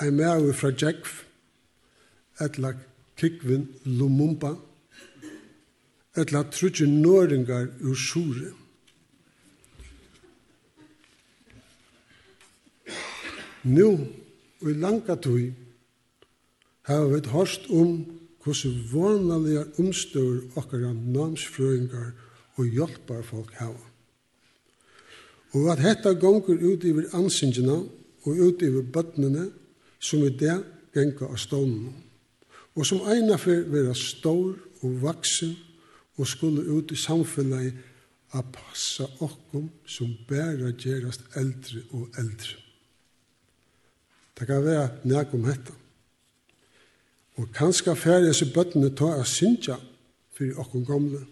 ei 0.00 0.10
meau 0.12 0.52
fra 0.52 0.68
Jekv, 0.68 1.08
etla 2.40 2.74
kikvin 3.16 3.64
Lumumba, 3.84 4.52
etla 6.20 6.44
trutje 6.52 6.84
nøringar 6.84 7.70
ur 7.80 7.96
sure. 7.96 8.52
Nu, 13.64 13.88
og 14.60 14.68
i 14.68 14.76
langa 14.76 15.16
tui, 15.16 15.50
har 16.88 17.06
vi 17.08 17.20
hørst 17.28 17.70
om 17.70 18.04
hvordan 18.44 18.84
vanlige 18.92 19.64
omstår 19.78 20.40
okkara 20.56 20.92
namsfrøyngar 20.92 22.12
og 22.56 22.66
hjelpar 22.66 23.22
folk 23.22 23.52
hava. 23.60 23.86
Og 25.52 25.72
at 25.72 25.82
hetta 25.82 26.12
gonger 26.14 26.60
ut 26.62 26.84
iver 26.84 27.10
ansingina 27.16 27.80
og 28.24 28.38
ut 28.46 28.62
iver 28.62 28.86
bøtnene 28.92 29.50
som 30.00 30.22
er 30.24 30.36
det 30.40 30.56
genga 30.94 31.28
av 31.28 31.36
stånden. 31.36 31.92
Og 32.76 32.86
som 32.86 33.02
eina 33.10 33.36
for 33.36 33.66
vera 33.72 33.94
stor 33.94 34.54
og 34.80 35.02
vaksen 35.02 35.56
og 36.16 36.26
skulle 36.28 36.64
ut 36.64 36.92
i 36.92 36.96
samfunnet 36.96 37.74
a 38.32 38.42
passa 38.46 39.08
okkom 39.20 39.68
som 39.86 40.12
bæra 40.28 40.70
gerast 40.78 41.24
eldre 41.36 41.82
og 41.90 42.18
eldre. 42.18 42.56
Det 44.38 44.46
kan 44.46 44.64
være 44.64 44.88
nek 45.04 45.34
om 45.34 45.44
hetta. 45.44 45.74
Og 47.40 47.48
kanskje 47.56 47.96
færre 47.96 48.26
disse 48.26 48.44
bøttene 48.52 48.90
ta 48.92 49.14
av 49.16 49.24
synsja 49.24 49.78
for 50.36 50.60
åkken 50.60 50.84
gamle. 50.84 51.22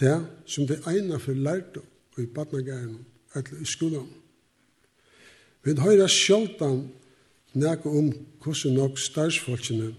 Det 0.00 0.16
som 0.48 0.64
det 0.68 0.78
egna 0.88 1.18
for 1.20 1.36
lærte 1.36 1.82
og 2.16 2.22
i 2.22 2.26
badnagæren 2.26 3.04
eller 3.34 3.60
i 3.60 3.68
skolen. 3.68 4.08
Vi 5.64 5.74
høyra 5.76 6.08
sjoltan 6.08 6.86
nekka 7.52 7.90
om 7.90 8.08
hvordan 8.40 8.76
nok 8.78 8.98
størsfolkene 8.98 9.90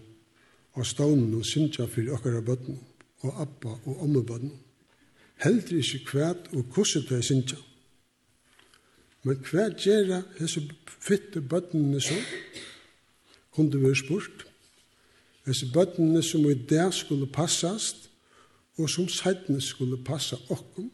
og 0.73 0.85
stånen 0.85 1.35
og 1.37 1.45
synsja 1.45 1.85
for 1.85 2.13
okkara 2.17 2.41
bøttene 2.41 2.79
og 3.21 3.41
appa 3.45 3.77
og 3.85 4.03
ommebøttene. 4.07 4.57
Heldri 5.43 5.83
ikke 5.83 6.05
kvæt 6.05 6.49
og 6.53 6.63
hvordan 6.73 7.05
det 7.09 7.17
er 7.17 7.25
synsja. 7.29 7.61
Men 9.23 9.41
hva 9.45 9.69
gjør 9.69 10.21
disse 10.39 10.65
fitte 10.87 11.41
bøttene 11.41 12.01
så? 12.01 12.17
Kunne 13.53 13.71
det 13.71 13.83
være 13.83 14.01
spurt? 14.01 14.47
Hese 15.47 15.69
bøttene 15.71 16.19
som 16.23 16.43
i 16.49 16.53
dag 16.67 16.91
skulle 16.93 17.29
passast, 17.31 18.09
og 18.77 18.89
som 18.89 19.07
sættene 19.07 19.61
skulle 19.63 19.97
passa 20.03 20.35
okkom, 20.51 20.89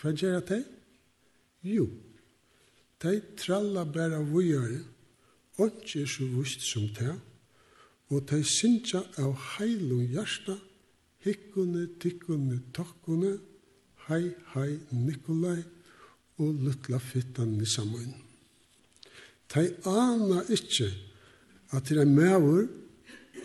hva 0.00 0.12
gjør 0.16 0.40
det? 0.48 0.62
Jo, 1.64 1.86
de 3.02 3.20
tralla 3.36 3.84
bæra 3.84 4.22
vujare, 4.24 4.80
ikke 5.60 6.02
er 6.02 6.08
så 6.10 6.26
vust 6.32 6.64
som 6.64 6.88
det, 6.96 7.12
og 8.08 8.24
de 8.30 8.40
synsja 8.44 9.02
av 9.20 9.36
heilung 9.54 10.08
hjarta, 10.12 10.56
hikkone, 11.24 11.86
tikkone, 12.00 12.62
tokkone, 12.74 13.36
hei, 14.08 14.32
hei, 14.54 14.78
Nikolai, 14.92 15.60
og 16.40 16.56
luttla 16.64 16.98
fittan 16.98 17.54
i 17.60 17.68
samoin. 17.68 18.14
De 19.54 19.68
ana 19.86 20.40
ikkje 20.50 20.88
at 21.76 21.88
det 21.88 22.00
er 22.00 22.08
mevur, 22.08 22.66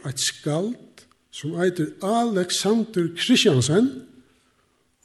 et 0.07 0.19
skald 0.19 0.75
som 1.31 1.55
eitir 1.61 1.91
Alexander 2.03 3.09
Kristiansen, 3.17 3.89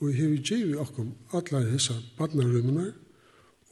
og 0.00 0.10
jeg 0.10 0.20
har 0.20 0.42
givet 0.42 0.78
okkom 0.82 1.14
alle 1.32 1.64
disse 1.72 1.94
badnarrømmene, 2.18 2.92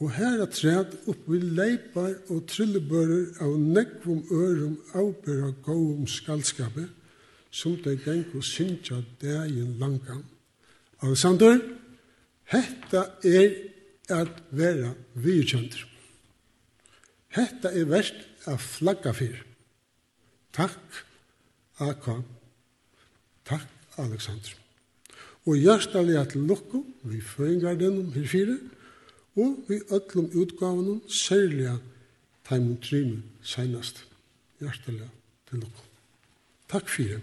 og 0.01 0.11
her 0.11 0.41
er 0.41 0.49
træd 0.51 0.95
opp 1.07 1.27
vi 1.29 1.39
leipar 1.39 2.15
og 2.33 2.43
trillebører 2.49 3.37
av 3.43 3.53
nekvom 3.59 4.23
ørum 4.31 4.75
avbøra 4.97 5.53
gåum 5.63 6.07
skaldskapet, 6.09 6.89
som 7.53 7.77
det 7.85 7.99
geng 8.03 8.25
og 8.33 8.43
synsja 8.43 9.03
dægen 9.21 9.77
langan. 9.79 10.25
Alexander, 11.03 11.59
hetta 12.51 13.05
er 13.23 13.55
at 14.09 14.43
vera 14.51 14.93
virkjønter. 15.15 15.85
Hetta 17.33 17.71
er 17.71 17.89
verst 17.89 18.47
a 18.47 18.57
flagga 18.57 19.13
fyr. 19.15 19.39
Takk. 20.53 21.03
AK. 21.79 22.09
Takk, 23.45 23.67
Alexander. 23.97 24.53
Og 25.45 25.57
hjertelig 25.59 26.17
at 26.19 26.35
lukko, 26.35 26.85
vi 27.03 27.19
føringar 27.21 27.75
denom 27.75 28.13
her 28.13 28.27
fire, 28.27 28.57
og 29.35 29.65
vi 29.67 29.81
øtlom 29.91 30.29
utgavenom, 30.31 31.01
særlig 31.09 31.73
taimon 32.47 32.77
trimen 32.81 33.23
senast. 33.41 34.05
Hjertelig 34.61 35.09
til 35.49 35.59
lukko. 35.65 35.85
Takk 36.69 36.89
fire. 36.89 37.19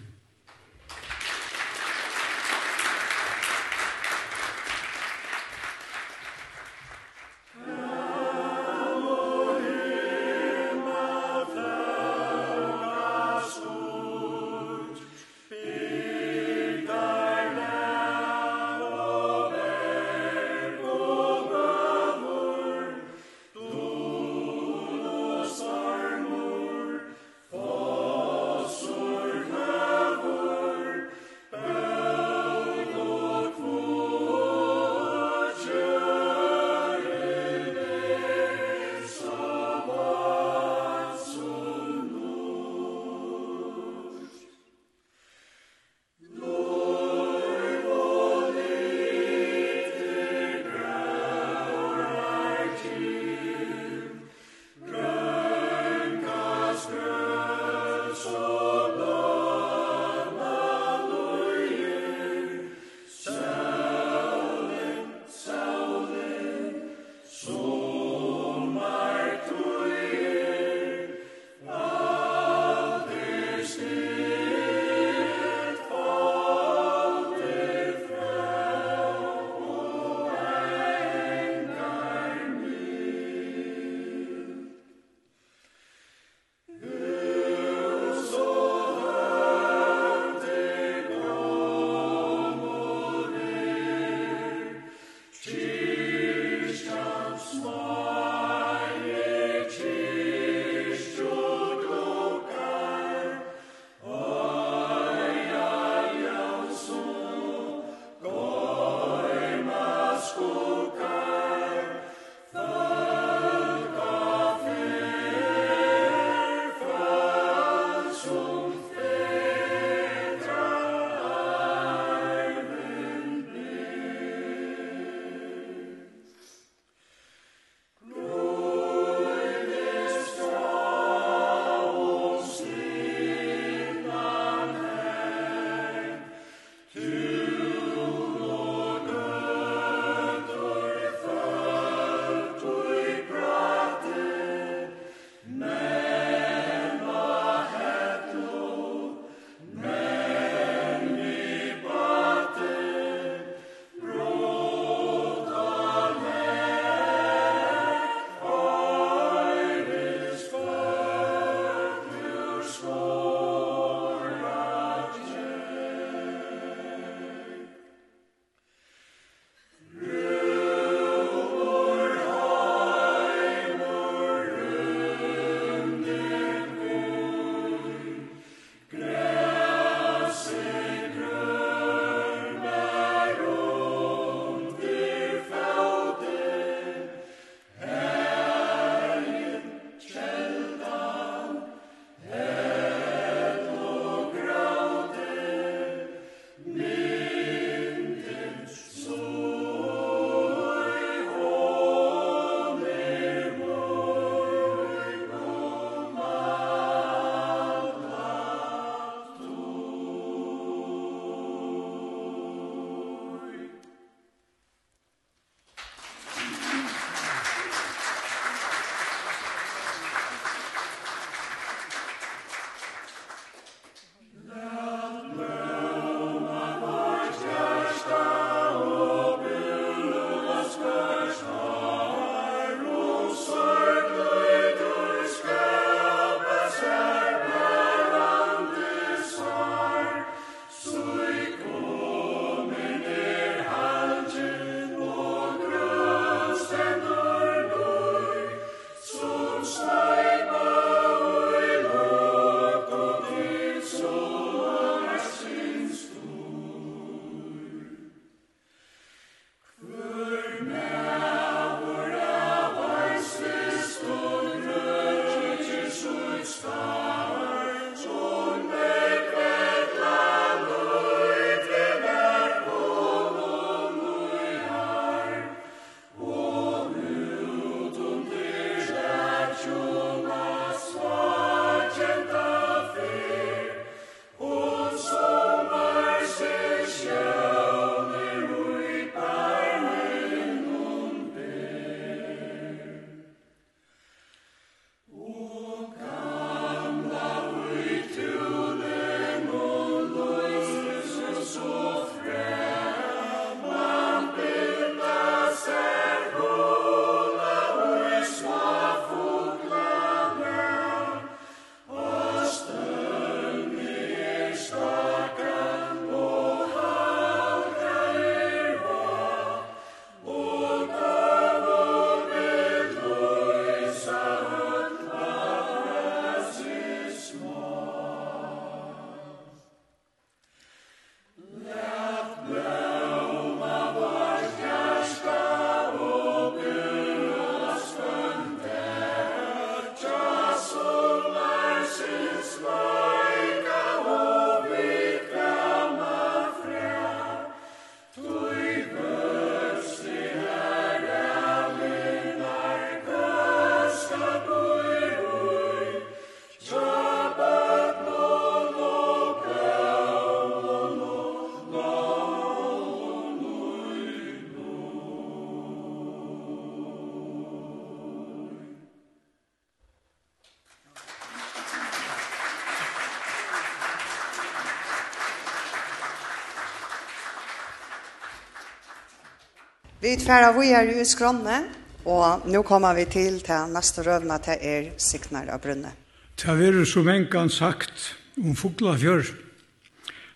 Vi 380.11 380.17
tverra 380.19 380.49
vi 380.57 380.73
er 380.75 380.89
i 380.91 381.05
skronne, 381.07 381.61
og 382.03 382.49
nå 382.51 382.65
kommer 382.67 382.97
vi 382.99 383.05
til 383.07 383.37
til 383.47 383.69
neste 383.71 384.03
røvna 384.03 384.41
til 384.43 384.59
er 384.59 384.89
Signar 384.99 385.47
av 385.55 385.61
brunne. 385.63 385.93
Det 386.35 386.51
er 386.51 386.79
som 386.85 387.07
en 387.07 387.29
kan 387.31 387.47
sagt 387.47 388.17
om 388.35 388.57
fugla 388.59 388.97
fjør, 388.99 389.31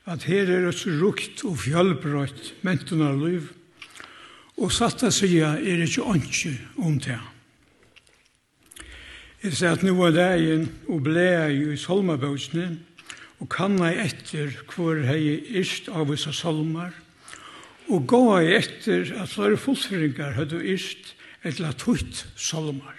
at 0.06 0.28
her 0.30 0.46
er 0.46 0.68
et 0.70 0.84
rukt 1.00 1.42
og 1.42 1.58
fjallbrøtt 1.64 2.54
mentunar 2.62 3.18
liv, 3.18 3.50
og 4.62 4.70
satt 4.70 5.02
av 5.02 5.10
sida 5.10 5.56
er 5.58 5.82
ikke 5.82 6.06
ønske 6.06 6.54
om 6.78 7.00
det. 7.02 7.18
Jeg 9.42 9.58
sier 9.58 9.74
at 9.74 9.82
nå 9.82 9.98
er 10.06 10.14
det 10.14 10.32
en 10.54 10.68
og 10.86 11.02
ble 11.08 11.30
jeg 11.32 11.62
i 11.72 11.80
solmabøsene, 11.82 12.76
og 13.42 13.50
kanna 13.50 13.90
etter 13.90 14.54
hvor 14.70 15.02
jeg 15.02 15.32
er 15.34 15.64
ist 15.64 15.90
av 15.90 16.12
vissa 16.14 16.30
salmar, 16.30 16.94
og 17.94 18.06
gå 18.10 18.22
i 18.42 18.54
etter 18.56 19.12
at 19.22 19.30
flere 19.30 19.58
fullføringer 19.60 20.34
hadde 20.34 20.58
ist 20.66 21.14
et 21.44 21.60
latutt 21.60 22.24
solmar. 22.36 22.96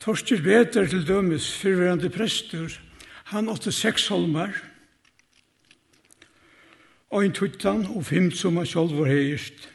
Torster 0.00 0.40
Beter 0.42 0.88
til 0.88 1.04
dømes 1.06 1.50
fyrverande 1.60 2.10
prestur, 2.10 2.72
han 3.30 3.50
åtte 3.52 3.72
seks 3.72 4.08
salmar, 4.08 4.54
ein 7.10 7.34
tuttan 7.34 7.84
og 7.90 8.06
fem 8.06 8.30
som 8.30 8.56
han 8.56 8.68
sjálf 8.70 8.94
var 8.94 9.10
heist. 9.10 9.66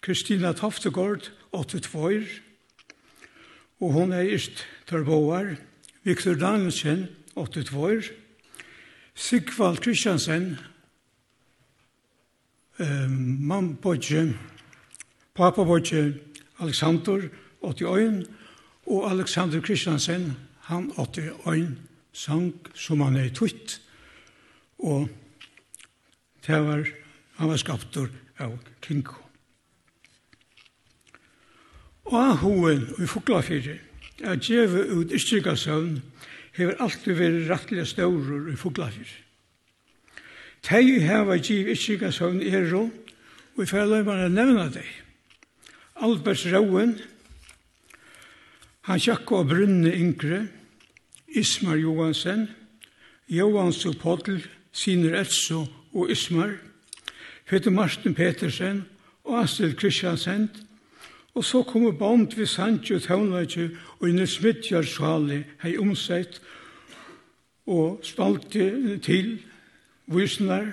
Kristina 0.00 0.52
Taftegård 0.54 1.32
åtte 1.52 1.80
tvoir, 1.82 2.22
og 3.82 3.92
hon 3.92 4.14
heist 4.14 4.64
tørboar, 4.86 5.56
Viktor 6.06 6.38
Danielsen 6.38 7.08
åtte 7.36 7.66
tvoir, 7.66 8.06
Sigvald 9.16 9.82
Kristiansen 9.82 10.56
Mam 12.78 13.76
bodde, 13.82 14.34
pappa 15.34 15.64
bodde 15.64 16.20
Alexander 16.60 17.28
81, 17.62 18.26
og 18.86 19.10
Alexander 19.10 19.60
Kristiansen, 19.60 20.36
han 20.60 20.92
81, 20.98 21.78
sang 22.12 22.52
som 22.74 23.00
han 23.00 23.16
er 23.16 23.32
tutt, 23.32 23.80
og 24.78 25.08
det 26.46 26.60
var, 26.68 26.84
han 27.36 27.48
var 27.48 27.56
skapt 27.56 27.96
av 27.96 28.58
Kinko. 28.84 29.22
Og 32.12 32.38
hoen 32.44 32.84
i 33.00 33.08
Fuglafyrre, 33.08 33.78
er 34.20 34.36
djeve 34.36 34.84
ut 34.92 35.12
Istrigasøvn, 35.12 36.02
hever 36.56 36.76
alltid 36.80 37.16
vært 37.18 37.48
rettelig 37.50 37.88
staurer 37.90 38.52
i 38.52 38.56
Fuglafyrre. 38.56 39.25
Tei 40.66 40.98
heva 40.98 41.36
giv 41.38 41.68
ikkika 41.70 42.10
søvn 42.10 42.40
ero, 42.42 42.88
og 43.54 43.60
vi 43.60 43.66
færa 43.70 43.86
løyman 43.86 44.24
er 44.24 44.32
nevna 44.34 44.64
dei. 44.74 44.88
Albert 46.02 46.42
Rauen, 46.50 46.96
han 48.88 48.98
sjakko 48.98 49.44
av 49.44 49.52
Brunne 49.52 49.94
Yngre, 49.94 50.40
Ismar 51.28 51.78
Johansen, 51.78 52.48
Johans 53.30 53.84
og 53.86 53.94
Podl, 54.02 54.42
Siner 54.74 55.14
Etso 55.20 55.62
og 55.94 56.10
Ismar, 56.10 56.56
Peter 57.46 57.70
Marsten 57.70 58.14
Petersen 58.14 58.84
og 59.22 59.44
Astrid 59.44 59.78
Kristiansen, 59.78 60.50
og 61.34 61.44
så 61.44 61.62
kommer 61.62 61.94
bond 61.94 62.34
vi 62.34 62.46
Sancho 62.46 62.98
Tøvnløyke 62.98 63.70
og 64.00 64.08
Nils 64.08 64.40
Midtjørsvali 64.42 65.44
hei 65.62 65.78
omsett 65.78 66.40
og 67.66 68.00
spalte 68.02 68.98
til 69.04 69.36
visnar, 70.06 70.72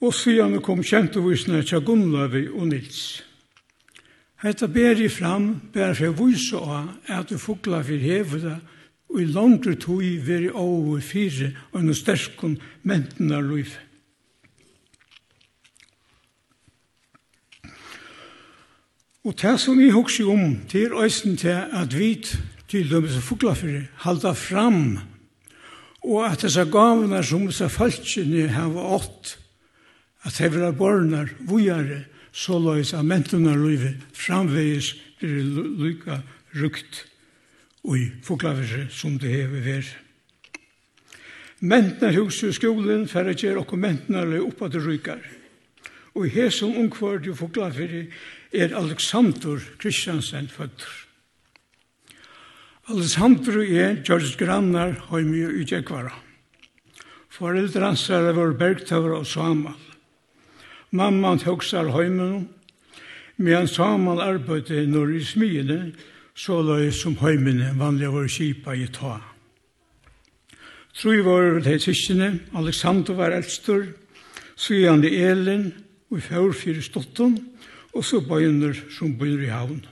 og 0.00 0.14
siden 0.14 0.60
kom 0.62 0.82
kjente 0.84 1.22
visnar 1.24 1.62
til 1.62 1.84
Gunnløvi 1.84 2.48
og 2.48 2.68
Nils. 2.68 3.22
Hetta 4.44 4.66
ber 4.68 5.00
i 5.00 5.08
fram, 5.08 5.54
ber 5.72 5.94
for 5.96 6.12
vise 6.18 6.58
av 6.60 6.90
at 7.08 7.30
du 7.30 7.38
fukla 7.40 7.80
for 7.82 8.02
hevda, 8.02 8.58
og 9.08 9.20
i 9.22 9.30
langre 9.30 9.76
tog 9.80 10.02
veri 10.26 10.50
over 10.50 11.00
fire 11.00 11.52
og 11.72 11.84
noe 11.86 11.96
sterskon 11.96 12.58
menten 12.82 13.32
av 13.32 13.46
liv. 13.48 13.72
Og 19.24 19.32
det 19.40 19.54
som 19.60 19.78
vi 19.80 19.88
hokser 19.88 20.28
om, 20.28 20.58
det 20.68 20.82
er 20.84 20.98
øysen 21.00 21.36
til 21.40 21.56
at 21.72 21.94
vi 21.96 22.18
til 22.68 22.90
dem 22.90 23.08
som 23.08 23.22
fukla 23.22 23.54
for 23.56 23.86
halda 24.04 24.34
fram 24.36 24.98
Og 26.04 26.26
at 26.26 26.44
disse 26.44 26.64
gavene 26.68 27.22
som 27.24 27.46
disse 27.48 27.68
falskene 27.72 28.48
har 28.52 28.76
ått, 28.76 29.38
at 30.24 30.36
de 30.36 30.50
vil 30.52 30.64
ha 30.66 30.72
borne 30.76 31.24
vujere, 31.48 32.04
så 32.34 32.58
løs 32.58 32.90
av 32.96 33.06
mentene 33.06 33.54
løyve 33.54 33.94
framvegis 34.16 34.94
blir 35.20 35.68
lykka 35.80 36.18
rukt 36.58 37.04
i 37.94 38.08
foklavere 38.24 38.88
som 38.90 39.18
det 39.20 39.30
hever 39.30 39.62
vært. 39.64 39.92
Mentna 41.64 42.10
hus 42.12 42.42
i 42.44 42.52
skolen 42.52 43.06
for 43.08 43.28
å 43.28 43.36
gjøre 43.36 43.62
og 43.62 43.78
mentene 43.80 44.24
løy 44.26 44.42
oppa 44.42 44.68
til 44.72 44.84
rykar. 44.84 45.22
Og 46.14 46.28
i 46.28 46.48
som 46.52 46.74
ungkvart 46.76 47.26
i 47.26 47.36
foklavere 47.36 48.04
er 48.52 48.74
Alexander 48.76 49.62
Kristiansen 49.80 50.50
fødder. 50.50 51.03
Alessandro 52.84 53.62
er 53.64 54.02
George 54.04 54.34
Grannar 54.36 54.90
høymi 55.08 55.38
i 55.40 55.62
Gjekvara. 55.64 56.10
Foreldre 57.32 57.80
hans 57.80 58.02
er 58.12 58.34
vår 58.36 58.52
bergtøver 58.60 59.14
og 59.16 59.24
Samal. 59.24 59.78
Mamman 60.92 61.40
tøksar 61.40 61.88
høymen, 61.94 62.50
medan 63.40 63.70
Samal 63.72 64.20
arbeidde 64.20 64.82
når 64.84 65.14
i 65.16 65.22
smyene, 65.24 65.78
så 66.36 66.60
løy 66.60 66.90
som 66.92 67.16
høymene 67.22 67.72
vanlig 67.80 68.12
var 68.12 68.28
kipa 68.28 68.76
i 68.76 68.84
ta. 68.92 69.16
Troi 70.92 71.24
var 71.24 71.64
de 71.64 71.78
tyskene, 71.80 72.34
Alexander 72.52 73.16
var 73.16 73.32
eldstor, 73.32 73.88
Sjøande 74.60 75.08
Elin, 75.08 75.70
og 76.12 76.20
i 76.20 76.28
fjord 76.28 76.52
fyrir 76.60 76.84
stotten, 76.84 77.40
og 77.96 78.04
så 78.04 78.20
bøyner 78.20 78.76
som 78.92 79.16
bøyner 79.16 79.48
i 79.48 79.52
havn. 79.56 79.84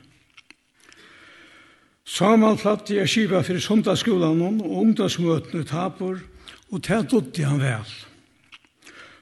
Saman 2.03 2.59
platt 2.59 2.91
jeg 2.91 3.07
skiva 3.07 3.41
for 3.47 3.63
sundagsskolan 3.63 4.41
og 4.43 4.79
ungdomsmøtene 4.83 5.63
tapur, 5.69 6.19
og 6.73 6.81
det 6.83 7.05
dutte 7.13 7.45
han 7.47 7.61
vel. 7.63 7.93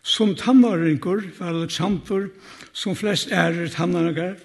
Som 0.03 0.33
tannaringur 0.35 1.26
var 1.39 1.53
Alexander, 1.53 2.31
som 2.72 2.97
flest 2.97 3.33
ærer 3.33 3.68
tannaringar, 3.68 4.39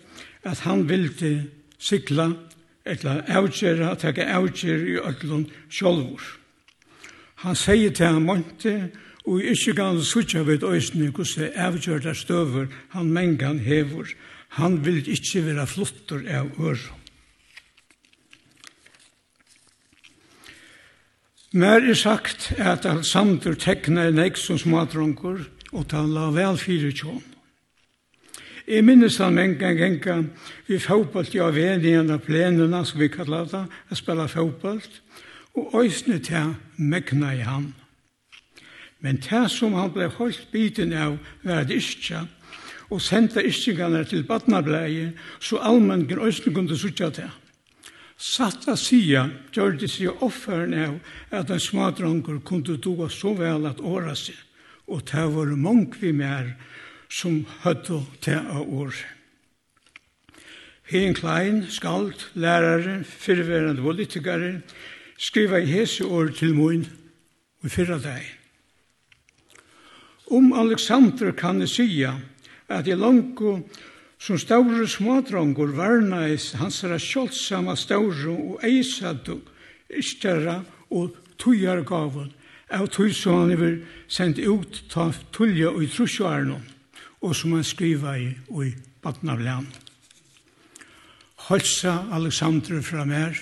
at 0.43 0.65
han 0.67 0.83
vildi 0.89 1.45
sikla, 1.79 2.33
etla 2.85 3.21
avgjera, 3.31 3.95
teka 3.95 4.27
avgjera 4.35 4.83
i 4.83 4.99
öllun 4.99 5.47
sjolvur. 5.69 6.21
Han 7.45 7.55
sier 7.55 7.95
til 7.95 8.17
han 8.17 8.27
månte, 8.27 8.75
og 9.25 9.41
ikkje 9.41 9.73
gans 9.79 10.11
sutja 10.11 10.43
vid 10.45 10.63
òsni 10.67 11.07
hos 11.15 11.37
det 11.39 11.53
avgjera 11.55 12.13
støver 12.13 12.67
han 12.93 13.09
mengan 13.15 13.63
hevur. 13.63 14.11
Han 14.59 14.83
vil 14.85 15.01
ikkje 15.07 15.47
vera 15.47 15.65
flottur 15.65 16.27
av 16.29 16.51
ørum. 16.59 17.04
Mer 21.55 21.79
er 21.89 21.93
sagt 21.93 22.53
at 22.57 22.85
Alexander 22.85 23.53
tekna 23.55 24.09
en 24.09 24.17
eik 24.19 24.35
som 24.35 24.57
smadronkur, 24.59 25.37
og 25.71 25.85
ta 25.87 26.01
la 26.03 26.25
vel 26.35 26.57
fyrir 26.59 26.91
tjån. 26.91 27.21
Jeg 28.67 28.83
minnes 28.83 29.15
han 29.23 29.39
en 29.39 29.53
gang 29.55 29.79
en 29.79 29.95
gang 30.03 30.25
vi 30.67 30.81
fotballt 30.83 31.31
i 31.31 31.39
avvenien 31.39 32.11
av 32.11 32.25
plenene 32.27 32.81
som 32.83 32.99
vi 32.99 33.07
kallar 33.07 33.47
det, 33.47 33.61
jeg 33.87 34.01
spela 34.01 34.27
fotballt, 34.27 34.99
og 35.55 35.79
òsne 35.79 36.19
til 36.19 36.51
megna 36.75 37.31
i 37.31 37.47
han. 37.47 37.71
Men 38.99 39.23
det 39.23 39.45
som 39.55 39.79
han 39.79 39.95
ble 39.95 40.09
holdt 40.11 40.51
biten 40.51 40.91
av 40.91 41.15
var 41.47 41.63
det 41.63 41.79
ikke, 41.79 42.25
og 42.91 42.99
sendte 42.99 43.47
ikke 43.47 44.03
til 44.03 44.27
badnableie, 44.27 45.13
så 45.39 45.63
allmenn 45.63 46.03
gen 46.03 46.19
òsne 46.19 46.51
kunne 46.51 46.75
sutja 46.75 47.09
til. 47.15 47.31
Satt 48.15 48.67
a 48.71 48.77
sia, 48.79 49.25
gjør 49.51 49.75
det 49.79 49.89
seg 49.91 50.23
offeren 50.23 50.73
av 50.79 50.93
at 51.35 51.49
en 51.51 51.59
smadranker 51.59 52.39
kunne 52.47 52.77
doa 52.79 53.09
så 53.11 53.33
vel 53.35 53.67
at 53.67 53.83
åra 53.83 54.15
seg, 54.15 54.37
og 54.87 55.03
det 55.11 55.25
var 55.33 55.51
mange 55.59 55.99
vi 55.99 56.13
mer 56.15 56.53
som 57.11 57.43
hødde 57.65 57.99
til 58.23 58.39
a 58.39 58.61
år. 58.63 58.95
Hein 60.87 61.15
Klein, 61.17 61.65
skald, 61.67 62.29
lærare, 62.39 63.03
fyrverande 63.03 63.81
politikare, 63.81 64.61
skriva 65.17 65.59
i 65.59 65.65
hese 65.65 66.05
år 66.05 66.31
til 66.37 66.55
mun 66.55 66.85
og 67.63 67.71
fyrra 67.73 67.97
deg. 67.99 68.23
Om 70.31 70.53
Alexander 70.53 71.33
kan 71.37 71.59
jeg 71.65 71.69
sia 71.73 72.13
at 72.69 72.87
jeg 72.87 72.97
langko 72.97 73.59
Som 74.25 74.39
stavre 74.41 74.87
smådrongur 74.89 75.75
hans 75.77 76.53
hansara 76.57 76.97
kjoldsama 76.97 77.75
stavre 77.77 78.31
og 78.33 78.63
eisadu 78.65 79.43
iskjara 79.89 80.63
og 80.89 81.13
tujargavun, 81.37 82.31
av 82.73 82.87
tuj 82.89 83.13
som 83.13 83.43
han 83.43 83.51
er 83.53 83.75
sendt 84.09 84.39
ut 84.41 84.81
ta 84.89 85.11
tulja 85.31 85.69
og 85.69 85.83
i 85.83 85.91
trusjoarnon 85.93 86.65
og 87.21 87.35
som 87.37 87.53
han 87.53 87.63
skriva 87.63 88.17
i 88.17 88.31
og 88.49 88.65
i 88.65 88.73
Batnavlan. 89.03 89.67
Holsa 91.45 92.07
Alexander 92.11 92.81
fra 92.81 93.05
mer, 93.05 93.37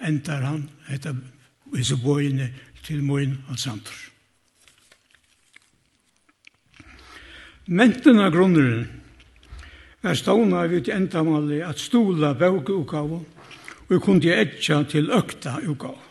endar 0.00 0.48
han, 0.48 0.68
etter 0.88 1.16
vise 1.72 1.96
bøyene 2.00 2.54
til 2.86 3.02
Moin 3.04 3.36
Alexander. 3.50 3.92
Menten 7.66 8.22
av 8.22 8.32
grunneren, 8.32 8.86
var 10.02 10.14
stående 10.14 10.68
vi 10.68 10.80
til 10.80 10.96
endamalli 10.96 11.60
at 11.64 11.78
stola 11.78 12.32
bøkeutgave, 12.34 13.20
og 13.86 13.88
vi 13.88 13.98
kunne 13.98 14.34
etja 14.40 14.82
til 14.82 15.10
økta 15.10 15.58
utgave. 15.68 16.02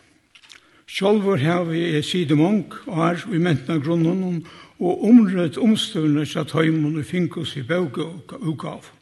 Sjolvor 0.86 1.36
har 1.36 1.64
vi 1.64 1.96
er 1.96 2.02
sidemong, 2.02 2.72
og 2.86 2.96
her 2.96 3.24
vi 3.30 3.38
mentna 3.38 3.78
grunnen, 3.78 4.46
og 4.78 5.04
omrødt 5.04 5.58
omstående 5.58 6.26
satt 6.26 6.52
høymon 6.52 6.98
og 6.98 7.04
finkus 7.04 7.56
i 7.56 7.62
bøkeutgave. 7.62 8.92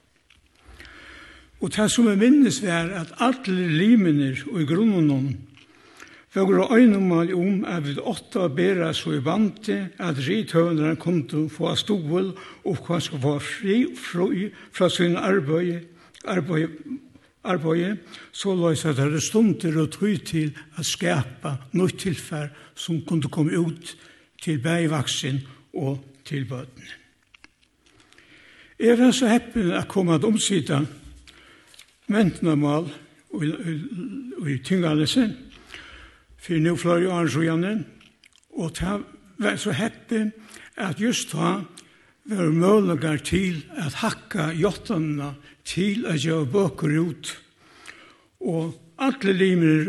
Og 1.61 1.73
det 1.73 1.91
som 1.91 2.09
jeg 2.09 2.19
minnes 2.19 2.63
er 2.63 2.91
at 3.01 3.13
alle 3.25 3.69
limene 3.69 4.35
og 4.51 4.61
i 4.61 4.67
grunnen 4.69 5.39
Høyre 6.35 6.67
øynemal 6.75 7.35
om 7.35 7.65
at 7.65 7.85
vi 7.87 7.93
åtta 8.03 8.49
bera 8.49 8.93
så 8.93 9.13
i 9.15 9.21
vante 9.25 9.77
at 10.03 10.19
rithøvnerne 10.19 10.97
kom 10.99 11.21
til 11.31 11.45
å 11.47 11.53
få 11.53 11.75
stål 11.79 12.33
og 12.67 12.81
hva 12.83 12.99
skal 12.99 13.23
få 13.23 13.35
fri 13.39 13.77
frøy 13.95 14.49
fra 14.75 14.89
sin 14.91 15.15
arbeid, 15.15 15.87
arbeid, 16.27 16.75
arbeid 17.47 18.03
så 18.35 18.57
løs 18.59 18.83
at 18.83 18.99
det 18.99 19.23
stunder 19.23 19.79
og 19.85 19.95
tøy 19.95 20.17
til 20.27 20.51
at 20.75 20.91
skapa 20.91 21.55
noe 21.79 21.95
tilfær 21.95 22.51
som 22.75 22.99
kunne 23.07 23.31
komme 23.31 23.55
ut 23.55 23.95
til 24.43 24.59
bægvaksen 24.59 25.39
og 25.79 26.03
til 26.27 26.51
bøtene. 26.51 26.91
Er 28.83 28.99
det 28.99 29.15
så 29.15 29.31
heppen 29.31 29.71
at 29.71 29.87
komme 29.87 30.19
at 30.19 30.27
omsida 30.27 30.83
mentnamal 32.11 32.91
og 33.31 33.45
i, 33.45 33.55
i, 33.55 33.81
i, 34.51 34.59
i 34.59 35.54
for 36.45 36.61
nu 36.61 36.77
fløy 36.77 37.07
og 37.09 37.23
ansøgjene, 37.25 37.73
og 38.61 38.75
det 38.77 38.99
var 39.41 39.57
så 39.57 39.73
hette 39.73 40.27
at 40.77 41.01
just 41.01 41.33
da 41.33 41.63
var 42.29 42.53
møllegar 42.53 43.21
til 43.25 43.65
at 43.77 44.01
hakka 44.01 44.53
jottene 44.57 45.35
til 45.65 46.07
at 46.07 46.21
gjøre 46.21 46.47
bøker 46.47 47.01
ut. 47.01 47.33
Og 48.41 48.75
alle 48.99 49.33
limer 49.33 49.89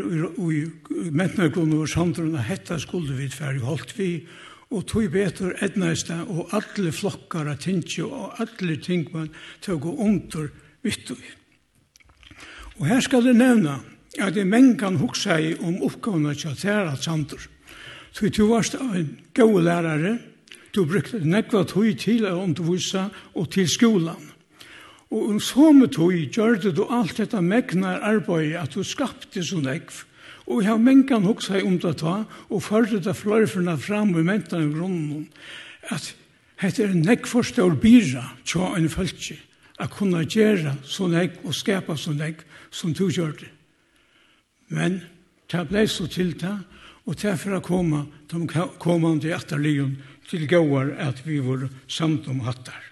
i 0.52 0.64
mentnagunne 1.12 1.82
og 1.84 1.88
samtrunne 1.88 2.42
hetta 2.44 2.78
skulle 2.80 3.16
vi 3.16 3.28
tverri 3.32 3.60
holdt 3.64 3.96
vi, 3.98 4.10
og 4.70 4.86
tog 4.88 5.12
betur 5.12 5.54
etnaista, 5.62 6.24
og 6.26 6.50
alle 6.56 6.90
flokkar 6.92 7.46
av 7.52 7.60
tinsju 7.62 8.08
og 8.08 8.40
alle 8.42 8.76
tinkman 8.82 9.28
tog 9.62 9.84
under 9.86 10.48
vittu. 10.82 11.14
Og 12.76 12.88
her 12.88 13.00
skal 13.00 13.24
det 13.24 13.36
nevna, 13.36 13.78
at 14.18 14.34
det 14.34 14.46
menn 14.46 14.76
kan 14.78 14.96
huksa 14.96 15.38
i 15.40 15.54
om 15.60 15.82
oppgavene 15.82 16.34
til 16.34 16.48
at 16.54 16.64
læra 16.64 16.96
samtur. 16.96 17.40
Så 18.12 18.28
du 18.28 18.46
var 18.48 18.64
en 18.94 19.18
god 19.34 19.62
lærare, 19.62 20.18
du 20.74 20.84
brukte 20.84 21.20
nekva 21.24 21.64
tog 21.64 21.88
til 21.98 22.24
å 22.28 22.42
undervisa 22.42 23.08
og 23.34 23.50
til 23.52 23.68
skolan. 23.68 24.32
Og 25.10 25.30
om 25.30 25.40
som 25.40 25.80
tog 25.88 26.12
gjør 26.12 26.58
du 26.74 26.84
alt 26.90 27.16
dette 27.16 27.40
megnar 27.40 28.02
arbeid 28.02 28.56
at 28.58 28.74
du 28.74 28.84
skapte 28.84 29.44
så 29.44 29.60
nekv. 29.62 30.02
Og 30.46 30.62
jeg 30.62 30.70
har 30.70 30.82
menn 30.82 31.06
kan 31.06 31.26
huksa 31.26 31.58
i 31.58 31.64
om 31.66 31.78
det 31.82 31.96
ta, 32.02 32.24
og 32.50 32.62
førte 32.62 33.00
det 33.02 33.16
flørferna 33.16 33.76
fram 33.76 34.14
i 34.14 34.22
mentan 34.22 34.68
i 34.68 34.74
grunnen, 34.74 35.26
at 35.90 36.14
hette 36.62 36.84
er 36.84 36.94
nekv 36.94 37.26
forstår 37.30 37.74
byra 37.82 38.24
tja 38.44 38.72
en 38.76 38.88
fölkje, 38.90 39.38
at 39.78 39.90
kunne 39.90 40.22
gjøre 40.24 40.76
så 40.84 41.08
nekv 41.10 41.44
og 41.44 41.54
skapa 41.54 41.96
så 41.98 42.14
nekv 42.14 42.44
som 42.70 42.94
du 42.94 43.08
gjør 43.08 43.34
det. 43.40 43.55
Men 44.68 45.00
det 45.50 45.66
ble 45.70 45.86
så 45.88 46.08
til 46.10 46.34
det, 46.40 46.56
og 47.06 47.18
derfor 47.22 47.60
koma 47.62 48.04
de 48.30 48.46
kommende 48.82 49.34
etterligen 49.34 49.96
til 50.26 50.46
gåar 50.50 50.96
at 50.98 51.22
vi 51.26 51.38
var 51.38 51.68
samt 51.86 52.26
om 52.28 52.40
hattar. 52.40 52.82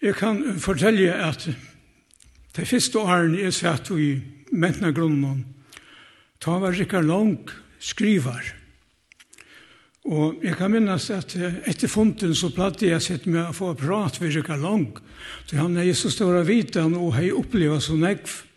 Jeg 0.00 0.14
kan 0.16 0.56
fortelle 0.56 1.12
at 1.12 1.44
det 2.56 2.68
første 2.68 2.98
årene 2.98 3.42
jeg 3.42 3.52
satt 3.52 3.90
i 3.92 4.14
mentna 4.50 4.94
grunnen, 4.96 5.44
ta 6.40 6.56
var 6.58 6.72
Rikard 6.72 7.04
Long 7.04 7.36
skrivar. 7.78 8.40
Og 10.08 10.40
jeg 10.42 10.56
kan 10.56 10.72
minnes 10.72 11.10
at 11.12 11.34
etter 11.36 11.88
fonten 11.92 12.32
så 12.34 12.48
platt 12.54 12.80
jeg 12.82 13.02
sett 13.04 13.26
meg 13.28 13.50
å 13.50 13.56
få 13.56 13.74
prat 13.76 14.16
med 14.22 14.32
Rikard 14.34 14.64
Long, 14.64 14.88
Så 15.46 15.56
han 15.56 15.76
er 15.76 15.92
så 15.92 16.10
stor 16.10 16.40
av 16.40 16.46
vitan 16.46 16.94
og 16.96 17.14
har 17.14 17.36
opplevd 17.36 17.82
så 17.82 17.96
negv 17.96 18.49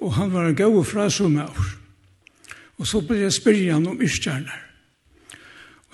og 0.00 0.14
han 0.18 0.32
var 0.32 0.48
en 0.48 0.58
gau 0.58 0.82
fra 0.86 1.08
som 1.10 1.36
er. 1.38 1.64
Og 2.78 2.86
så 2.88 3.00
ble 3.06 3.20
jeg 3.22 3.36
spyrja 3.36 3.76
han 3.76 3.86
om 3.88 4.00
yrstjerner. 4.02 4.60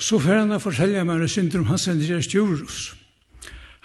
Og 0.01 0.05
så 0.05 0.17
får 0.17 0.39
han 0.41 0.57
å 0.57 0.63
fortelle 0.63 1.05
meg 1.05 1.21
en 1.21 1.29
syndrom 1.29 1.69
hans 1.69 1.89
Andreas 1.93 2.29
Djurus. 2.31 2.95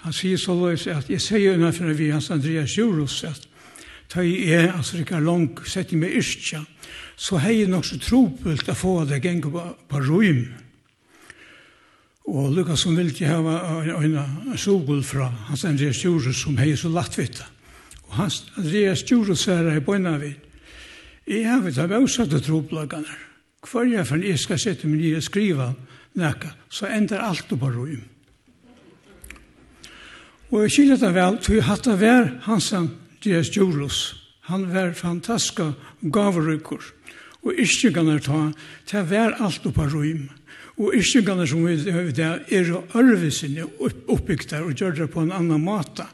Han 0.05 0.13
sier 0.15 0.39
så 0.39 0.53
løs 0.55 0.85
at 0.87 1.09
jeg 1.11 1.19
sier 1.19 1.57
innenfor 1.57 1.91
vi 1.97 2.11
hans 2.13 2.29
Andreas 2.31 2.71
Djurus 2.77 3.23
at 3.27 3.47
ta 4.07 4.23
i 4.23 4.45
er, 4.53 4.69
altså 4.71 5.01
det 5.01 5.07
kan 5.09 5.25
langt 5.25 5.63
sett 5.67 5.91
i 5.91 5.99
meg 5.99 6.13
yrstja, 6.15 6.61
så 7.17 7.39
hei 7.41 7.57
jeg 7.57 7.71
nok 7.71 7.87
så 7.87 7.97
tropult 7.99 8.69
å 8.69 8.77
få 8.77 8.93
det 9.09 9.19
gengå 9.23 9.51
på, 9.51 9.63
på 9.89 10.03
røym. 10.05 10.45
Og 12.31 12.53
Lukas 12.53 12.85
som 12.85 12.95
vil 12.97 13.11
ikke 13.11 13.29
ha 13.29 13.57
en, 14.01 14.15
sogul 14.57 15.03
fra 15.05 15.27
hans 15.49 15.65
Andreas 15.67 15.99
Djurus 15.99 16.39
som 16.45 16.55
hei 16.61 16.71
så 16.77 16.89
lattvitt 16.93 17.41
han 18.15 18.31
Andreas 18.57 19.03
Djurus 19.03 19.45
her 19.45 19.69
i 19.75 19.79
Bøynavid. 19.83 20.41
Jeg 21.27 21.47
har 21.49 21.63
vært 21.63 21.79
av 21.81 21.93
avsatte 21.97 22.39
troplagene. 22.43 23.15
Hver 23.65 23.87
jeg 23.89 24.05
for 24.05 24.21
jeg 24.21 24.39
skal 24.39 24.61
sette 24.61 24.87
meg 24.87 25.01
nye 25.01 25.21
skriva 25.25 25.71
nekka, 26.15 26.51
så 26.69 26.87
ender 26.93 27.23
alt 27.25 27.49
på 27.49 27.71
røym. 27.71 28.03
Og 30.53 30.61
jeg 30.63 30.75
kjellet 30.75 31.01
det 31.01 31.13
vel, 31.15 31.39
tog 31.41 31.57
jeg 31.57 31.65
hatt 31.65 31.87
det 31.87 31.97
vær 31.99 32.29
Hansan 32.45 32.91
Andreas 33.17 33.49
Djurus. 33.49 33.99
Han 34.51 34.67
var 34.69 34.93
fantastiska 34.93 35.71
gavrykker. 36.01 36.83
Og 37.45 37.57
ikke 37.61 37.91
kan 37.93 38.09
jeg 38.13 38.21
ta, 38.25 38.41
det 38.91 39.05
hver 39.09 39.37
alt 39.41 39.65
på 39.65 39.87
røym. 39.89 40.27
Og 40.77 40.93
ikke 40.93 41.23
kan 41.25 41.39
jeg 41.41 41.49
som 41.49 41.65
vi 41.65 41.75
det 42.13 42.25
er 42.25 42.95
ørvesene 42.95 43.65
oppbygd 43.81 44.49
der 44.51 44.65
og 44.65 44.75
gjør 44.77 44.95
det 44.99 45.09
på 45.09 45.23
en 45.25 45.33
annan 45.33 45.63
måte. 45.63 46.05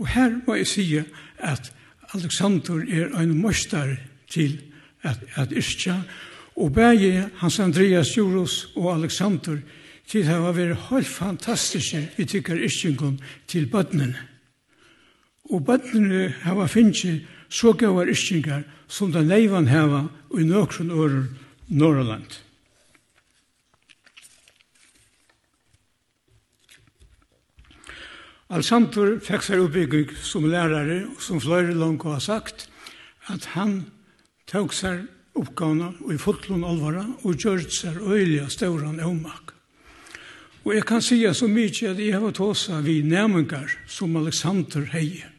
Og 0.00 0.08
her 0.08 0.36
må 0.46 0.54
jeg 0.54 0.66
sige, 0.66 1.04
at 1.42 1.72
Alexander 2.14 2.82
er 2.88 3.14
ein 3.20 3.36
mostar 3.38 3.96
til 4.30 4.60
at, 5.02 5.18
at 5.34 5.52
yrkja, 5.52 6.02
og 6.56 6.72
bæge 6.72 7.28
Hans 7.36 7.60
Andreas 7.60 8.16
Jurus 8.16 8.68
og 8.76 8.94
Alexander 8.94 9.58
til 10.10 10.24
det 10.26 10.28
har 10.28 10.52
vært 10.52 10.88
helt 10.90 11.06
fantastiske 11.06 12.02
vi 12.16 12.24
tykker 12.26 12.58
yrkjengen 12.58 13.20
til 13.46 13.68
bøttene. 13.70 14.10
Og 15.50 15.64
bøttene 15.64 16.32
har 16.42 16.66
finnet 16.66 17.26
så 17.48 17.72
gavar 17.72 18.10
yrkjengar 18.10 18.64
som 18.88 19.12
den 19.12 19.28
leivan 19.30 19.70
hava 19.70 20.08
i 20.34 20.44
nøkron 20.44 20.90
åren 20.90 21.28
Norrland. 21.68 22.49
Alexander 28.50 29.14
fikk 29.22 29.44
seg 29.46 29.62
oppbygging 29.62 30.10
som 30.26 30.48
lærare, 30.50 31.04
og 31.06 31.22
som 31.22 31.38
flere 31.38 31.70
langt 31.70 32.02
har 32.02 32.18
sagt, 32.18 32.66
at 33.30 33.52
han 33.54 33.84
tok 34.50 34.74
seg 34.74 35.04
oppgavene 35.38 35.92
og 36.02 36.10
i 36.10 36.18
fotlån 36.18 36.66
alvara 36.66 37.04
og 37.22 37.38
gjør 37.38 37.62
seg 37.70 38.00
øyelig 38.02 38.48
støren 38.50 38.98
avmak. 38.98 39.54
Og 40.64 40.74
jeg 40.74 40.84
kan 40.84 41.02
si 41.02 41.22
så 41.22 41.46
mye 41.48 41.92
at 41.92 42.02
jeg 42.02 42.18
har 42.18 42.34
tåsa 42.34 42.82
vi 42.82 43.00
nærmengar 43.06 43.70
som 43.86 44.18
Alexander 44.18 44.84
heier. 44.92 45.30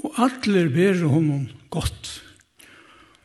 Og 0.00 0.14
atler 0.16 0.70
ber 0.70 1.02
honom 1.10 1.48
godt. 1.74 2.22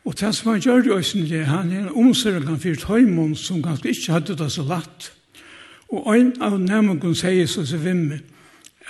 Og 0.04 0.18
det 0.18 0.34
som 0.34 0.52
han 0.52 0.60
gjør 0.60 0.90
i 0.90 0.96
øysen 0.98 1.30
det, 1.30 1.46
han 1.46 1.70
er 1.72 1.86
en 1.86 1.94
omsøring 1.94 2.58
for 2.60 2.82
tøymon 2.82 3.34
som 3.38 3.62
ganske 3.62 3.94
ikke 3.94 4.12
hadde 4.12 4.36
det 4.36 4.50
så 4.52 4.66
latt. 4.66 5.12
Og 5.88 6.10
en 6.12 6.34
av 6.42 6.58
nærmengar 6.60 7.14
sier 7.14 7.46
så 7.46 7.64
så 7.66 7.78
vimmet, 7.78 8.26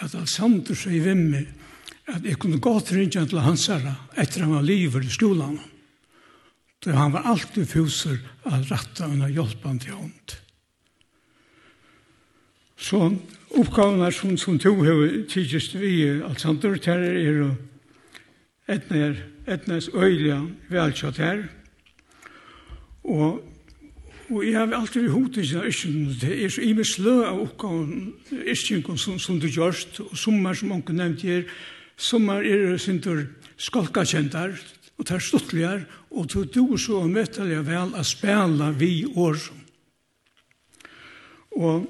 at 0.02 0.12
han 0.12 0.26
samtidig 0.28 0.78
seg 0.80 0.98
i 0.98 1.04
vimmer, 1.04 1.46
at 2.06 2.24
jeg 2.24 2.38
kunne 2.38 2.60
gå 2.62 2.72
til 2.80 3.00
rinja 3.00 3.24
til 3.26 3.42
hans 3.42 3.66
herre 3.70 3.96
etter 4.14 4.44
han 4.44 4.54
var 4.54 4.66
livet 4.66 5.06
i 5.06 5.10
skolan. 5.12 5.56
Da 6.84 6.94
han 6.94 7.14
var 7.14 7.26
alltid 7.26 7.66
fuser 7.66 8.20
av 8.46 8.66
ratta 8.70 9.08
og 9.08 9.32
hjelpan 9.32 9.80
til 9.82 9.96
hånd. 9.96 10.36
Så 12.76 13.00
oppgaven 13.56 14.04
er 14.04 14.12
som, 14.14 14.36
som 14.38 14.58
to 14.60 14.74
har 14.84 15.00
tidsist 15.32 15.74
vi, 15.80 16.04
Alexander, 16.20 16.76
her 16.76 17.02
er 17.02 17.56
etner, 18.68 19.16
etnes 19.46 19.88
øyla 19.94 20.42
velkjøtt 20.68 21.20
her, 21.22 21.44
og 23.06 23.40
Og 24.30 24.42
jeg 24.42 24.58
har 24.58 24.72
alltid 24.74 25.04
i 25.06 25.12
hodet 25.12 25.44
i 25.44 25.58
Irsingen, 25.68 26.16
det 26.20 26.32
er 26.44 26.50
så 26.50 26.62
i 26.64 26.84
slø 26.84 27.20
av 27.28 27.40
oppgaven 27.44 28.14
iskjengen 28.50 28.98
som, 28.98 29.20
som 29.22 29.38
du 29.38 29.46
gjørst, 29.46 30.00
og 30.02 30.16
sommer 30.18 30.54
som 30.54 30.72
onke 30.74 30.92
nevnt 30.92 31.22
her, 31.22 31.44
sommer 31.96 32.42
er 32.42 32.74
sin 32.82 32.98
tur 33.00 33.22
skolkakjentar, 33.56 34.56
og 34.98 35.06
tar 35.06 35.22
stuttligar, 35.22 35.84
og 36.10 36.26
du 36.32 36.44
du 36.44 36.76
så 36.80 37.04
møter 37.06 37.46
jeg 37.52 37.66
vel 37.66 37.94
a 37.94 38.02
spela 38.02 38.72
vi 38.72 39.04
år. 39.06 39.38
Og 41.56 41.86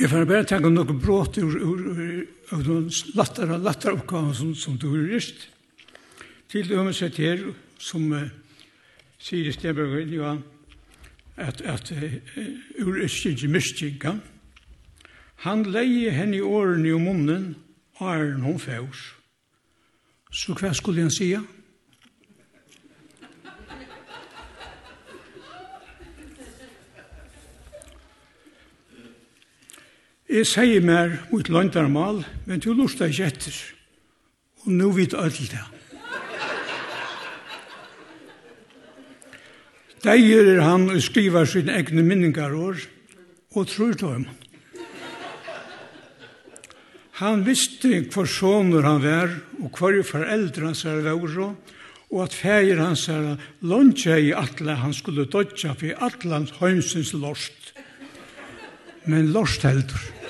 jeg 0.00 0.10
får 0.10 0.24
bare 0.26 0.48
tenke 0.48 0.70
noen 0.72 0.98
brått 0.98 1.38
ur, 1.38 1.54
ur, 1.54 1.82
ur, 1.92 2.22
ur 2.52 2.68
ur 2.68 2.88
lattere, 3.14 3.58
lattere 3.58 3.94
oppgaven 3.96 4.34
som, 4.34 4.54
som 4.54 4.76
du 4.76 4.88
har 4.90 5.06
gjort. 5.14 5.48
Til 6.52 6.68
det 6.68 6.76
har 6.76 6.92
sett 6.92 7.20
her, 7.20 7.44
som 7.78 8.10
uh, 8.12 8.26
sier 9.22 9.48
i 9.48 9.54
Stenberg, 9.54 10.10
ja, 10.12 10.34
at, 11.36 11.60
at 11.60 11.92
ur 12.80 12.96
ikke 13.02 13.48
mystikka. 13.48 14.12
Han 15.36 15.62
leie 15.62 16.10
henne 16.10 16.36
i 16.36 16.40
årene 16.40 16.88
i 16.88 16.98
munnen, 16.98 17.56
og 17.94 18.14
æren 18.14 18.42
hun 18.42 18.58
fævs. 18.58 19.14
Så 20.32 20.54
hva 20.54 20.72
skulle 20.72 21.02
han 21.02 21.10
sige? 21.10 21.40
Jeg 30.32 30.46
sier 30.48 30.80
mer 30.80 31.18
mot 31.28 31.48
landarmal, 31.48 32.22
men 32.46 32.60
du 32.60 32.72
lurer 32.72 33.10
ikke 33.10 33.26
etter. 33.26 33.56
Og 34.64 34.72
nå 34.72 34.88
vet 34.96 35.14
alt 35.18 35.40
det. 35.52 35.81
Deir 40.02 40.48
er 40.56 40.64
han 40.66 40.88
og 40.90 40.98
skriver 40.98 41.46
sine 41.46 41.76
egne 41.78 42.02
minningar 42.02 42.54
år, 42.58 42.80
og 43.54 43.68
tror 43.70 43.92
til 43.94 44.08
ham. 44.16 44.24
Han 47.20 47.44
visste 47.46 48.00
hva 48.10 48.24
soner 48.26 48.82
han 48.82 48.98
var, 49.04 49.36
og 49.62 49.78
hver 49.78 50.00
foreldre 50.02 50.72
hans 50.72 50.82
er 50.90 51.04
var, 51.06 51.52
og 52.10 52.24
at 52.24 52.34
feir 52.34 52.82
hans 52.82 53.06
er 53.08 53.36
lønnsja 53.62 54.16
i 54.18 54.32
atle 54.34 54.74
han 54.80 54.92
skulle 54.96 55.28
dodja 55.30 55.76
for 55.78 56.02
atle 56.08 56.34
hans 56.34 56.56
høymsens 56.58 57.14
lorst. 57.14 57.70
Men 59.06 59.30
lorst 59.30 59.62
heldur. 59.62 60.21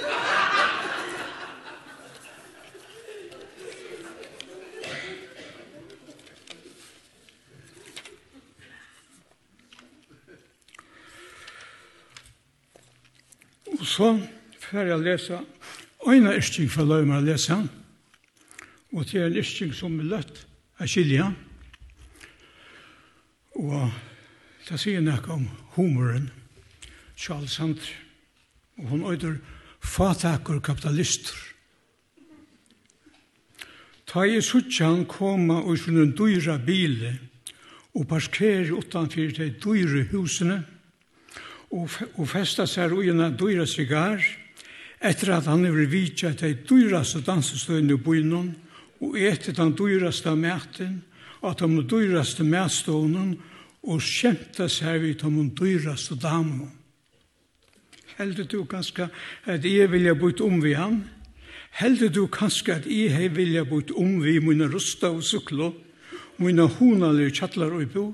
så 13.93 14.14
får 14.61 14.88
jeg 14.88 15.05
lese 15.05 15.38
en 16.09 16.26
ærstning 16.26 16.70
for 16.72 16.88
løy 16.88 17.05
meg 17.07 17.20
å 17.20 17.26
lese. 17.26 17.59
Og 18.93 19.05
det 19.09 19.20
er 19.20 19.28
en 19.28 19.38
ærstning 19.38 19.74
som 19.76 19.99
er 20.01 20.09
løtt 20.11 20.45
av 20.80 20.90
skilja. 20.90 21.28
Og 23.61 23.93
det 24.66 24.80
sier 24.80 25.05
noe 25.05 25.22
om 25.34 25.47
humoren, 25.76 26.30
Charles 27.16 27.59
Hunter. 27.61 27.93
Og 28.80 28.88
hun 28.90 29.07
øyder 29.12 29.36
fataker 29.82 30.61
kapitalister. 30.64 31.36
Ta 34.09 34.24
i 34.26 34.40
suttjan 34.45 35.05
koma 35.09 35.61
og 35.62 35.78
sin 35.78 36.16
dyra 36.16 36.59
bile 36.59 37.14
og 37.95 38.09
parkere 38.09 38.74
utanfyr 38.74 39.32
de 39.36 39.53
dyre 39.62 40.07
husene 40.11 40.62
og 41.73 41.89
og 42.20 42.29
festa 42.29 42.66
seg 42.68 42.93
ui 42.93 43.09
en 43.09 43.37
dyra 43.37 43.64
sigar, 43.66 44.20
etter 45.01 45.33
at 45.35 45.49
han 45.51 45.64
vil 45.64 45.89
vitja 45.91 46.35
til 46.37 46.55
de 46.55 46.66
dyraste 46.68 47.23
dansestøyene 47.25 47.97
i 47.97 48.03
byen, 48.03 48.53
og 49.01 49.16
etter 49.18 49.57
den 49.57 49.73
dyraste 49.75 50.35
maten, 50.37 51.01
og 51.41 51.51
at 51.51 51.64
de 51.64 51.83
dyraste 51.89 52.45
matstående, 52.45 53.39
og 53.83 53.99
kjemta 53.99 54.68
seg 54.70 55.01
vidt 55.03 55.25
om 55.27 55.41
de 55.41 55.49
dyraste 55.59 56.14
damene. 56.14 56.68
Heldur 58.18 58.45
du 58.45 58.61
kanskje 58.68 59.09
at 59.49 59.64
jeg 59.64 59.91
vilja 59.91 60.12
bytt 60.14 60.41
om 60.45 60.61
vi 60.62 60.75
han? 60.77 61.01
Heldur 61.81 62.12
du 62.12 62.27
kanskje 62.31 62.77
at 62.77 62.87
jeg 62.87 63.11
hei 63.11 63.31
vilja 63.33 63.64
bytt 63.64 63.91
om 63.97 64.20
vi 64.23 64.37
mine 64.45 64.68
rusta 64.70 65.11
og 65.11 65.25
suklo, 65.25 65.73
mine 66.37 66.68
hunalige 66.77 67.33
kjattlar 67.41 67.73
og 67.75 67.89
bo, 67.91 68.05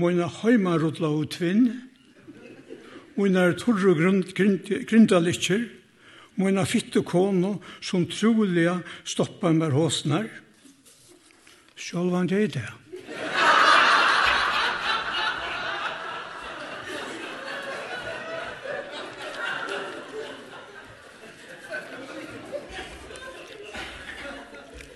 mine 0.00 0.26
heimarudla 0.40 1.12
og 1.12 1.28
tvinn, 1.36 1.68
mine 3.20 3.52
torre 3.58 3.94
grindalikker, 4.88 5.64
mine 6.40 6.64
fitte 6.66 7.02
kono 7.04 7.58
som 7.80 8.06
trolig 8.08 8.70
stoppar 9.04 9.52
med 9.52 9.72
håsnar. 9.76 10.28
Sjølvan 11.76 12.28
det 12.28 12.44
er 12.44 12.54
det. 12.54 12.68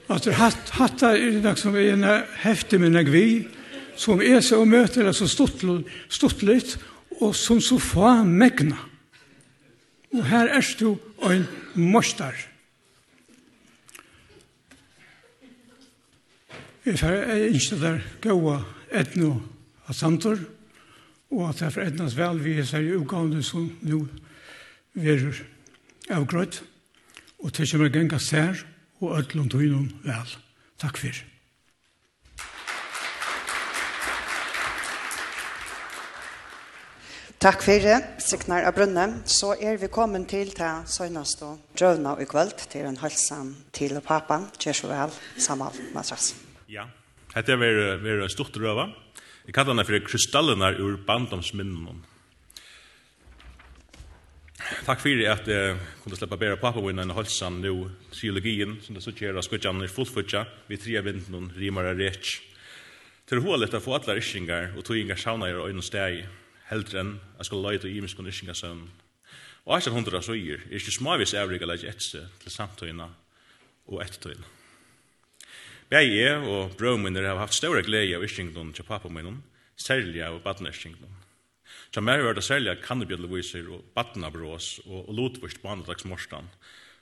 Alltså 0.07 0.31
hatt 0.31 0.71
hatta 0.71 1.17
är 1.19 1.41
det 1.43 1.57
som 1.57 1.75
är 1.75 1.93
en 1.93 2.23
häftig 2.37 2.81
med 2.81 3.09
vi 3.09 3.49
som 3.97 4.21
är 4.23 4.41
så 4.41 4.65
möter 4.65 5.05
det 5.05 5.15
så 5.15 5.29
stort 5.29 5.63
stort 6.09 6.43
lite 6.43 6.79
og 7.21 7.35
som 7.37 7.61
så 7.61 7.79
få 7.79 8.23
megna. 8.25 8.79
Og 10.15 10.27
her 10.27 10.51
er 10.55 10.75
du 10.81 10.97
en 11.23 11.47
mostar. 11.75 12.35
Jeg 16.85 17.01
er 17.01 17.49
ikke 17.49 17.81
der 17.81 18.01
gode 18.21 18.59
etno 18.93 19.41
av 19.89 19.97
samtor, 19.97 20.39
og 21.33 21.49
at 21.49 21.59
det 21.59 21.67
er 21.67 21.75
for 21.75 21.87
etnas 21.89 22.17
vel 22.19 22.43
vi 22.45 22.59
er 22.61 22.75
i 22.77 22.95
utgavne 22.95 23.43
som 23.43 23.71
nå 23.83 24.05
verer 24.95 25.41
avgrøtt, 26.13 26.63
og 27.41 27.53
til 27.53 27.71
kommer 27.71 27.93
genga 27.93 28.21
sær 28.21 28.67
og 29.01 29.19
ødlund 29.19 29.57
og 29.57 29.65
innom 29.65 29.89
vel. 30.05 30.37
Takk 30.79 31.01
fyrir. 31.01 31.34
Takk 37.45 37.61
fyrir, 37.61 37.99
Signar 38.25 38.65
av 38.65 38.73
Brunne. 38.73 39.03
Så 39.29 39.51
er 39.61 39.77
vi 39.77 39.91
kommet 39.93 40.31
til 40.33 40.49
til 40.57 40.87
Søgnast 40.89 41.43
og 41.45 41.59
Drøvna 41.77 42.15
i 42.17 42.25
kvöld 42.25 42.55
til 42.73 42.87
en 42.89 42.97
halsan 42.97 43.51
til 43.69 43.99
papan, 44.01 44.47
Kjersjo 44.57 44.89
Vel, 44.89 45.11
Samal 45.37 45.77
Matras. 45.93 46.31
Ja, 46.73 46.87
dette 47.35 47.53
er 47.53 47.59
veri, 47.61 47.83
veri 48.01 48.29
stort 48.33 48.57
drøva. 48.57 48.87
Jeg 49.45 49.53
kallar 49.53 49.75
henne 49.75 49.85
for 49.85 50.07
krystallinar 50.07 50.81
ur 50.81 50.97
bandomsminnen. 51.05 51.99
Takk 54.87 55.03
fyrir 55.03 55.29
at 55.35 55.45
jeg 55.45 55.75
kunne 56.01 56.17
sleppa 56.17 56.39
bæra 56.41 56.57
pappa 56.57 56.81
vinn 56.81 57.03
en 57.03 57.13
halsan 57.13 57.59
nu 57.61 57.91
trilogien, 58.15 58.79
som 58.81 58.97
det 58.97 59.05
så 59.05 59.13
kjera 59.13 59.43
skutjan 59.45 59.85
er 59.85 59.93
fullfutja, 59.93 60.47
vi 60.73 60.81
tre 60.81 61.05
vinden 61.05 61.53
rimar 61.59 61.93
er 61.93 62.01
rech. 62.01 62.39
Til 63.29 63.45
hodet 63.45 63.77
å 63.77 63.83
få 63.85 63.99
atler 63.99 64.23
iskingar 64.23 64.73
og 64.79 64.89
tog 64.89 64.97
ingar 64.97 65.21
sauna 65.21 65.53
i 65.53 65.61
øynestegi 65.61 66.25
heldre 66.71 67.01
enn 67.01 67.15
jeg 67.39 67.49
skal 67.49 67.65
løyde 67.65 67.89
og 67.89 67.97
imenskene 67.97 68.33
ikke 68.33 68.57
søvn. 68.57 68.85
Og 69.65 69.81
jeg 69.81 69.93
hundra 69.93 70.21
søyer, 70.21 70.61
er 70.69 70.77
ikke 70.77 70.93
smavis 70.93 71.35
avrige 71.35 71.67
legge 71.67 71.89
etse 71.89 72.27
til 72.43 72.53
samtøyene 72.53 73.09
og 73.89 74.03
ettertøyene. 74.05 74.45
Begge 75.89 76.17
jeg 76.17 76.41
og 76.49 76.77
brødmynner 76.79 77.29
har 77.29 77.39
haft 77.39 77.57
større 77.57 77.83
glede 77.85 78.17
av 78.17 78.25
iskingdom 78.25 78.73
til 78.73 78.85
pappa 78.85 79.09
papamynnom, 79.09 79.43
særlig 79.77 80.23
av 80.25 80.41
badneskingdom. 80.45 81.13
Så 81.95 82.01
mer 82.01 82.23
var 82.25 82.35
det 82.35 82.45
særlig 82.45 82.73
av 82.73 82.81
kannebjødleviser 82.83 83.69
og 83.71 83.85
badnabrås 83.95 84.81
og, 84.87 85.09
og 85.09 85.15
lotvorst 85.15 85.61
på 85.63 85.71
andredagsmorsdagen. 85.71 86.49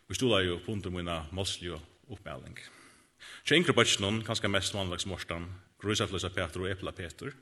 Vi 0.08 0.18
stola 0.18 0.42
jo 0.44 0.58
på 0.60 0.74
under 0.74 0.92
mine 0.92 1.18
målslig 1.32 1.72
og 1.72 2.12
oppmelding. 2.12 2.58
Så 3.46 3.56
yngre 3.56 3.72
bøtjen, 3.72 4.20
kanskje 4.26 4.50
mest 4.50 4.74
på 4.74 4.82
andredagsmorsdagen, 4.82 5.48
grusafløsa 5.82 6.28
Peter 6.34 6.62
og 6.62 6.70
Epla 6.70 6.92
Peter, 6.92 7.32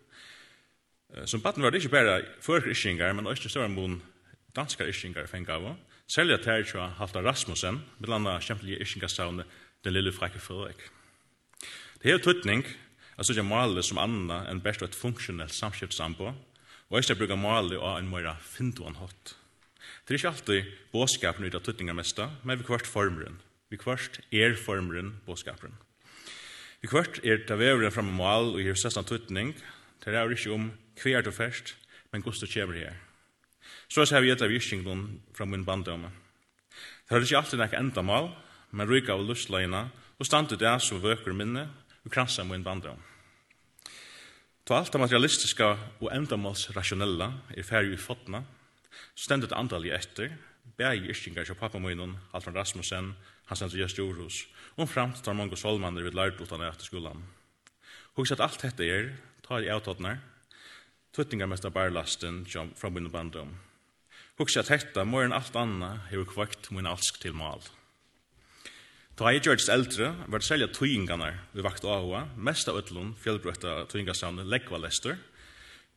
Som 1.27 1.43
batten 1.43 1.63
var 1.63 1.73
det 1.73 1.83
ikke 1.83 1.97
bare 1.97 2.21
førkristingar, 2.43 3.13
men 3.13 3.27
også 3.27 3.51
større 3.51 3.69
mån 3.69 3.99
danska 4.57 4.87
iskingar 4.87 5.27
fengt 5.27 5.51
av. 5.51 5.73
Selja 6.11 6.39
terja 6.43 6.89
halta 6.99 7.23
Rasmussen, 7.23 7.83
med 7.99 8.09
landa 8.11 8.39
kjempelige 8.43 8.83
iskingastavne, 8.83 9.45
den 9.85 9.95
lille 9.95 10.13
frekke 10.13 10.39
Frederik. 10.43 10.83
Det 12.03 12.13
er 12.13 12.23
tøtning, 12.23 12.65
at 13.19 13.27
søkja 13.27 13.45
malet 13.45 13.85
som 13.85 13.99
anna 14.01 14.45
enn 14.51 14.63
best 14.65 14.83
et 14.83 14.97
funksjonelt 14.97 15.55
samskiptsambo, 15.55 16.33
og 16.91 16.99
ikke 16.99 17.19
bruka 17.21 17.37
malet 17.39 17.79
av 17.79 17.99
en 17.99 18.09
møyra 18.11 18.37
finduan 18.43 18.99
hot. 18.99 19.35
Det 20.07 20.15
er 20.15 20.19
ikke 20.19 20.33
alltid 20.33 20.71
båskapen 20.93 21.47
ut 21.47 21.55
av 21.55 21.65
tøtningar 21.67 21.99
mesta, 21.99 22.31
men 22.43 22.59
vi 22.59 22.67
kvart 22.67 22.89
formeren. 22.89 23.39
Vi 23.71 23.79
kvart 23.79 24.23
er 24.35 24.57
formeren 24.59 25.17
båskapen. 25.27 25.75
Vi 26.81 26.89
kvart 26.89 27.21
er 27.23 27.45
ta 27.47 27.59
vevren 27.61 27.93
fram 27.93 28.09
mal 28.17 28.55
og 28.55 28.63
gir 28.65 28.79
sestan 28.79 29.07
tøtning, 29.07 29.53
det 30.01 30.17
er 30.17 30.33
ikke 30.33 30.55
om 30.55 30.71
hver 31.03 31.23
du 31.23 31.31
først, 31.31 31.75
men 32.13 32.23
Gustav 32.23 32.49
du 32.49 32.53
kjever 32.53 32.79
her. 32.79 32.97
Så 33.89 34.05
ser 34.07 34.23
vi 34.23 34.31
etter 34.31 34.51
virkingdom 34.51 35.21
fra 35.35 35.45
min 35.45 35.65
banddomme. 35.65 36.11
Det 36.71 37.17
har 37.17 37.25
ikke 37.25 37.39
alltid 37.41 37.59
nek 37.59 37.77
endamal, 37.79 38.31
men 38.71 38.89
ryka 38.89 39.17
av 39.17 39.25
lustleina, 39.27 39.89
og 40.19 40.27
standet 40.27 40.61
det 40.61 40.77
som 40.83 41.03
vøker 41.03 41.35
minne, 41.35 41.69
og 42.05 42.13
kransa 42.13 42.45
min 42.45 42.65
banddomme. 42.65 43.03
To 44.69 44.77
alt 44.77 44.93
det 44.93 45.01
materialistiska 45.03 45.73
og 45.99 46.13
endamals 46.15 46.69
rationella 46.77 47.33
er 47.57 47.67
ferdig 47.67 47.97
i 47.97 47.99
fotna, 47.99 48.45
stendet 49.19 49.55
andalig 49.57 49.91
etter, 49.97 50.37
bæg 50.79 51.09
yrkingar 51.11 51.49
til 51.49 51.59
pappamunnen, 51.59 52.15
Alfred 52.33 52.55
Rasmussen, 52.55 53.17
Hans 53.51 53.63
Andreas 53.67 53.97
Jorhus, 53.99 54.45
og 54.77 54.89
framtar 54.89 55.35
mange 55.35 55.59
solmander 55.59 56.07
vid 56.07 56.15
lært 56.15 56.39
utan 56.39 56.63
etter 56.63 56.87
skolan. 56.87 57.25
Hugs 58.15 58.31
at 58.31 58.43
alt 58.45 58.63
dette 58.63 58.87
er, 58.87 59.11
ta 59.43 59.59
i 59.59 59.73
avtåtnar, 59.73 60.21
tuttingarmesta 61.17 61.71
barlasten 61.71 62.45
fra 62.47 62.91
min 62.91 63.11
bandom. 63.11 63.57
Hugsa 64.39 64.63
at 64.63 64.71
hetta, 64.73 65.05
mor 65.05 65.27
enn 65.27 65.35
alt 65.37 65.57
anna, 65.59 65.99
hefur 66.09 66.29
kvakt 66.31 66.71
min 66.73 66.89
alsk 66.89 67.19
til 67.21 67.35
mal. 67.37 67.61
Ta 69.21 69.29
jeg 69.35 69.43
gjørst 69.45 69.69
eldre, 69.69 70.15
var 70.33 70.41
det 70.41 70.47
selja 70.47 70.69
tøyingarnar 70.73 71.35
vi 71.53 71.65
vakt 71.67 71.85
avhåa, 71.85 72.23
mest 72.41 72.71
av 72.73 72.79
ötlun 72.81 73.11
fjellbrøtta 73.21 73.83
tøyingarstavne 73.91 74.47
leggva 74.49 74.81
lester, 74.81 75.19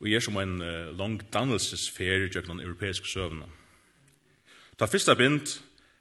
og 0.02 0.10
gjør 0.12 0.26
som 0.26 0.40
en 0.42 0.58
uh, 0.60 0.90
lang 1.00 1.22
dannelsesfer 1.32 2.26
i 2.26 2.32
jøgnan 2.34 2.60
europeiske 2.60 3.08
søvnene. 3.08 3.48
Ta 4.76 4.90
fyrsta 4.92 5.16
bind, 5.16 5.54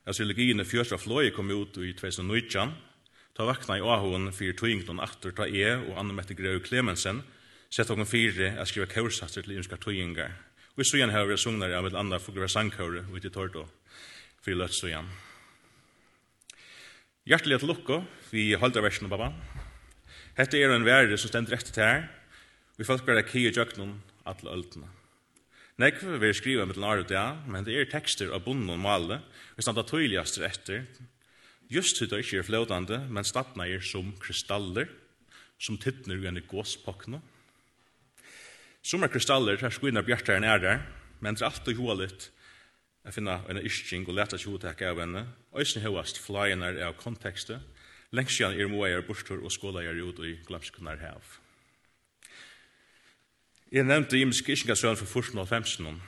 av 0.02 0.16
sylogien 0.18 0.58
i 0.58 0.66
fjørsra 0.66 0.98
fløy 0.98 1.30
kom 1.30 1.52
ut 1.52 1.78
i 1.78 1.92
2019, 1.94 2.72
ta 3.38 3.46
vakna 3.46 3.78
i 3.78 3.86
avhåen 3.86 4.32
fyrir 4.34 4.58
tøyingarnar 4.58 5.06
atter 5.06 5.36
ta 5.36 5.46
e 5.46 5.68
og 5.76 5.94
Anne 6.00 6.16
Mette 6.16 6.34
Greu 6.34 6.58
Klemensen, 6.64 7.22
sett 7.72 7.88
okken 7.88 8.08
fyrir 8.08 8.58
at 8.60 8.68
skriva 8.68 8.86
kaursatser 8.90 9.46
til 9.46 9.56
ymska 9.56 9.78
tøyingar. 9.80 10.34
Og 10.76 10.84
i 10.84 10.88
søyan 10.88 11.12
har 11.12 11.24
vi 11.28 11.38
sungnare 11.40 11.76
av 11.78 11.88
et 11.88 11.96
annet 11.96 12.20
fugra 12.20 12.48
sangkaure 12.48 13.06
ut 13.08 13.24
i 13.24 13.32
Tordo, 13.32 13.64
fyrir 14.44 14.60
løtt 14.60 14.76
søyan. 14.76 15.08
Hjertelig 17.28 17.60
til 17.62 17.70
lukko, 17.72 18.00
vi 18.32 18.50
holder 18.58 18.84
versen 18.84 19.08
baba. 19.08 19.30
Hette 20.36 20.60
er 20.60 20.72
en 20.74 20.84
verre 20.84 21.16
som 21.16 21.32
stender 21.32 21.56
rett 21.56 21.72
til 21.72 21.84
her, 21.84 22.08
vi 22.76 22.88
folk 22.88 23.04
bare 23.08 23.24
kje 23.24 23.52
jøknun 23.52 23.98
atle 24.28 24.52
øltene. 24.52 24.88
Nekv 25.80 26.18
vi 26.20 26.28
er 26.28 26.36
skriva 26.36 26.64
mitt 26.68 26.80
lare 26.80 27.04
ja, 27.08 27.38
men 27.48 27.64
det 27.64 27.76
er 27.76 27.88
tekster 27.88 28.32
av 28.36 28.44
bunnen 28.44 28.74
og 28.74 28.80
male, 28.80 29.22
vi 29.56 29.64
standa 29.64 29.84
tøyligast 29.84 30.40
etter, 30.44 30.84
just 31.72 32.00
hudda 32.00 32.20
ikke 32.20 32.42
er 32.42 32.48
flådande, 32.48 33.04
men 33.08 33.24
statna 33.24 33.64
er 33.64 33.80
som 33.80 34.12
kristaller, 34.20 34.90
som 35.56 35.78
tittner 35.80 36.20
ugane 36.20 36.44
gåspokkna, 36.44 37.22
Som 38.82 39.04
er 39.06 39.12
kristaller 39.12 39.60
tar 39.60 39.70
skvinna 39.70 40.02
bjartar 40.02 40.40
enn 40.40 40.46
ærar, 40.46 40.82
men 41.22 41.36
det 41.38 41.44
er 41.44 41.52
alltid 41.52 41.78
hoa 41.78 41.94
litt 42.00 42.32
a 43.02 43.10
finna 43.10 43.40
en 43.50 43.58
isching 43.58 44.04
og 44.06 44.14
leta 44.14 44.38
tjoe 44.38 44.60
takk 44.62 44.84
av 44.86 45.00
henne, 45.02 45.24
òsne 45.58 45.82
hevast 45.82 46.20
flyenar 46.22 46.78
av 46.86 46.94
kontekstet, 47.00 47.62
lengst 48.14 48.38
sjan 48.38 48.54
er 48.54 48.70
moajar 48.70 49.02
bortur 49.06 49.42
og 49.42 49.50
skålajar 49.54 49.98
ut 49.98 50.20
i 50.22 50.36
glamskunar 50.46 51.00
hev. 51.02 51.38
Jeg 53.72 53.88
nevnte 53.88 54.18
Jims 54.20 54.42
Kishingasøen 54.44 54.98
for 55.00 55.22
14.15, 55.22 55.98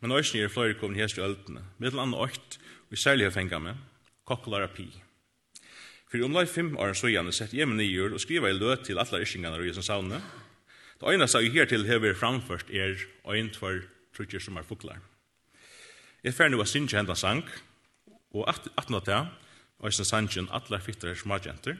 men 0.00 0.16
øysen 0.16 0.40
er 0.40 0.52
flere 0.52 0.78
komin 0.78 1.00
hest 1.00 1.18
i 1.18 1.24
öldene, 1.24 1.64
mittel 1.78 2.00
anna 2.00 2.16
8, 2.24 2.60
og 2.88 2.96
i 2.96 3.00
særlig 3.00 3.32
fenga 3.34 3.58
med, 3.58 3.80
kokolarapi. 4.24 4.88
For 6.10 6.24
omlai 6.24 6.46
fem 6.46 6.72
år 6.78 6.94
så 6.98 7.10
gjerne 7.10 7.32
sett 7.34 7.52
hjemme 7.54 7.76
med 7.76 7.84
nyer 7.84 8.14
og 8.14 8.22
skriva 8.22 8.48
i 8.50 8.56
løt 8.56 8.86
til 8.86 8.98
alle 8.98 9.20
ischingarna 9.22 9.60
og 9.60 9.68
jesan 9.68 9.86
sauna, 9.86 10.22
Det 11.00 11.14
ene 11.14 11.24
som 11.28 11.40
jeg 11.40 11.54
hertil 11.54 11.86
hever 11.88 12.12
framført 12.12 12.68
er 12.76 12.98
ein, 13.32 13.48
for 13.56 13.80
trutjer 14.12 14.42
som 14.44 14.58
er 14.60 14.66
fuklar. 14.68 14.98
Jeg 16.20 16.34
fer 16.36 16.50
nu 16.52 16.58
å 16.60 16.66
synge 16.68 16.92
henda 16.92 17.16
sang, 17.16 17.40
og 18.36 18.44
at, 18.52 18.68
at 18.76 18.92
nå 18.92 19.00
til, 19.06 19.30
og 19.80 19.88
jeg 19.88 20.04
sangen 20.04 20.50
atle 20.52 20.76
fytter 20.84 21.16
smartjenter. 21.16 21.78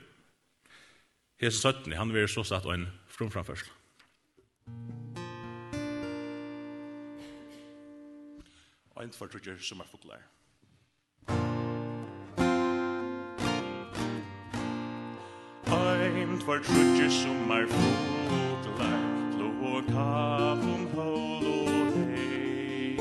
Hese 1.37 1.61
17, 1.61 1.93
han 1.93 2.15
vil 2.17 2.29
så 2.33 2.47
satt 2.49 2.65
og 2.65 2.73
en 2.79 2.89
frumframførsel. 3.13 3.69
Ein, 9.01 9.13
for 9.13 9.29
trutjer 9.29 9.61
som 9.61 9.85
er 9.85 9.93
fuklar. 9.93 10.25
Ein, 15.69 16.41
for 16.41 16.65
trutjer 16.65 17.13
som 17.21 17.57
er 17.57 17.69
fuklar 17.69 19.10
og 19.71 19.83
kafum 19.87 20.87
hol 20.95 21.47
og 21.47 21.93
hei 21.95 22.97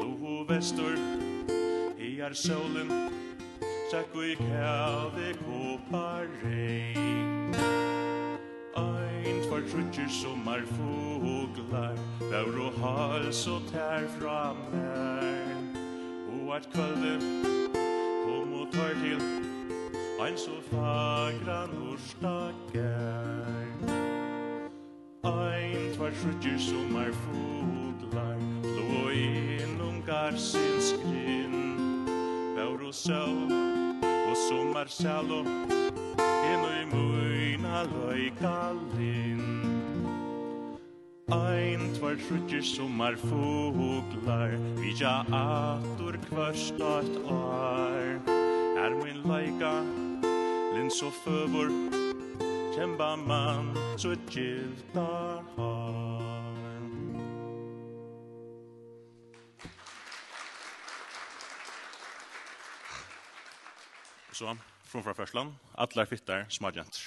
vestor, 0.00 0.44
vestur, 0.48 0.96
heiar 1.98 2.34
sólum 2.34 2.90
Sækku 3.90 4.20
i 4.20 4.34
kæve 4.34 5.34
kopar 5.44 6.26
rei 6.44 6.94
Ein 8.76 9.38
for 9.48 9.60
trutjer 9.70 10.36
mal 10.44 10.62
foglar 10.66 11.96
Vær 12.20 12.60
og 12.66 12.72
hals 12.82 13.46
og 13.46 13.62
tær 13.72 14.06
fra 14.18 14.52
mer 14.72 15.56
Og 16.32 16.56
at 16.56 16.68
kvölde 16.74 17.14
kom 18.24 18.52
og 18.60 18.66
tar 18.72 18.94
til 19.02 19.20
Ein 20.20 20.38
så 20.38 20.60
fagran 20.70 21.70
og 21.90 21.98
stakkar 21.98 23.50
Ein, 25.22 25.90
tvær 25.92 26.14
frutjer 26.16 26.56
som 26.56 26.94
er 26.96 27.10
fodlar 27.12 28.38
Lå 28.64 29.10
innom 29.12 29.98
garsins 30.06 30.94
grinn 31.02 32.06
Baur 32.56 32.86
og 32.88 32.94
sau 32.96 33.34
og 34.00 34.36
som 34.46 34.72
er 34.80 34.88
salo 34.88 35.42
En 35.44 36.64
og 36.64 36.72
i 36.72 36.86
møyna 36.94 37.84
løy 37.92 38.30
Ein, 41.30 41.82
tvar 41.98 42.16
frutjer 42.24 42.64
som 42.64 43.00
er 43.04 43.20
fodlar 43.20 44.56
Vidja 44.80 45.20
atur 45.28 46.16
kvørst 46.30 46.80
at 46.80 47.12
ar 47.28 48.16
Er 48.86 48.96
min 49.04 49.20
leika 49.28 49.76
Lins 50.72 51.02
og 51.04 51.12
føvor 51.24 52.09
kjemba 52.76 53.16
man 53.16 53.76
så 53.96 54.14
giltar 54.30 55.44
har 55.56 55.90
Så, 64.32 64.56
från 64.84 65.02
fra 65.02 65.14
Førsland, 65.14 65.54
atler 65.74 66.04
fittar 66.04 66.46
smadjantar. 66.48 67.02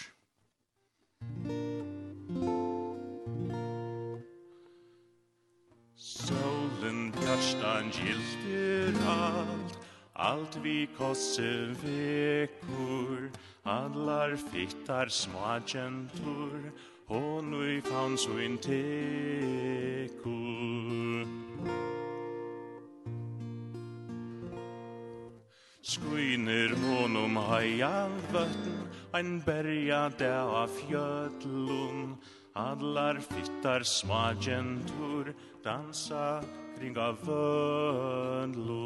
Solen 5.96 7.12
kastan 7.12 7.90
gildir 7.90 8.94
all 9.08 9.63
Alt 10.16 10.56
vi 10.62 10.88
kosse 10.96 11.74
vekur, 11.82 13.32
allar 13.66 14.36
fittar 14.38 15.10
smagentur, 15.10 16.72
hon 17.08 17.54
ui 17.54 17.82
fans 17.82 18.28
in 18.28 18.58
tekur. 18.60 20.14
Skuiner 25.82 26.70
honum 26.76 27.36
haia 27.36 28.08
vötn, 28.32 28.88
ein 29.14 29.42
berja 29.42 30.12
av 30.30 30.70
fjöllun, 30.70 32.18
allar 32.56 33.18
fittar 33.20 33.84
smagentur, 33.84 35.34
dansa 35.64 36.44
kring 36.78 36.98
av 36.98 37.18
völlun. 37.26 38.84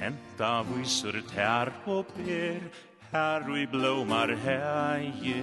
Henta 0.00 0.64
vísur 0.64 1.16
tær 1.28 1.68
og 1.84 2.06
per 2.16 2.60
Her 3.12 3.44
og 3.44 3.58
i 3.60 3.66
blómar 3.68 4.30
heie 4.46 5.42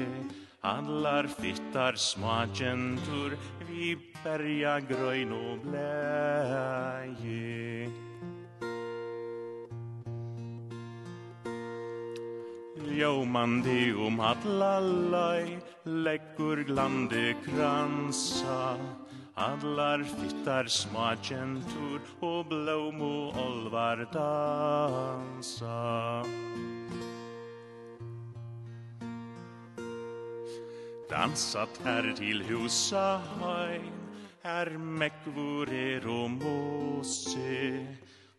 Allar 0.65 1.27
fittar 1.29 1.93
små 2.01 2.39
gentur 2.57 3.37
Vi 3.67 3.93
berja 4.23 4.79
grøyn 4.89 5.31
og 5.37 5.61
bleie 5.67 7.47
Ljómandi 12.97 13.93
um 13.93 14.17
allalai 14.19 15.61
Leggur 15.85 16.63
glande 16.65 17.35
kransa. 17.45 18.77
Adlar 19.37 20.01
fittar 20.01 20.65
smakentur 20.65 22.01
og 22.25 22.47
blom 22.49 23.01
og 23.05 23.35
olvar 23.37 23.99
dansa. 24.09 25.75
Dansat 31.11 31.77
her 31.85 32.09
til 32.17 32.41
husa 32.49 33.21
hain 33.37 33.93
Her 34.43 34.73
mekvur 34.77 35.69
er 35.69 36.07
og 36.09 36.31
mose 36.31 37.85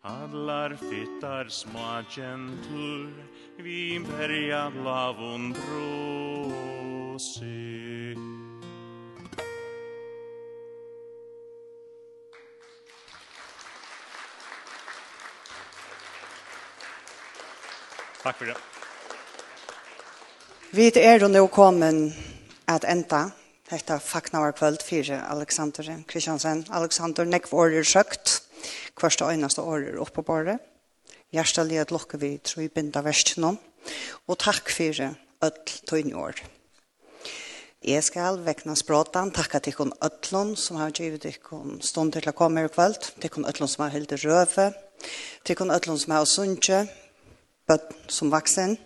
Adlar 0.03 0.75
fittar 0.83 1.49
smakentur 1.49 3.09
Vi 3.57 3.99
berja 4.05 4.69
blavun 4.75 5.53
bråse 5.57 7.49
Takk 18.19 18.35
for 18.35 18.49
det. 18.51 18.57
Vi 20.75 20.89
er 20.99 21.23
nå 21.31 21.45
kommet 21.47 22.11
at 22.67 22.83
enda 22.83 23.29
dette 23.69 23.95
faknavar 24.03 24.51
kvöld 24.57 24.83
for 24.83 25.11
Alexander 25.15 26.03
Kristiansen. 26.07 26.65
Alexander 26.69 27.25
nekv 27.25 27.53
årer 27.55 27.83
søkt, 27.83 28.41
hverste 28.99 29.23
øyneste 29.23 29.61
år 29.61 29.87
er 29.93 30.01
oppe 30.03 30.21
på 30.21 30.35
året. 30.35 30.59
Gjerstelig 31.31 31.79
at 31.79 31.91
lokke 31.95 32.19
vi 32.19 32.37
tror 32.43 32.67
i 32.67 32.67
binda 32.67 33.01
versen 33.01 33.43
om. 33.43 33.59
Og 34.27 34.37
takk 34.37 34.69
for 34.69 35.15
ødel 35.41 35.81
tøyne 35.87 36.15
år. 36.17 36.43
Jeg 37.79 38.03
skal 38.03 38.41
vekna 38.43 38.75
språten, 38.75 39.31
takka 39.31 39.59
til 39.63 39.73
kun 39.73 39.93
ødlån 40.03 40.57
som 40.59 40.75
har 40.75 40.91
givet 40.91 41.39
kun 41.43 41.79
stund 41.79 42.11
til 42.11 42.27
å 42.27 42.35
komme 42.35 42.65
i 42.65 42.67
kvöld, 42.67 43.13
til 43.21 43.29
kun 43.31 43.47
ødlån 43.47 43.71
som 43.71 43.85
har 43.85 43.93
hilde 43.95 44.19
røve, 44.19 44.73
til 45.45 45.55
kun 45.55 45.71
ødlån 45.71 45.99
som 46.03 46.11
har 46.11 46.25
sunnje, 46.27 46.87
bøtt 47.69 48.11
som 48.11 48.31
vaksen, 48.33 48.77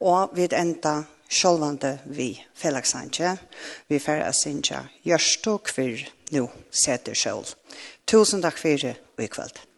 og 0.00 0.32
vi 0.36 0.48
enda 0.56 1.02
sjølvande 1.30 1.98
vi 2.10 2.32
felagsankje, 2.58 3.36
vi 3.88 4.00
færre 4.02 4.32
sinja 4.34 4.82
gjørst 5.06 5.46
og 5.52 5.62
kvir 5.70 6.08
nu 6.34 6.48
seter 6.70 7.14
sjøl. 7.14 7.46
Tusen 8.08 8.42
takk 8.42 8.58
for 8.58 8.72
i 9.22 9.28
kveld. 9.30 9.69